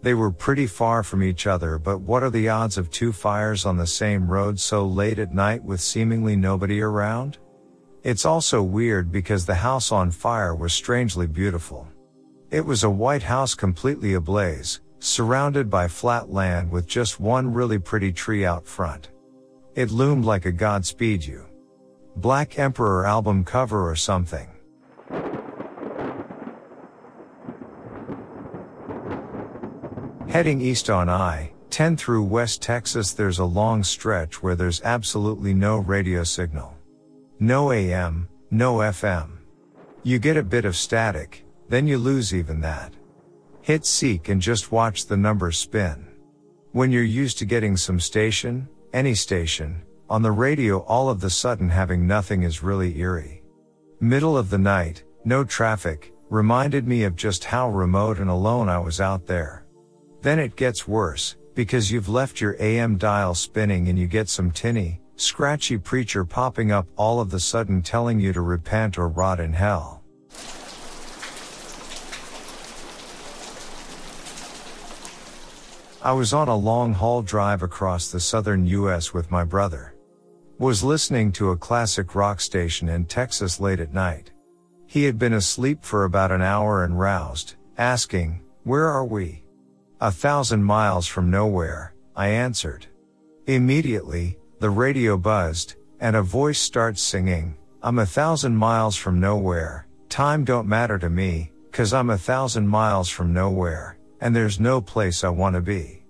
They 0.00 0.14
were 0.14 0.30
pretty 0.30 0.66
far 0.66 1.02
from 1.02 1.22
each 1.22 1.46
other, 1.46 1.78
but 1.78 2.00
what 2.00 2.22
are 2.22 2.30
the 2.30 2.48
odds 2.48 2.78
of 2.78 2.90
two 2.90 3.12
fires 3.12 3.66
on 3.66 3.76
the 3.76 3.86
same 3.86 4.26
road 4.26 4.58
so 4.58 4.86
late 4.86 5.18
at 5.18 5.34
night 5.34 5.62
with 5.62 5.82
seemingly 5.82 6.36
nobody 6.36 6.80
around? 6.80 7.36
It's 8.02 8.24
also 8.24 8.62
weird 8.62 9.12
because 9.12 9.44
the 9.44 9.56
house 9.56 9.92
on 9.92 10.10
fire 10.10 10.54
was 10.54 10.72
strangely 10.72 11.26
beautiful. 11.26 11.86
It 12.50 12.64
was 12.64 12.82
a 12.82 12.88
white 12.88 13.24
house 13.24 13.54
completely 13.54 14.14
ablaze, 14.14 14.80
surrounded 15.00 15.68
by 15.68 15.86
flat 15.86 16.30
land 16.30 16.70
with 16.70 16.86
just 16.86 17.20
one 17.20 17.52
really 17.52 17.78
pretty 17.78 18.10
tree 18.10 18.46
out 18.46 18.66
front. 18.66 19.10
It 19.76 19.90
loomed 19.90 20.24
like 20.24 20.46
a 20.46 20.52
Godspeed 20.52 21.22
You. 21.22 21.44
Black 22.16 22.58
Emperor 22.58 23.04
album 23.04 23.44
cover 23.44 23.86
or 23.86 23.94
something. 23.94 24.48
Heading 30.30 30.62
east 30.62 30.88
on 30.88 31.10
I 31.10 31.52
10 31.68 31.98
through 31.98 32.22
West 32.22 32.62
Texas, 32.62 33.12
there's 33.12 33.38
a 33.38 33.44
long 33.44 33.84
stretch 33.84 34.42
where 34.42 34.54
there's 34.54 34.80
absolutely 34.80 35.52
no 35.52 35.76
radio 35.76 36.24
signal. 36.24 36.74
No 37.38 37.70
AM, 37.70 38.30
no 38.50 38.76
FM. 38.76 39.40
You 40.02 40.18
get 40.18 40.38
a 40.38 40.42
bit 40.42 40.64
of 40.64 40.74
static, 40.74 41.44
then 41.68 41.86
you 41.86 41.98
lose 41.98 42.32
even 42.32 42.62
that. 42.62 42.94
Hit 43.60 43.84
seek 43.84 44.30
and 44.30 44.40
just 44.40 44.72
watch 44.72 45.04
the 45.04 45.18
numbers 45.18 45.58
spin. 45.58 46.06
When 46.72 46.90
you're 46.90 47.02
used 47.02 47.36
to 47.38 47.44
getting 47.44 47.76
some 47.76 48.00
station, 48.00 48.68
any 48.92 49.14
station, 49.14 49.82
on 50.08 50.22
the 50.22 50.30
radio 50.30 50.80
all 50.80 51.08
of 51.08 51.20
the 51.20 51.30
sudden 51.30 51.68
having 51.68 52.06
nothing 52.06 52.42
is 52.42 52.62
really 52.62 52.98
eerie. 52.98 53.42
Middle 54.00 54.36
of 54.36 54.50
the 54.50 54.58
night, 54.58 55.04
no 55.24 55.42
traffic, 55.42 56.12
reminded 56.30 56.86
me 56.86 57.04
of 57.04 57.16
just 57.16 57.44
how 57.44 57.70
remote 57.70 58.18
and 58.18 58.30
alone 58.30 58.68
I 58.68 58.78
was 58.78 59.00
out 59.00 59.26
there. 59.26 59.64
Then 60.22 60.38
it 60.38 60.56
gets 60.56 60.88
worse, 60.88 61.36
because 61.54 61.90
you've 61.90 62.08
left 62.08 62.40
your 62.40 62.56
AM 62.60 62.98
dial 62.98 63.34
spinning 63.34 63.88
and 63.88 63.98
you 63.98 64.06
get 64.06 64.28
some 64.28 64.50
tinny, 64.50 65.00
scratchy 65.16 65.78
preacher 65.78 66.24
popping 66.24 66.72
up 66.72 66.86
all 66.96 67.20
of 67.20 67.30
the 67.30 67.40
sudden 67.40 67.80
telling 67.82 68.20
you 68.20 68.32
to 68.32 68.42
repent 68.42 68.98
or 68.98 69.08
rot 69.08 69.40
in 69.40 69.52
hell. 69.52 69.95
I 76.06 76.12
was 76.12 76.32
on 76.32 76.46
a 76.46 76.54
long 76.54 76.94
haul 76.94 77.20
drive 77.20 77.64
across 77.64 78.12
the 78.12 78.20
southern 78.20 78.64
US 78.66 79.12
with 79.12 79.32
my 79.32 79.42
brother. 79.42 79.96
Was 80.56 80.84
listening 80.84 81.32
to 81.32 81.50
a 81.50 81.56
classic 81.56 82.14
rock 82.14 82.40
station 82.40 82.88
in 82.88 83.06
Texas 83.06 83.58
late 83.58 83.80
at 83.80 83.92
night. 83.92 84.30
He 84.86 85.02
had 85.02 85.18
been 85.18 85.32
asleep 85.32 85.82
for 85.82 86.04
about 86.04 86.30
an 86.30 86.42
hour 86.42 86.84
and 86.84 86.96
roused, 86.96 87.56
asking, 87.76 88.40
where 88.62 88.86
are 88.86 89.04
we? 89.04 89.42
A 90.00 90.12
thousand 90.12 90.62
miles 90.62 91.08
from 91.08 91.28
nowhere, 91.28 91.92
I 92.14 92.28
answered. 92.28 92.86
Immediately, 93.48 94.38
the 94.60 94.70
radio 94.70 95.16
buzzed, 95.16 95.74
and 95.98 96.14
a 96.14 96.22
voice 96.22 96.60
starts 96.60 97.02
singing, 97.02 97.56
I'm 97.82 97.98
a 97.98 98.06
thousand 98.06 98.54
miles 98.54 98.94
from 98.94 99.18
nowhere, 99.18 99.88
time 100.08 100.44
don't 100.44 100.68
matter 100.68 101.00
to 101.00 101.10
me, 101.10 101.50
cause 101.72 101.92
I'm 101.92 102.10
a 102.10 102.16
thousand 102.16 102.68
miles 102.68 103.08
from 103.08 103.32
nowhere, 103.32 103.95
and 104.20 104.34
there's 104.34 104.60
no 104.60 104.80
place 104.80 105.24
I 105.24 105.28
wanna 105.28 105.60
be. 105.60 106.04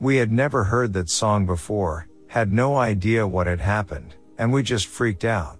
We 0.00 0.16
had 0.16 0.30
never 0.30 0.64
heard 0.64 0.92
that 0.92 1.08
song 1.08 1.46
before, 1.46 2.08
had 2.28 2.52
no 2.52 2.76
idea 2.76 3.26
what 3.26 3.46
had 3.46 3.60
happened, 3.60 4.14
and 4.38 4.52
we 4.52 4.62
just 4.62 4.86
freaked 4.86 5.24
out. 5.24 5.58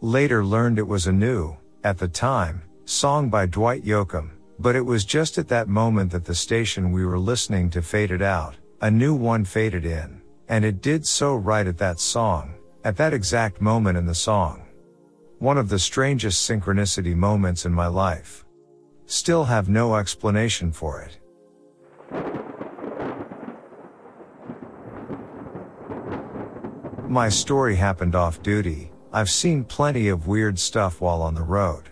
Later 0.00 0.44
learned 0.44 0.78
it 0.78 0.86
was 0.86 1.06
a 1.06 1.12
new, 1.12 1.56
at 1.84 1.98
the 1.98 2.08
time, 2.08 2.62
song 2.84 3.28
by 3.28 3.46
Dwight 3.46 3.84
Yoakam, 3.84 4.30
but 4.58 4.76
it 4.76 4.84
was 4.86 5.04
just 5.04 5.38
at 5.38 5.48
that 5.48 5.68
moment 5.68 6.12
that 6.12 6.24
the 6.24 6.34
station 6.34 6.92
we 6.92 7.04
were 7.04 7.18
listening 7.18 7.70
to 7.70 7.82
faded 7.82 8.22
out, 8.22 8.54
a 8.80 8.90
new 8.90 9.14
one 9.14 9.44
faded 9.44 9.84
in, 9.84 10.22
and 10.48 10.64
it 10.64 10.82
did 10.82 11.06
so 11.06 11.34
right 11.34 11.66
at 11.66 11.78
that 11.78 11.98
song, 11.98 12.54
at 12.84 12.96
that 12.96 13.14
exact 13.14 13.60
moment 13.60 13.98
in 13.98 14.06
the 14.06 14.14
song. 14.14 14.62
One 15.38 15.58
of 15.58 15.68
the 15.68 15.78
strangest 15.78 16.48
synchronicity 16.48 17.16
moments 17.16 17.66
in 17.66 17.72
my 17.72 17.88
life. 17.88 18.44
Still 19.06 19.44
have 19.44 19.68
no 19.68 19.96
explanation 19.96 20.70
for 20.70 21.02
it. 21.02 21.18
My 27.08 27.28
story 27.28 27.76
happened 27.76 28.14
off 28.14 28.42
duty. 28.42 28.90
I've 29.12 29.28
seen 29.28 29.64
plenty 29.64 30.08
of 30.08 30.28
weird 30.28 30.58
stuff 30.58 31.02
while 31.02 31.20
on 31.20 31.34
the 31.34 31.42
road. 31.42 31.90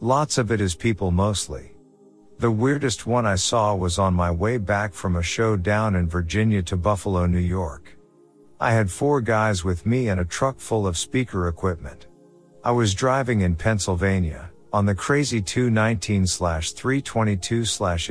Lots 0.00 0.38
of 0.38 0.52
it 0.52 0.60
is 0.60 0.76
people 0.76 1.10
mostly. 1.10 1.72
The 2.38 2.50
weirdest 2.50 3.04
one 3.04 3.26
I 3.26 3.34
saw 3.34 3.74
was 3.74 3.98
on 3.98 4.14
my 4.14 4.30
way 4.30 4.58
back 4.58 4.94
from 4.94 5.16
a 5.16 5.22
show 5.22 5.56
down 5.56 5.96
in 5.96 6.08
Virginia 6.08 6.62
to 6.62 6.76
Buffalo, 6.76 7.26
New 7.26 7.38
York. 7.38 7.96
I 8.60 8.70
had 8.70 8.90
four 8.90 9.20
guys 9.20 9.64
with 9.64 9.86
me 9.86 10.08
and 10.08 10.20
a 10.20 10.24
truck 10.24 10.60
full 10.60 10.86
of 10.86 10.96
speaker 10.96 11.48
equipment. 11.48 12.06
I 12.62 12.70
was 12.70 12.94
driving 12.94 13.40
in 13.40 13.56
Pennsylvania 13.56 14.50
on 14.72 14.86
the 14.86 14.94
crazy 14.94 15.42
219 15.42 16.26
322 16.26 17.64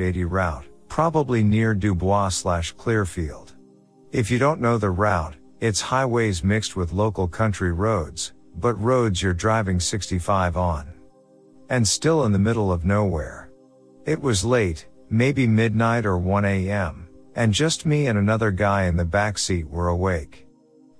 80 0.04 0.24
route, 0.24 0.66
probably 0.94 1.42
near 1.42 1.74
Dubois 1.74 2.28
slash 2.28 2.70
Clearfield. 2.70 3.52
If 4.12 4.30
you 4.30 4.38
don't 4.38 4.60
know 4.60 4.78
the 4.78 4.92
route, 4.92 5.34
it's 5.58 5.80
highways 5.80 6.44
mixed 6.44 6.76
with 6.76 6.92
local 6.92 7.26
country 7.26 7.72
roads, 7.72 8.32
but 8.54 8.80
roads 8.80 9.20
you're 9.20 9.34
driving 9.34 9.80
65 9.80 10.56
on. 10.56 10.86
And 11.68 11.88
still 11.88 12.26
in 12.26 12.30
the 12.30 12.38
middle 12.38 12.70
of 12.70 12.84
nowhere. 12.84 13.50
It 14.06 14.22
was 14.22 14.44
late, 14.44 14.86
maybe 15.10 15.48
midnight 15.48 16.06
or 16.06 16.16
1 16.16 16.44
a.m., 16.44 17.08
and 17.34 17.52
just 17.52 17.84
me 17.84 18.06
and 18.06 18.16
another 18.16 18.52
guy 18.52 18.84
in 18.84 18.96
the 18.96 19.04
back 19.04 19.36
seat 19.36 19.68
were 19.68 19.88
awake. 19.88 20.46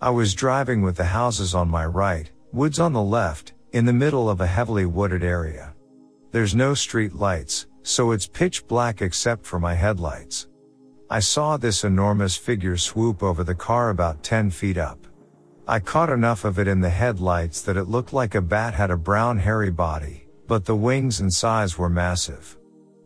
I 0.01 0.11
was 0.11 0.35
driving 0.35 0.83
with 0.83 0.97
the 0.97 1.05
houses 1.05 1.55
on 1.55 1.69
my 1.69 1.87
right, 1.87 2.29
woods 2.53 2.81
on 2.81 2.95
the 2.95 3.01
left, 3.01 3.53
in 3.71 3.85
the 3.85 3.93
middle 3.93 4.29
of 4.29 4.41
a 4.41 4.47
heavily 4.49 4.87
wooded 4.87 5.23
area. 5.23 5.73
There's 6.33 6.53
no 6.53 6.75
street 6.75 7.15
lights, 7.15 7.69
so 7.85 8.11
it's 8.13 8.27
pitch 8.27 8.67
black 8.67 9.03
except 9.03 9.45
for 9.45 9.61
my 9.61 9.75
headlights. 9.75 10.49
I 11.11 11.21
saw 11.21 11.57
this 11.57 11.85
enormous 11.85 12.35
figure 12.35 12.79
swoop 12.79 13.23
over 13.23 13.45
the 13.45 13.55
car 13.55 13.91
about 13.91 14.23
10 14.23 14.51
feet 14.51 14.79
up. 14.79 15.07
I 15.69 15.79
caught 15.79 16.11
enough 16.11 16.45
of 16.45 16.59
it 16.59 16.67
in 16.67 16.81
the 16.81 16.91
headlights 16.91 17.61
that 17.63 17.77
it 17.77 17.85
looked 17.85 18.13
like 18.13 18.35
a 18.35 18.41
bat 18.41 18.75
had 18.75 18.91
a 18.91 18.97
brown 18.97 19.39
hairy 19.39 19.71
body, 19.71 20.27
but 20.47 20.65
the 20.65 20.75
wings 20.75 21.21
and 21.21 21.33
size 21.33 21.79
were 21.79 21.91
massive. 21.91 22.59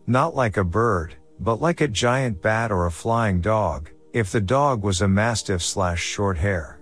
Not 0.06 0.34
like 0.34 0.56
a 0.56 0.64
bird, 0.64 1.16
but 1.40 1.60
like 1.60 1.80
a 1.80 1.88
giant 1.88 2.40
bat 2.40 2.70
or 2.70 2.86
a 2.86 2.90
flying 2.90 3.40
dog, 3.40 3.90
if 4.12 4.32
the 4.32 4.40
dog 4.40 4.82
was 4.82 5.02
a 5.02 5.08
mastiff 5.08 5.62
slash 5.62 6.00
short 6.00 6.38
hair. 6.38 6.80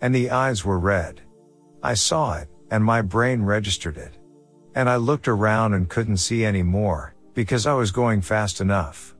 And 0.00 0.14
the 0.14 0.30
eyes 0.30 0.64
were 0.64 0.78
red. 0.78 1.20
I 1.82 1.94
saw 1.94 2.38
it, 2.38 2.48
and 2.70 2.84
my 2.84 3.02
brain 3.02 3.42
registered 3.42 3.96
it. 3.96 4.18
And 4.74 4.88
I 4.88 4.96
looked 4.96 5.28
around 5.28 5.74
and 5.74 5.88
couldn't 5.88 6.16
see 6.16 6.44
any 6.44 6.62
more, 6.62 7.13
because 7.34 7.66
I 7.66 7.74
was 7.74 7.90
going 7.90 8.22
fast 8.22 8.60
enough. 8.60 9.14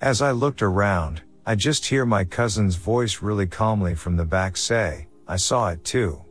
As 0.00 0.22
I 0.22 0.30
looked 0.30 0.62
around, 0.62 1.22
I 1.46 1.54
just 1.54 1.86
hear 1.86 2.04
my 2.06 2.24
cousin's 2.24 2.76
voice 2.76 3.22
really 3.22 3.46
calmly 3.46 3.94
from 3.94 4.16
the 4.16 4.24
back 4.24 4.56
say, 4.56 5.08
I 5.26 5.36
saw 5.36 5.68
it 5.70 5.82
too. 5.82 6.22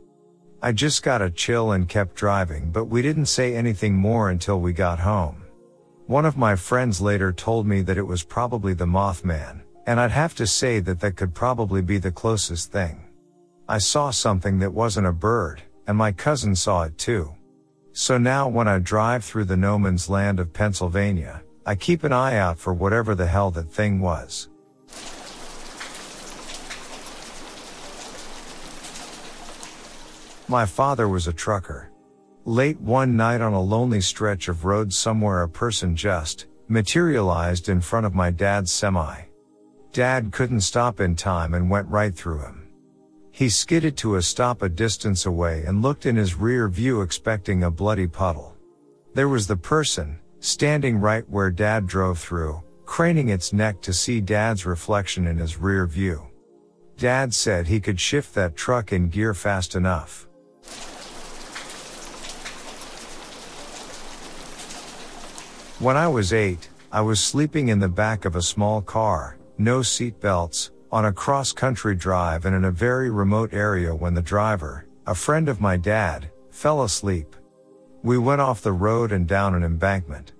I 0.62 0.72
just 0.72 1.02
got 1.02 1.20
a 1.20 1.30
chill 1.30 1.72
and 1.72 1.88
kept 1.88 2.14
driving, 2.14 2.70
but 2.70 2.86
we 2.86 3.02
didn't 3.02 3.26
say 3.26 3.54
anything 3.54 3.94
more 3.94 4.30
until 4.30 4.60
we 4.60 4.72
got 4.72 4.98
home. 5.00 5.44
One 6.06 6.24
of 6.24 6.36
my 6.36 6.56
friends 6.56 7.00
later 7.00 7.32
told 7.32 7.66
me 7.66 7.82
that 7.82 7.98
it 7.98 8.06
was 8.06 8.22
probably 8.22 8.72
the 8.72 8.86
Mothman, 8.86 9.62
and 9.86 10.00
I'd 10.00 10.10
have 10.10 10.34
to 10.36 10.46
say 10.46 10.80
that 10.80 11.00
that 11.00 11.16
could 11.16 11.34
probably 11.34 11.82
be 11.82 11.98
the 11.98 12.12
closest 12.12 12.72
thing. 12.72 13.04
I 13.68 13.78
saw 13.78 14.10
something 14.10 14.58
that 14.60 14.72
wasn't 14.72 15.06
a 15.06 15.12
bird, 15.12 15.62
and 15.86 15.96
my 15.96 16.12
cousin 16.12 16.54
saw 16.54 16.84
it 16.84 16.96
too. 16.96 17.34
So 17.96 18.18
now 18.18 18.48
when 18.48 18.66
I 18.66 18.80
drive 18.80 19.24
through 19.24 19.44
the 19.44 19.56
no 19.56 19.78
man's 19.78 20.10
land 20.10 20.40
of 20.40 20.52
Pennsylvania, 20.52 21.44
I 21.64 21.76
keep 21.76 22.02
an 22.02 22.12
eye 22.12 22.36
out 22.36 22.58
for 22.58 22.74
whatever 22.74 23.14
the 23.14 23.28
hell 23.28 23.52
that 23.52 23.70
thing 23.70 24.00
was. 24.00 24.48
My 30.48 30.66
father 30.66 31.08
was 31.08 31.28
a 31.28 31.32
trucker. 31.32 31.92
Late 32.44 32.80
one 32.80 33.16
night 33.16 33.40
on 33.40 33.52
a 33.52 33.62
lonely 33.62 34.00
stretch 34.00 34.48
of 34.48 34.64
road 34.64 34.92
somewhere 34.92 35.42
a 35.42 35.48
person 35.48 35.94
just 35.94 36.46
materialized 36.66 37.68
in 37.68 37.80
front 37.80 38.06
of 38.06 38.14
my 38.14 38.32
dad's 38.32 38.72
semi. 38.72 39.20
Dad 39.92 40.32
couldn't 40.32 40.62
stop 40.62 40.98
in 40.98 41.14
time 41.14 41.54
and 41.54 41.70
went 41.70 41.88
right 41.88 42.14
through 42.14 42.40
him. 42.40 42.63
He 43.34 43.48
skidded 43.48 43.96
to 43.96 44.14
a 44.14 44.22
stop 44.22 44.62
a 44.62 44.68
distance 44.68 45.26
away 45.26 45.64
and 45.66 45.82
looked 45.82 46.06
in 46.06 46.14
his 46.14 46.36
rear 46.36 46.68
view 46.68 47.00
expecting 47.00 47.64
a 47.64 47.70
bloody 47.70 48.06
puddle. 48.06 48.54
There 49.14 49.28
was 49.28 49.48
the 49.48 49.56
person, 49.56 50.20
standing 50.38 51.00
right 51.00 51.28
where 51.28 51.50
dad 51.50 51.88
drove 51.88 52.20
through, 52.20 52.62
craning 52.84 53.30
its 53.30 53.52
neck 53.52 53.82
to 53.82 53.92
see 53.92 54.20
dad's 54.20 54.64
reflection 54.64 55.26
in 55.26 55.36
his 55.36 55.58
rear 55.58 55.84
view. 55.84 56.28
Dad 56.96 57.34
said 57.34 57.66
he 57.66 57.80
could 57.80 57.98
shift 57.98 58.34
that 58.34 58.54
truck 58.54 58.92
in 58.92 59.08
gear 59.08 59.34
fast 59.34 59.74
enough. 59.74 60.28
When 65.80 65.96
I 65.96 66.06
was 66.06 66.32
eight, 66.32 66.68
I 66.92 67.00
was 67.00 67.18
sleeping 67.18 67.66
in 67.66 67.80
the 67.80 67.88
back 67.88 68.26
of 68.26 68.36
a 68.36 68.42
small 68.42 68.80
car, 68.80 69.38
no 69.58 69.82
seat 69.82 70.20
belts, 70.20 70.70
on 70.94 71.06
a 71.06 71.12
cross 71.12 71.52
country 71.52 71.96
drive 71.96 72.44
and 72.44 72.54
in 72.54 72.66
a 72.66 72.70
very 72.70 73.10
remote 73.10 73.52
area 73.52 73.92
when 73.92 74.14
the 74.14 74.22
driver, 74.22 74.86
a 75.08 75.14
friend 75.14 75.48
of 75.48 75.60
my 75.60 75.76
dad, 75.76 76.30
fell 76.50 76.84
asleep. 76.84 77.34
We 78.04 78.16
went 78.16 78.40
off 78.40 78.62
the 78.62 78.70
road 78.70 79.10
and 79.10 79.26
down 79.26 79.56
an 79.56 79.64
embankment. 79.64 80.34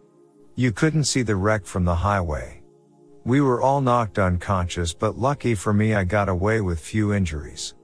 You 0.55 0.71
couldn't 0.71 1.05
see 1.05 1.23
the 1.23 1.35
wreck 1.35 1.67
from 1.67 1.85
the 1.85 1.97
highway. 1.97 2.63
We 3.25 3.41
were 3.41 3.61
all 3.61 3.81
knocked 3.81 4.21
unconscious, 4.21 4.95
but 4.95 5.19
lucky 5.19 5.57
for 5.57 5.73
me, 5.73 5.93
I 5.93 6.05
got 6.05 6.29
away 6.29 6.61
with 6.61 6.79
few 6.79 7.13
injuries. 7.13 7.75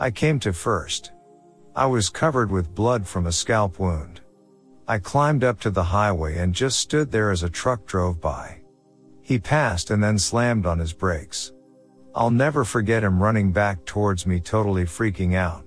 I 0.00 0.10
came 0.10 0.40
to 0.40 0.54
first. 0.54 1.12
I 1.74 1.84
was 1.84 2.08
covered 2.08 2.50
with 2.50 2.74
blood 2.74 3.06
from 3.06 3.26
a 3.26 3.32
scalp 3.32 3.78
wound. 3.78 4.22
I 4.88 5.00
climbed 5.00 5.44
up 5.44 5.60
to 5.60 5.70
the 5.70 5.84
highway 5.84 6.38
and 6.38 6.54
just 6.54 6.78
stood 6.78 7.12
there 7.12 7.30
as 7.30 7.42
a 7.42 7.50
truck 7.50 7.84
drove 7.84 8.22
by. 8.22 8.62
He 9.20 9.38
passed 9.38 9.90
and 9.90 10.02
then 10.02 10.18
slammed 10.18 10.64
on 10.64 10.78
his 10.78 10.94
brakes. 10.94 11.52
I'll 12.18 12.30
never 12.30 12.64
forget 12.64 13.04
him 13.04 13.22
running 13.22 13.52
back 13.52 13.84
towards 13.84 14.26
me 14.26 14.40
totally 14.40 14.84
freaking 14.84 15.34
out. 15.34 15.66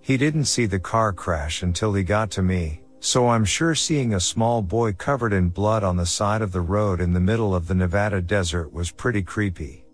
He 0.00 0.16
didn't 0.16 0.46
see 0.46 0.66
the 0.66 0.80
car 0.80 1.12
crash 1.12 1.62
until 1.62 1.94
he 1.94 2.02
got 2.02 2.32
to 2.32 2.42
me, 2.42 2.82
so 2.98 3.28
I'm 3.28 3.44
sure 3.44 3.76
seeing 3.76 4.12
a 4.12 4.18
small 4.20 4.60
boy 4.60 4.94
covered 4.94 5.32
in 5.32 5.50
blood 5.50 5.84
on 5.84 5.96
the 5.96 6.04
side 6.04 6.42
of 6.42 6.50
the 6.50 6.60
road 6.60 7.00
in 7.00 7.12
the 7.12 7.20
middle 7.20 7.54
of 7.54 7.68
the 7.68 7.76
Nevada 7.76 8.20
desert 8.20 8.72
was 8.72 8.90
pretty 8.90 9.22
creepy. 9.22 9.84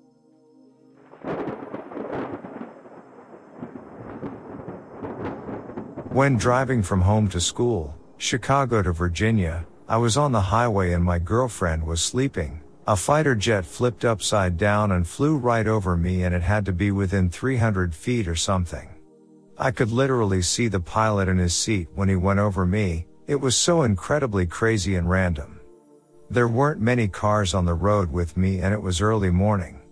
When 6.09 6.39
driving 6.39 6.83
from 6.83 7.03
home 7.03 7.29
to 7.29 7.43
school, 7.43 7.95
Chicago 8.17 8.83
to 8.83 8.93
Virginia, 8.93 9.67
I 9.87 9.99
was 9.99 10.17
on 10.17 10.33
the 10.33 10.41
highway 10.41 10.95
and 10.95 11.05
my 11.05 11.19
girlfriend 11.19 11.87
was 11.87 12.01
sleeping. 12.01 12.63
A 12.87 12.97
fighter 12.97 13.35
jet 13.35 13.67
flipped 13.67 14.05
upside 14.05 14.57
down 14.57 14.93
and 14.93 15.07
flew 15.07 15.37
right 15.37 15.67
over 15.67 15.97
me 15.97 16.25
and 16.25 16.35
it 16.35 16.43
had 16.43 16.65
to 16.65 16.73
be 16.73 16.91
within 16.91 17.29
300 17.29 17.95
feet 17.95 18.27
or 18.27 18.35
something. 18.35 18.89
I 19.59 19.71
could 19.71 19.93
literally 19.93 20.41
see 20.41 20.69
the 20.69 20.81
pilot 20.81 21.29
in 21.29 21.37
his 21.37 21.55
seat 21.55 21.89
when 21.95 22.09
he 22.09 22.17
went 22.17 22.41
over 22.41 22.65
me, 22.65 23.07
it 23.27 23.41
was 23.41 23.55
so 23.55 23.83
incredibly 23.83 24.47
crazy 24.47 24.95
and 24.95 25.09
random. 25.09 25.61
There 26.31 26.49
weren't 26.49 26.81
many 26.81 27.07
cars 27.07 27.53
on 27.55 27.67
the 27.67 27.75
road 27.75 28.11
with 28.11 28.37
me 28.37 28.61
and 28.61 28.73
it 28.73 28.81
was 28.81 29.03
early 29.03 29.31
morning. 29.31 29.83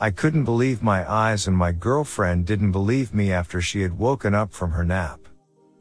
I 0.00 0.10
couldn't 0.10 0.44
believe 0.44 0.82
my 0.82 1.10
eyes 1.10 1.48
and 1.48 1.56
my 1.56 1.72
girlfriend 1.72 2.46
didn't 2.46 2.72
believe 2.72 3.12
me 3.12 3.32
after 3.32 3.60
she 3.60 3.82
had 3.82 3.98
woken 3.98 4.34
up 4.34 4.52
from 4.52 4.70
her 4.70 4.84
nap. 4.84 5.20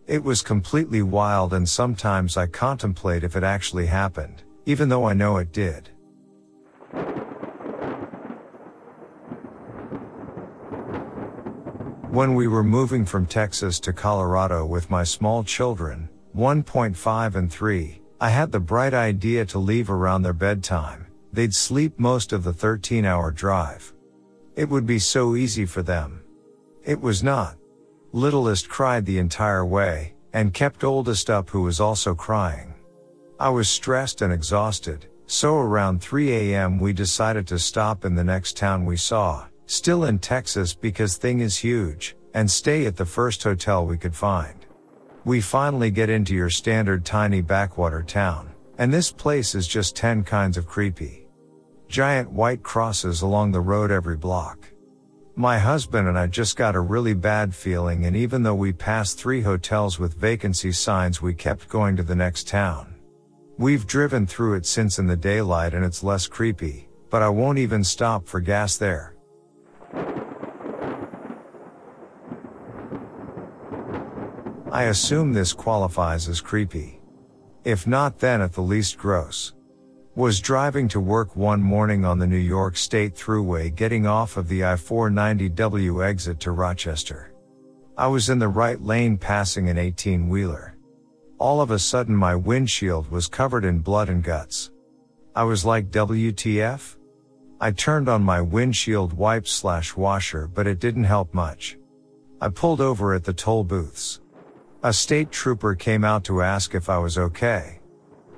It 0.08 0.24
was 0.24 0.41
completely 0.41 1.04
wild 1.04 1.54
and 1.54 1.70
sometimes 1.70 2.36
I 2.36 2.47
contemplate 2.47 3.24
if 3.24 3.36
it 3.36 3.43
actually 3.43 3.86
happened, 3.86 4.41
even 4.66 4.89
though 4.89 5.06
I 5.06 5.14
know 5.14 5.38
it 5.38 5.54
did. 5.54 5.89
When 12.10 12.34
we 12.34 12.47
were 12.47 12.64
moving 12.64 13.05
from 13.05 13.28
Texas 13.28 13.80
to 13.82 13.93
Colorado 13.93 14.66
with 14.66 14.89
my 14.89 15.03
small 15.03 15.43
children, 15.43 16.10
1.5 16.36 17.36
and 17.36 17.51
3, 17.51 18.01
I 18.20 18.30
had 18.30 18.51
the 18.51 18.60
bright 18.60 18.95
idea 18.95 19.45
to 19.45 19.60
leave 19.60 19.91
around 19.91 20.24
their 20.24 20.34
bedtime. 20.34 21.05
They'd 21.32 21.53
sleep 21.53 21.99
most 21.99 22.34
of 22.34 22.43
the 22.43 22.51
13 22.51 23.05
hour 23.05 23.30
drive. 23.30 23.93
It 24.55 24.68
would 24.70 24.88
be 24.88 24.97
so 24.97 25.36
easy 25.36 25.68
for 25.68 25.84
them. 25.84 26.24
It 26.84 26.99
was 26.99 27.22
not. 27.22 27.57
Littlest 28.12 28.68
cried 28.68 29.05
the 29.05 29.20
entire 29.20 29.64
way, 29.64 30.16
and 30.34 30.51
kept 30.51 30.84
oldest 30.84 31.30
up 31.30 31.51
who 31.51 31.62
was 31.62 31.80
also 31.80 32.16
crying. 32.16 32.74
I 33.39 33.49
was 33.49 33.70
stressed 33.70 34.24
and 34.24 34.34
exhausted, 34.34 35.05
so 35.28 35.57
around 35.57 36.01
3 36.01 36.34
a.m. 36.34 36.80
we 36.80 36.91
decided 36.91 37.45
to 37.49 37.60
stop 37.60 38.03
in 38.03 38.16
the 38.16 38.24
next 38.24 38.57
town 38.57 38.84
we 38.84 38.97
saw, 38.97 39.45
Still 39.70 40.05
in 40.05 40.17
Texas 40.17 40.74
because 40.74 41.17
thing 41.17 41.41
is 41.41 41.55
huge, 41.55 42.15
and 42.34 42.49
stay 42.49 42.88
at 42.88 42.95
the 42.95 43.05
first 43.05 43.43
hotel 43.43 43.86
we 43.86 43.99
could 43.99 44.15
find. 44.15 44.65
We 45.26 45.41
finally 45.41 45.91
get 45.91 46.09
into 46.09 46.34
your 46.34 46.49
standard 46.49 47.05
tiny 47.05 47.41
backwater 47.41 48.01
town, 48.01 48.49
and 48.80 48.91
this 48.91 49.11
place 49.11 49.53
is 49.53 49.67
just 49.67 49.95
10 49.95 50.24
kinds 50.24 50.57
of 50.57 50.65
creepy. 50.65 51.28
Giant 51.88 52.32
white 52.32 52.63
crosses 52.63 53.22
along 53.22 53.51
the 53.51 53.61
road 53.61 53.91
every 53.91 54.17
block. 54.17 54.57
My 55.36 55.59
husband 55.59 56.07
and 56.07 56.17
I 56.17 56.26
just 56.26 56.57
got 56.57 56.76
a 56.76 56.80
really 56.80 57.13
bad 57.13 57.53
feeling 57.53 58.07
and 58.07 58.15
even 58.15 58.41
though 58.41 58.55
we 58.55 58.74
passed 58.74 59.20
three 59.20 59.43
hotels 59.43 59.99
with 59.99 60.20
vacancy 60.20 60.72
signs 60.72 61.22
we 61.22 61.36
kept 61.36 61.70
going 61.70 61.95
to 61.95 62.03
the 62.03 62.15
next 62.15 62.47
town. 62.47 62.95
We've 63.59 63.86
driven 63.86 64.26
through 64.26 64.55
it 64.55 64.65
since 64.65 64.97
in 64.97 65.05
the 65.05 65.15
daylight 65.15 65.76
and 65.76 65.86
it's 65.86 66.01
less 66.01 66.26
creepy, 66.26 66.89
but 67.11 67.22
I 67.22 67.30
won't 67.30 67.59
even 67.59 67.84
stop 67.84 68.28
for 68.28 68.39
gas 68.39 68.76
there. 68.76 69.13
I 74.72 74.84
assume 74.84 75.34
this 75.34 75.52
qualifies 75.52 76.30
as 76.30 76.42
creepy. 76.42 77.02
If 77.64 77.88
not 77.88 78.20
then 78.20 78.42
at 78.42 78.54
the 78.54 78.62
least 78.62 78.98
gross. 78.98 79.54
Was 80.16 80.40
driving 80.40 80.88
to 80.90 81.00
work 81.00 81.36
one 81.36 81.62
morning 81.62 82.06
on 82.06 82.20
the 82.20 82.28
New 82.28 82.38
York 82.38 82.78
State 82.78 83.16
Thruway 83.16 83.74
getting 83.74 84.06
off 84.06 84.38
of 84.38 84.48
the 84.48 84.64
I-490W 84.64 86.06
exit 86.06 86.40
to 86.42 86.52
Rochester. 86.52 87.34
I 87.98 88.08
was 88.08 88.30
in 88.30 88.40
the 88.40 88.48
right 88.48 88.82
lane 88.82 89.18
passing 89.18 89.70
an 89.70 89.78
18 89.78 90.30
wheeler. 90.30 90.76
All 91.40 91.62
of 91.62 91.72
a 91.72 91.80
sudden 91.80 92.16
my 92.16 92.36
windshield 92.36 93.10
was 93.10 93.28
covered 93.28 93.66
in 93.66 93.80
blood 93.80 94.10
and 94.10 94.24
guts. 94.24 94.72
I 95.36 95.44
was 95.44 95.66
like 95.66 95.90
WTF? 95.90 96.96
I 97.62 97.72
turned 97.72 98.07
on 98.07 98.24
my 98.24 98.39
windshield 98.39 99.12
wipe 99.12 99.45
slash 99.45 99.97
washer 99.97 100.47
but 100.47 100.66
it 100.66 100.80
didn't 100.80 101.03
help 101.03 101.34
much. 101.34 101.78
I 102.39 102.47
pulled 102.47 102.80
over 102.80 103.14
at 103.14 103.26
the 103.26 103.34
toll 103.34 103.66
booths. 103.66 104.22
A 104.82 104.93
state 104.93 105.30
trooper 105.30 105.76
came 105.76 106.05
out 106.05 106.24
to 106.24 106.41
ask 106.41 106.74
if 106.74 106.89
I 106.89 106.97
was 106.99 107.18
okay. 107.18 107.80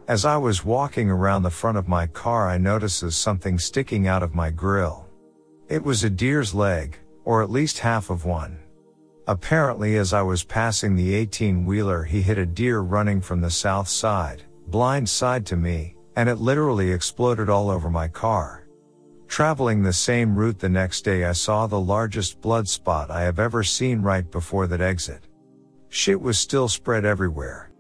As 0.08 0.26
I 0.26 0.38
was 0.38 0.66
walking 0.66 1.08
around 1.12 1.44
the 1.44 1.52
front 1.52 1.78
of 1.78 1.88
my 1.88 2.08
car, 2.08 2.50
I 2.50 2.58
notices 2.58 3.16
something 3.16 3.60
sticking 3.60 4.08
out 4.08 4.24
of 4.24 4.34
my 4.34 4.50
grill. 4.50 5.08
It 5.70 5.84
was 5.84 6.04
a 6.04 6.10
deer's 6.10 6.56
leg, 6.56 6.98
or 7.24 7.44
at 7.44 7.52
least 7.52 7.78
half 7.78 8.10
of 8.10 8.26
one. 8.26 8.58
Apparently, 9.28 9.98
as 9.98 10.14
I 10.14 10.24
was 10.24 10.44
passing 10.44 10.96
the 10.96 11.14
18 11.14 11.64
wheeler, 11.64 12.04
he 12.04 12.24
hit 12.24 12.40
a 12.40 12.46
deer 12.46 12.80
running 12.80 13.22
from 13.22 13.40
the 13.40 13.52
south 13.52 13.88
side, 13.88 14.42
blind 14.68 15.08
side 15.08 15.46
to 15.46 15.56
me, 15.56 15.96
and 16.16 16.28
it 16.28 16.40
literally 16.40 16.92
exploded 16.92 17.50
all 17.50 17.70
over 17.70 17.90
my 17.90 18.08
car. 18.08 18.61
Traveling 19.32 19.82
the 19.82 19.94
same 19.94 20.36
route 20.36 20.60
the 20.60 20.68
next 20.68 21.06
day, 21.06 21.24
I 21.24 21.32
saw 21.32 21.66
the 21.66 21.80
largest 21.80 22.42
blood 22.42 22.68
spot 22.68 23.10
I 23.10 23.22
have 23.22 23.40
ever 23.40 23.64
seen 23.64 24.02
right 24.02 24.30
before 24.30 24.68
that 24.68 24.82
exit. 24.82 25.30
Shit 25.88 26.20
was 26.20 26.38
still 26.38 26.68
spread 26.68 27.06
everywhere. 27.06 27.72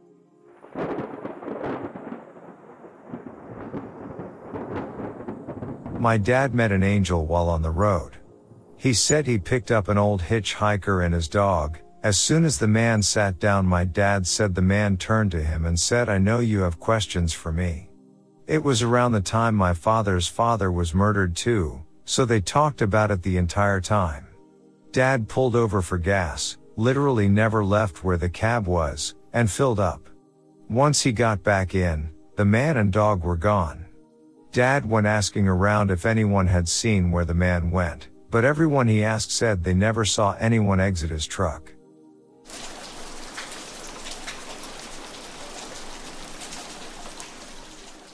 My 5.99 6.17
dad 6.17 6.55
met 6.55 6.71
an 6.71 6.83
angel 6.83 7.25
while 7.25 7.49
on 7.49 7.61
the 7.61 7.69
road. 7.69 8.15
He 8.77 8.93
said 8.93 9.27
he 9.27 9.37
picked 9.37 9.71
up 9.71 9.89
an 9.89 9.97
old 9.97 10.21
hitchhiker 10.21 11.03
and 11.05 11.13
his 11.13 11.27
dog. 11.27 11.79
As 12.01 12.17
soon 12.17 12.45
as 12.45 12.59
the 12.59 12.67
man 12.69 13.03
sat 13.03 13.39
down, 13.39 13.65
my 13.65 13.83
dad 13.83 14.25
said 14.25 14.55
the 14.55 14.61
man 14.61 14.95
turned 14.95 15.31
to 15.31 15.43
him 15.43 15.65
and 15.65 15.77
said, 15.77 16.07
I 16.07 16.17
know 16.17 16.39
you 16.39 16.61
have 16.61 16.79
questions 16.79 17.33
for 17.33 17.51
me. 17.51 17.90
It 18.51 18.65
was 18.65 18.81
around 18.81 19.13
the 19.13 19.21
time 19.21 19.55
my 19.55 19.73
father's 19.73 20.27
father 20.27 20.73
was 20.73 20.93
murdered 20.93 21.37
too, 21.37 21.85
so 22.03 22.25
they 22.25 22.41
talked 22.41 22.81
about 22.81 23.09
it 23.09 23.23
the 23.23 23.37
entire 23.37 23.79
time. 23.79 24.27
Dad 24.91 25.29
pulled 25.29 25.55
over 25.55 25.81
for 25.81 25.97
gas, 25.97 26.57
literally 26.75 27.29
never 27.29 27.63
left 27.63 28.03
where 28.03 28.17
the 28.17 28.27
cab 28.27 28.67
was, 28.67 29.15
and 29.31 29.49
filled 29.49 29.79
up. 29.79 30.09
Once 30.69 31.01
he 31.01 31.13
got 31.13 31.43
back 31.43 31.73
in, 31.75 32.09
the 32.35 32.43
man 32.43 32.75
and 32.75 32.91
dog 32.91 33.23
were 33.23 33.37
gone. 33.37 33.85
Dad 34.51 34.85
went 34.85 35.07
asking 35.07 35.47
around 35.47 35.89
if 35.89 36.05
anyone 36.05 36.47
had 36.47 36.67
seen 36.67 37.09
where 37.09 37.23
the 37.23 37.33
man 37.33 37.71
went, 37.71 38.09
but 38.31 38.43
everyone 38.43 38.89
he 38.89 39.01
asked 39.01 39.31
said 39.31 39.63
they 39.63 39.73
never 39.73 40.03
saw 40.03 40.35
anyone 40.41 40.81
exit 40.81 41.09
his 41.09 41.25
truck. 41.25 41.71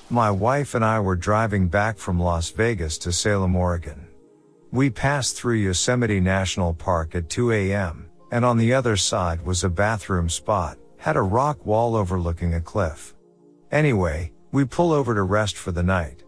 My 0.09 0.31
wife 0.31 0.73
and 0.73 0.85
I 0.85 0.99
were 0.99 1.15
driving 1.15 1.67
back 1.67 1.97
from 1.97 2.19
Las 2.19 2.49
Vegas 2.51 2.97
to 2.99 3.11
Salem, 3.11 3.55
Oregon. 3.55 4.07
We 4.71 4.89
passed 4.89 5.35
through 5.35 5.55
Yosemite 5.55 6.19
National 6.19 6.73
Park 6.73 7.15
at 7.15 7.29
2 7.29 7.51
a.m 7.51 8.07
and 8.31 8.43
on 8.43 8.57
the 8.57 8.73
other 8.73 8.97
side 8.97 9.45
was 9.45 9.63
a 9.63 9.69
bathroom 9.69 10.29
spot, 10.29 10.77
had 10.97 11.15
a 11.15 11.21
rock 11.21 11.65
wall 11.65 11.95
overlooking 11.95 12.55
a 12.55 12.61
cliff. 12.61 13.15
Anyway, 13.71 14.31
we 14.51 14.65
pull 14.65 14.91
over 14.91 15.13
to 15.13 15.23
rest 15.23 15.55
for 15.57 15.71
the 15.71 15.83
night. 15.83 16.23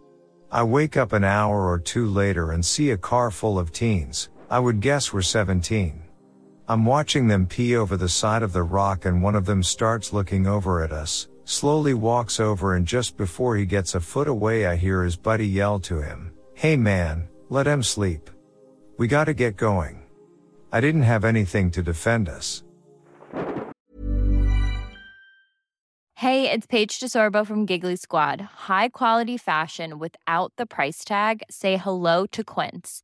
I 0.52 0.64
wake 0.64 0.98
up 0.98 1.14
an 1.14 1.24
hour 1.24 1.70
or 1.70 1.80
two 1.80 2.08
later 2.08 2.52
and 2.52 2.66
see 2.66 2.92
a 2.92 2.98
car 2.98 3.32
full 3.32 3.60
of 3.60 3.72
teens, 3.72 4.30
I 4.50 4.60
would 4.60 4.80
guess 4.80 5.14
we're 5.14 5.22
17. 5.22 6.02
I'm 6.68 6.86
watching 6.86 7.28
them 7.28 7.48
pee 7.48 7.76
over 7.76 7.98
the 7.98 8.10
side 8.10 8.44
of 8.44 8.54
the 8.54 8.64
rock 8.64 9.06
and 9.06 9.22
one 9.22 9.36
of 9.36 9.46
them 9.46 9.64
starts 9.64 10.14
looking 10.14 10.48
over 10.48 10.84
at 10.84 10.92
us, 10.92 11.28
slowly 11.50 11.94
walks 11.94 12.40
over 12.40 12.76
and 12.76 12.86
just 12.86 13.18
before 13.18 13.56
he 13.56 13.66
gets 13.66 13.96
a 13.96 14.00
foot 14.00 14.28
away 14.28 14.66
I 14.68 14.76
hear 14.76 15.04
his 15.04 15.18
buddy 15.18 15.48
yell 15.48 15.80
to 15.82 16.02
him, 16.02 16.32
Hey 16.54 16.78
man, 16.78 17.28
let 17.50 17.66
him 17.66 17.84
sleep. 17.84 18.30
We 18.98 19.08
gotta 19.08 19.34
get 19.34 19.58
going. 19.58 20.04
I 20.72 20.82
didn't 20.82 21.04
have 21.04 21.26
anything 21.26 21.72
to 21.72 21.82
defend 21.82 22.30
us. 22.30 22.64
Hey, 26.16 26.52
it's 26.52 26.68
Paige 26.68 27.00
DeSorbo 27.00 27.48
from 27.48 27.66
Giggly 27.66 27.96
Squad. 27.96 28.42
High 28.68 28.90
quality 28.90 29.38
fashion 29.38 30.00
without 30.00 30.52
the 30.58 30.66
price 30.66 31.06
tag? 31.06 31.44
Say 31.50 31.78
hello 31.78 32.26
to 32.34 32.44
Quince. 32.44 33.04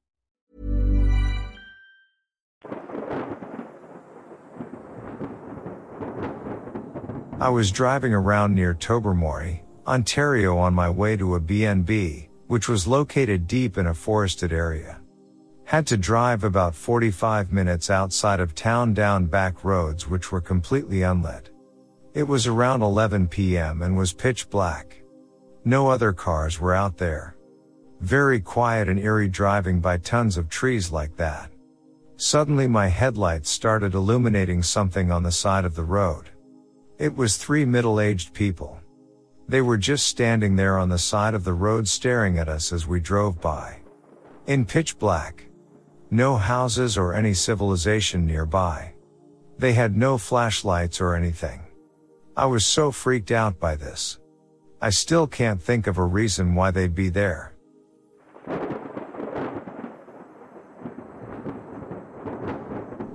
i 7.41 7.49
was 7.49 7.71
driving 7.71 8.13
around 8.13 8.55
near 8.55 8.73
tobermory 8.73 9.61
ontario 9.85 10.57
on 10.57 10.73
my 10.73 10.89
way 10.89 11.17
to 11.17 11.35
a 11.35 11.41
bnb 11.41 12.29
which 12.51 12.67
was 12.67 12.85
located 12.85 13.47
deep 13.47 13.77
in 13.77 13.87
a 13.87 13.93
forested 13.93 14.51
area. 14.51 14.99
Had 15.63 15.87
to 15.87 15.95
drive 15.95 16.43
about 16.43 16.75
45 16.75 17.53
minutes 17.53 17.89
outside 17.89 18.41
of 18.41 18.53
town 18.53 18.93
down 18.93 19.25
back 19.25 19.63
roads 19.63 20.09
which 20.09 20.33
were 20.33 20.41
completely 20.41 21.03
unlit. 21.03 21.49
It 22.13 22.23
was 22.23 22.47
around 22.47 22.81
11 22.81 23.29
p.m. 23.29 23.83
and 23.83 23.95
was 23.95 24.11
pitch 24.11 24.49
black. 24.49 25.01
No 25.63 25.87
other 25.87 26.11
cars 26.11 26.59
were 26.59 26.75
out 26.75 26.97
there. 26.97 27.37
Very 28.01 28.41
quiet 28.41 28.89
and 28.89 28.99
eerie 28.99 29.29
driving 29.29 29.79
by 29.79 29.97
tons 29.99 30.35
of 30.35 30.49
trees 30.49 30.91
like 30.91 31.15
that. 31.15 31.51
Suddenly 32.17 32.67
my 32.67 32.89
headlights 32.89 33.49
started 33.49 33.93
illuminating 33.93 34.61
something 34.61 35.09
on 35.09 35.23
the 35.23 35.31
side 35.31 35.63
of 35.63 35.75
the 35.75 35.85
road. 35.85 36.31
It 37.01 37.17
was 37.17 37.35
three 37.35 37.65
middle-aged 37.65 38.31
people. 38.31 38.79
They 39.47 39.63
were 39.63 39.79
just 39.79 40.05
standing 40.05 40.55
there 40.55 40.77
on 40.77 40.89
the 40.89 40.99
side 40.99 41.33
of 41.33 41.43
the 41.43 41.51
road 41.53 41.87
staring 41.87 42.37
at 42.37 42.47
us 42.47 42.71
as 42.71 42.85
we 42.85 42.99
drove 42.99 43.41
by. 43.41 43.77
In 44.45 44.65
pitch 44.65 44.99
black. 44.99 45.47
No 46.11 46.37
houses 46.37 46.99
or 46.99 47.15
any 47.15 47.33
civilization 47.33 48.27
nearby. 48.27 48.93
They 49.57 49.73
had 49.73 49.97
no 49.97 50.19
flashlights 50.19 51.01
or 51.01 51.15
anything. 51.15 51.61
I 52.37 52.45
was 52.45 52.67
so 52.67 52.91
freaked 52.91 53.31
out 53.31 53.59
by 53.59 53.75
this. 53.77 54.19
I 54.79 54.91
still 54.91 55.25
can't 55.25 55.59
think 55.59 55.87
of 55.87 55.97
a 55.97 56.05
reason 56.05 56.53
why 56.53 56.69
they'd 56.69 56.93
be 56.93 57.09
there. 57.09 57.55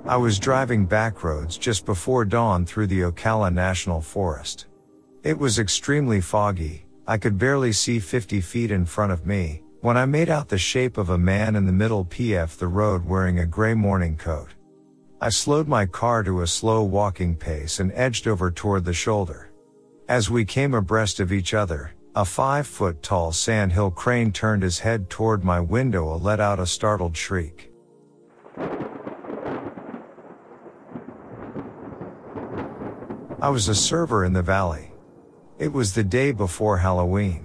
I 0.08 0.16
was 0.16 0.38
driving 0.38 0.86
back 0.86 1.24
roads 1.24 1.58
just 1.58 1.84
before 1.84 2.24
dawn 2.24 2.64
through 2.64 2.86
the 2.86 3.00
Ocala 3.00 3.52
National 3.52 4.00
Forest. 4.00 4.66
It 5.24 5.36
was 5.36 5.58
extremely 5.58 6.20
foggy, 6.20 6.86
I 7.08 7.18
could 7.18 7.38
barely 7.38 7.72
see 7.72 7.98
50 7.98 8.40
feet 8.40 8.70
in 8.70 8.84
front 8.84 9.10
of 9.10 9.26
me, 9.26 9.62
when 9.80 9.96
I 9.96 10.06
made 10.06 10.30
out 10.30 10.48
the 10.48 10.58
shape 10.58 10.96
of 10.96 11.10
a 11.10 11.18
man 11.18 11.56
in 11.56 11.66
the 11.66 11.72
middle 11.72 12.04
PF 12.04 12.56
the 12.56 12.68
road 12.68 13.04
wearing 13.04 13.40
a 13.40 13.46
gray 13.46 13.74
morning 13.74 14.16
coat. 14.16 14.50
I 15.20 15.30
slowed 15.30 15.66
my 15.66 15.86
car 15.86 16.22
to 16.22 16.42
a 16.42 16.46
slow 16.46 16.84
walking 16.84 17.34
pace 17.34 17.80
and 17.80 17.90
edged 17.92 18.28
over 18.28 18.52
toward 18.52 18.84
the 18.84 18.94
shoulder. 18.94 19.50
As 20.08 20.30
we 20.30 20.44
came 20.44 20.72
abreast 20.72 21.18
of 21.18 21.32
each 21.32 21.52
other, 21.52 21.94
a 22.14 22.24
five 22.24 22.68
foot 22.68 23.02
tall 23.02 23.32
sandhill 23.32 23.90
crane 23.90 24.30
turned 24.30 24.62
his 24.62 24.78
head 24.78 25.10
toward 25.10 25.42
my 25.42 25.58
window 25.58 26.14
and 26.14 26.22
let 26.22 26.38
out 26.38 26.60
a 26.60 26.66
startled 26.66 27.16
shriek. 27.16 27.72
I 33.38 33.50
was 33.50 33.68
a 33.68 33.74
server 33.74 34.24
in 34.24 34.32
the 34.32 34.40
valley. 34.40 34.92
It 35.58 35.70
was 35.70 35.92
the 35.92 36.02
day 36.02 36.32
before 36.32 36.78
Halloween. 36.78 37.44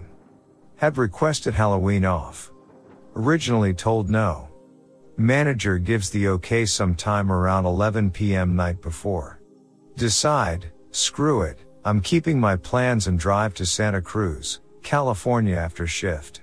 Had 0.78 0.98
requested 0.98 1.54
Halloween 1.54 2.06
off. 2.06 2.50
Originally 3.14 3.74
told 3.74 4.10
no. 4.10 4.48
Manager 5.18 5.78
gives 5.78 6.10
the 6.10 6.30
okay 6.30 6.66
sometime 6.66 7.30
around 7.30 7.66
11 7.66 8.12
p.m. 8.12 8.56
night 8.56 8.82
before. 8.82 9.42
Decide, 9.98 10.72
screw 10.92 11.42
it, 11.42 11.60
I'm 11.84 12.00
keeping 12.00 12.39
my 12.39 12.56
plans 12.56 13.08
and 13.08 13.20
drive 13.20 13.54
to 13.56 13.66
Santa 13.66 14.02
Cruz, 14.02 14.62
California 14.84 15.58
after 15.58 15.86
shift. 15.86 16.42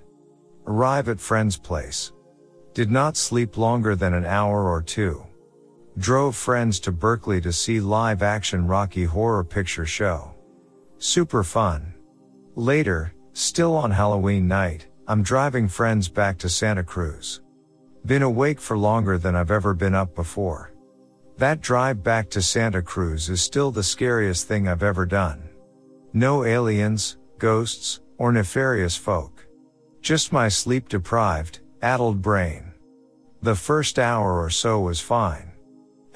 Arrive 0.67 1.09
at 1.09 1.21
friend's 1.21 1.57
place. 1.57 2.13
Did 2.75 2.91
not 2.91 3.17
sleep 3.17 3.57
longer 3.57 3.97
than 3.97 4.13
an 4.13 4.27
hour 4.27 4.69
or 4.69 4.83
two. 4.83 5.25
Drove 5.99 6.37
friends 6.37 6.79
to 6.81 6.93
Berkeley 6.93 7.41
to 7.41 7.53
see 7.53 7.81
live 7.81 8.23
action 8.23 8.69
Rocky 8.69 9.03
Horror 9.03 9.43
Picture 9.43 9.85
Show. 9.85 10.33
Super 10.99 11.43
fun. 11.43 11.93
Later, 12.55 13.13
still 13.33 13.75
on 13.75 13.91
Halloween 13.91 14.47
night, 14.47 14.87
I'm 15.09 15.25
driving 15.25 15.67
friends 15.67 16.09
back 16.09 16.39
to 16.39 16.49
Santa 16.49 16.85
Cruz. 16.85 17.41
Been 18.07 18.23
awake 18.23 18.61
for 18.61 18.79
longer 18.79 19.19
than 19.19 19.35
I've 19.35 19.51
ever 19.51 19.75
been 19.75 19.97
up 19.97 20.15
before. 20.15 20.73
That 21.37 21.63
drive 21.63 22.05
back 22.05 22.31
to 22.31 22.43
Santa 22.43 22.81
Cruz 22.81 23.29
is 23.29 23.43
still 23.43 23.73
the 23.73 23.83
scariest 23.83 24.47
thing 24.47 24.69
I've 24.69 24.85
ever 24.85 25.05
done. 25.05 25.49
No 26.13 26.45
aliens, 26.45 27.17
ghosts, 27.39 28.01
or 28.19 28.31
nefarious 28.31 28.97
folk. 28.97 29.49
Just 30.01 30.33
my 30.33 30.49
sleep 30.49 30.89
deprived, 30.89 31.59
addled 31.83 32.23
brain. 32.23 32.73
The 33.43 33.57
first 33.57 33.99
hour 33.99 34.41
or 34.41 34.51
so 34.51 34.79
was 34.79 35.01
fine. 35.01 35.48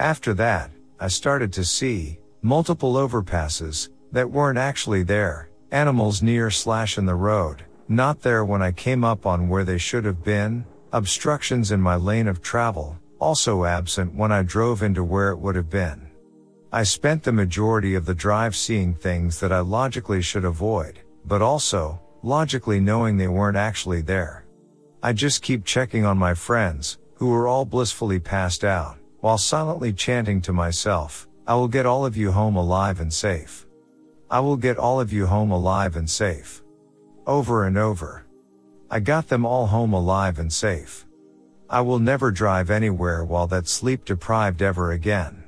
After 0.03 0.35
that, 0.35 0.73
I 0.99 1.07
started 1.07 1.53
to 1.53 1.65
see 1.65 2.19
multiple 2.43 2.95
overpasses, 2.95 3.89
that 4.11 4.29
weren't 4.29 4.59
actually 4.59 5.05
there, 5.05 5.49
animals 5.71 6.25
near 6.25 6.51
slash 6.51 6.99
in 6.99 7.07
the 7.07 7.15
road, 7.15 7.63
not 7.87 8.21
there 8.21 8.45
when 8.45 8.63
I 8.63 8.73
came 8.73 9.05
up 9.05 9.27
on 9.27 9.49
where 9.49 9.63
they 9.63 9.79
should 9.79 10.05
have 10.05 10.25
been, 10.25 10.67
obstructions 10.93 11.71
in 11.71 11.81
my 11.81 11.95
lane 11.95 12.27
of 12.27 12.43
travel, 12.43 12.99
also 13.21 13.65
absent 13.65 14.13
when 14.13 14.33
I 14.33 14.43
drove 14.43 14.83
into 14.83 15.05
where 15.05 15.31
it 15.31 15.39
would 15.39 15.55
have 15.55 15.71
been. 15.71 16.11
I 16.73 16.83
spent 16.83 17.23
the 17.23 17.31
majority 17.31 17.95
of 17.95 18.05
the 18.05 18.13
drive 18.13 18.57
seeing 18.57 18.95
things 18.95 19.39
that 19.39 19.53
I 19.53 19.61
logically 19.61 20.21
should 20.21 20.45
avoid, 20.45 20.99
but 21.27 21.43
also, 21.43 22.01
logically 22.25 22.81
knowing 22.81 23.17
they 23.17 23.29
weren't 23.29 23.57
actually 23.57 24.01
there. 24.01 24.47
I 25.01 25.13
just 25.13 25.43
keep 25.43 25.65
checking 25.65 26.05
on 26.05 26.19
my 26.19 26.35
friends, 26.35 26.99
who 27.15 27.29
were 27.29 27.47
all 27.47 27.65
blissfully 27.65 28.19
passed 28.19 28.65
out, 28.65 28.99
while 29.23 29.39
silently 29.39 29.93
chanting 29.93 30.41
to 30.41 30.53
myself, 30.53 31.29
I 31.47 31.55
will 31.55 31.69
get 31.69 31.87
all 31.87 32.05
of 32.05 32.17
you 32.17 32.33
home 32.33 32.57
alive 32.57 32.99
and 32.99 33.13
safe. 33.13 33.69
I 34.29 34.41
will 34.41 34.57
get 34.57 34.79
all 34.79 35.01
of 35.01 35.13
you 35.13 35.27
home 35.27 35.53
alive 35.53 35.95
and 35.95 36.11
safe. 36.11 36.65
Over 37.25 37.65
and 37.65 37.79
over. 37.79 38.27
I 38.91 38.99
got 38.99 39.29
them 39.29 39.47
all 39.47 39.69
home 39.69 39.93
alive 39.93 40.41
and 40.41 40.53
safe. 40.53 41.07
I 41.71 41.83
will 41.83 42.01
never 42.01 42.33
drive 42.33 42.69
anywhere 42.69 43.25
while 43.25 43.47
that 43.47 43.69
sleep 43.69 44.05
deprived 44.05 44.61
ever 44.61 44.91
again. 44.91 45.45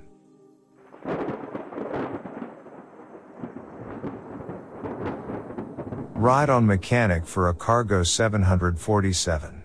Ride 6.15 6.49
on 6.49 6.65
mechanic 6.65 7.27
for 7.27 7.49
a 7.49 7.55
cargo 7.55 8.05
747. 8.05 9.64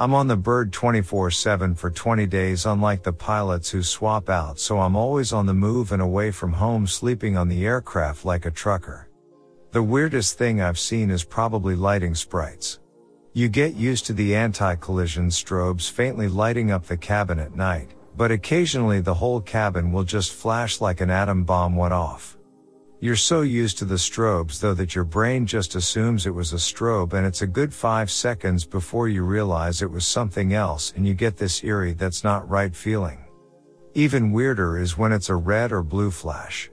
I'm 0.00 0.14
on 0.14 0.28
the 0.28 0.36
bird 0.36 0.72
24-7 0.72 1.76
for 1.76 1.90
20 1.90 2.24
days 2.24 2.64
unlike 2.64 3.02
the 3.02 3.12
pilots 3.12 3.68
who 3.68 3.82
swap 3.82 4.30
out 4.30 4.58
so 4.58 4.80
I'm 4.80 4.96
always 4.96 5.30
on 5.30 5.44
the 5.44 5.52
move 5.52 5.92
and 5.92 6.00
away 6.00 6.30
from 6.30 6.54
home 6.54 6.86
sleeping 6.86 7.36
on 7.36 7.48
the 7.48 7.66
aircraft 7.66 8.24
like 8.24 8.46
a 8.46 8.50
trucker. 8.50 9.10
The 9.72 9.82
weirdest 9.82 10.38
thing 10.38 10.62
I've 10.62 10.78
seen 10.78 11.10
is 11.10 11.22
probably 11.22 11.76
lighting 11.76 12.14
sprites. 12.14 12.78
You 13.34 13.50
get 13.50 13.74
used 13.74 14.06
to 14.06 14.14
the 14.14 14.34
anti-collision 14.34 15.28
strobes 15.28 15.90
faintly 15.90 16.28
lighting 16.28 16.70
up 16.70 16.86
the 16.86 16.96
cabin 16.96 17.38
at 17.38 17.54
night, 17.54 17.90
but 18.16 18.30
occasionally 18.30 19.02
the 19.02 19.12
whole 19.12 19.42
cabin 19.42 19.92
will 19.92 20.04
just 20.04 20.32
flash 20.32 20.80
like 20.80 21.02
an 21.02 21.10
atom 21.10 21.44
bomb 21.44 21.76
went 21.76 21.92
off. 21.92 22.38
You're 23.02 23.16
so 23.16 23.40
used 23.40 23.78
to 23.78 23.86
the 23.86 23.94
strobes 23.94 24.60
though 24.60 24.74
that 24.74 24.94
your 24.94 25.04
brain 25.04 25.46
just 25.46 25.74
assumes 25.74 26.26
it 26.26 26.34
was 26.34 26.52
a 26.52 26.56
strobe 26.56 27.14
and 27.14 27.26
it's 27.26 27.40
a 27.40 27.46
good 27.46 27.72
five 27.72 28.10
seconds 28.10 28.66
before 28.66 29.08
you 29.08 29.22
realize 29.22 29.80
it 29.80 29.90
was 29.90 30.06
something 30.06 30.52
else 30.52 30.92
and 30.94 31.06
you 31.06 31.14
get 31.14 31.38
this 31.38 31.64
eerie 31.64 31.94
that's 31.94 32.24
not 32.24 32.46
right 32.50 32.76
feeling. 32.76 33.24
Even 33.94 34.32
weirder 34.32 34.78
is 34.78 34.98
when 34.98 35.12
it's 35.12 35.30
a 35.30 35.34
red 35.34 35.72
or 35.72 35.82
blue 35.82 36.10
flash. 36.10 36.70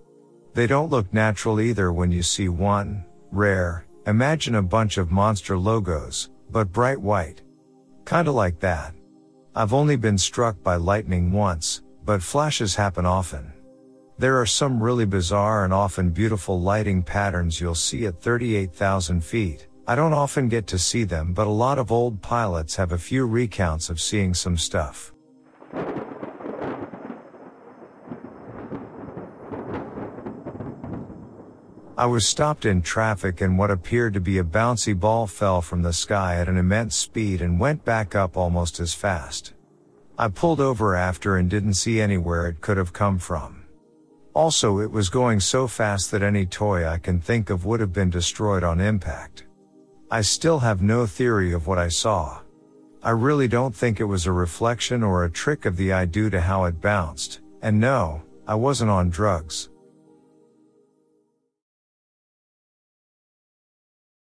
They 0.53 0.67
don't 0.67 0.91
look 0.91 1.13
natural 1.13 1.61
either 1.61 1.93
when 1.93 2.11
you 2.11 2.23
see 2.23 2.49
one, 2.49 3.05
rare, 3.31 3.87
imagine 4.05 4.55
a 4.55 4.61
bunch 4.61 4.97
of 4.97 5.11
monster 5.11 5.57
logos, 5.57 6.29
but 6.51 6.73
bright 6.73 6.99
white. 6.99 7.41
Kinda 8.05 8.33
like 8.33 8.59
that. 8.59 8.93
I've 9.55 9.73
only 9.73 9.95
been 9.95 10.17
struck 10.17 10.61
by 10.61 10.75
lightning 10.75 11.31
once, 11.31 11.83
but 12.03 12.21
flashes 12.21 12.75
happen 12.75 13.05
often. 13.05 13.53
There 14.19 14.41
are 14.41 14.47
some 14.47 14.81
really 14.81 15.05
bizarre 15.05 15.63
and 15.63 15.71
often 15.71 16.09
beautiful 16.09 16.59
lighting 16.59 17.03
patterns 17.03 17.61
you'll 17.61 17.75
see 17.75 18.07
at 18.07 18.19
38,000 18.19 19.23
feet. 19.23 19.67
I 19.87 19.95
don't 19.95 20.13
often 20.13 20.49
get 20.49 20.65
to 20.67 20.79
see 20.79 21.03
them, 21.03 21.33
but 21.33 21.45
a 21.45 21.51
lot 21.51 21.77
of 21.77 21.91
old 21.91 22.23
pilots 22.23 22.75
have 22.77 22.91
a 22.91 22.97
few 22.97 23.27
recounts 23.27 23.91
of 23.91 24.01
seeing 24.01 24.33
some 24.33 24.57
stuff. 24.57 25.13
I 31.95 32.07
was 32.07 32.27
stopped 32.27 32.65
in 32.65 32.81
traffic 32.81 33.41
and 33.41 33.55
what 33.55 33.69
appeared 33.69 34.15
to 34.15 34.19
be 34.19 34.39
a 34.39 34.43
bouncy 34.43 34.99
ball 34.99 35.27
fell 35.27 35.61
from 35.61 35.83
the 35.83 35.93
sky 35.93 36.37
at 36.37 36.49
an 36.49 36.57
immense 36.57 36.95
speed 36.95 37.41
and 37.41 37.59
went 37.59 37.85
back 37.85 38.15
up 38.15 38.35
almost 38.35 38.79
as 38.79 38.95
fast. 38.95 39.53
I 40.17 40.29
pulled 40.29 40.59
over 40.59 40.95
after 40.95 41.37
and 41.37 41.47
didn't 41.47 41.75
see 41.75 42.01
anywhere 42.01 42.47
it 42.47 42.61
could 42.61 42.77
have 42.77 42.93
come 42.93 43.19
from. 43.19 43.56
Also, 44.37 44.77
it 44.81 44.91
was 44.91 45.09
going 45.09 45.39
so 45.39 45.65
fast 45.65 46.11
that 46.11 46.21
any 46.21 46.45
toy 46.45 46.87
I 46.87 46.99
can 46.99 47.19
think 47.19 47.49
of 47.49 47.65
would 47.65 47.79
have 47.79 47.91
been 47.91 48.11
destroyed 48.11 48.63
on 48.63 48.79
impact. 48.79 49.45
I 50.11 50.21
still 50.21 50.59
have 50.59 50.79
no 50.79 51.07
theory 51.07 51.53
of 51.53 51.65
what 51.65 51.79
I 51.79 51.87
saw. 51.87 52.41
I 53.01 53.09
really 53.09 53.47
don't 53.47 53.75
think 53.75 53.99
it 53.99 54.03
was 54.03 54.27
a 54.27 54.31
reflection 54.31 55.01
or 55.01 55.23
a 55.23 55.31
trick 55.31 55.65
of 55.65 55.75
the 55.75 55.91
eye 55.91 56.05
due 56.05 56.29
to 56.29 56.39
how 56.39 56.65
it 56.65 56.79
bounced, 56.79 57.41
and 57.63 57.79
no, 57.79 58.21
I 58.45 58.53
wasn't 58.53 58.91
on 58.91 59.09
drugs. 59.09 59.69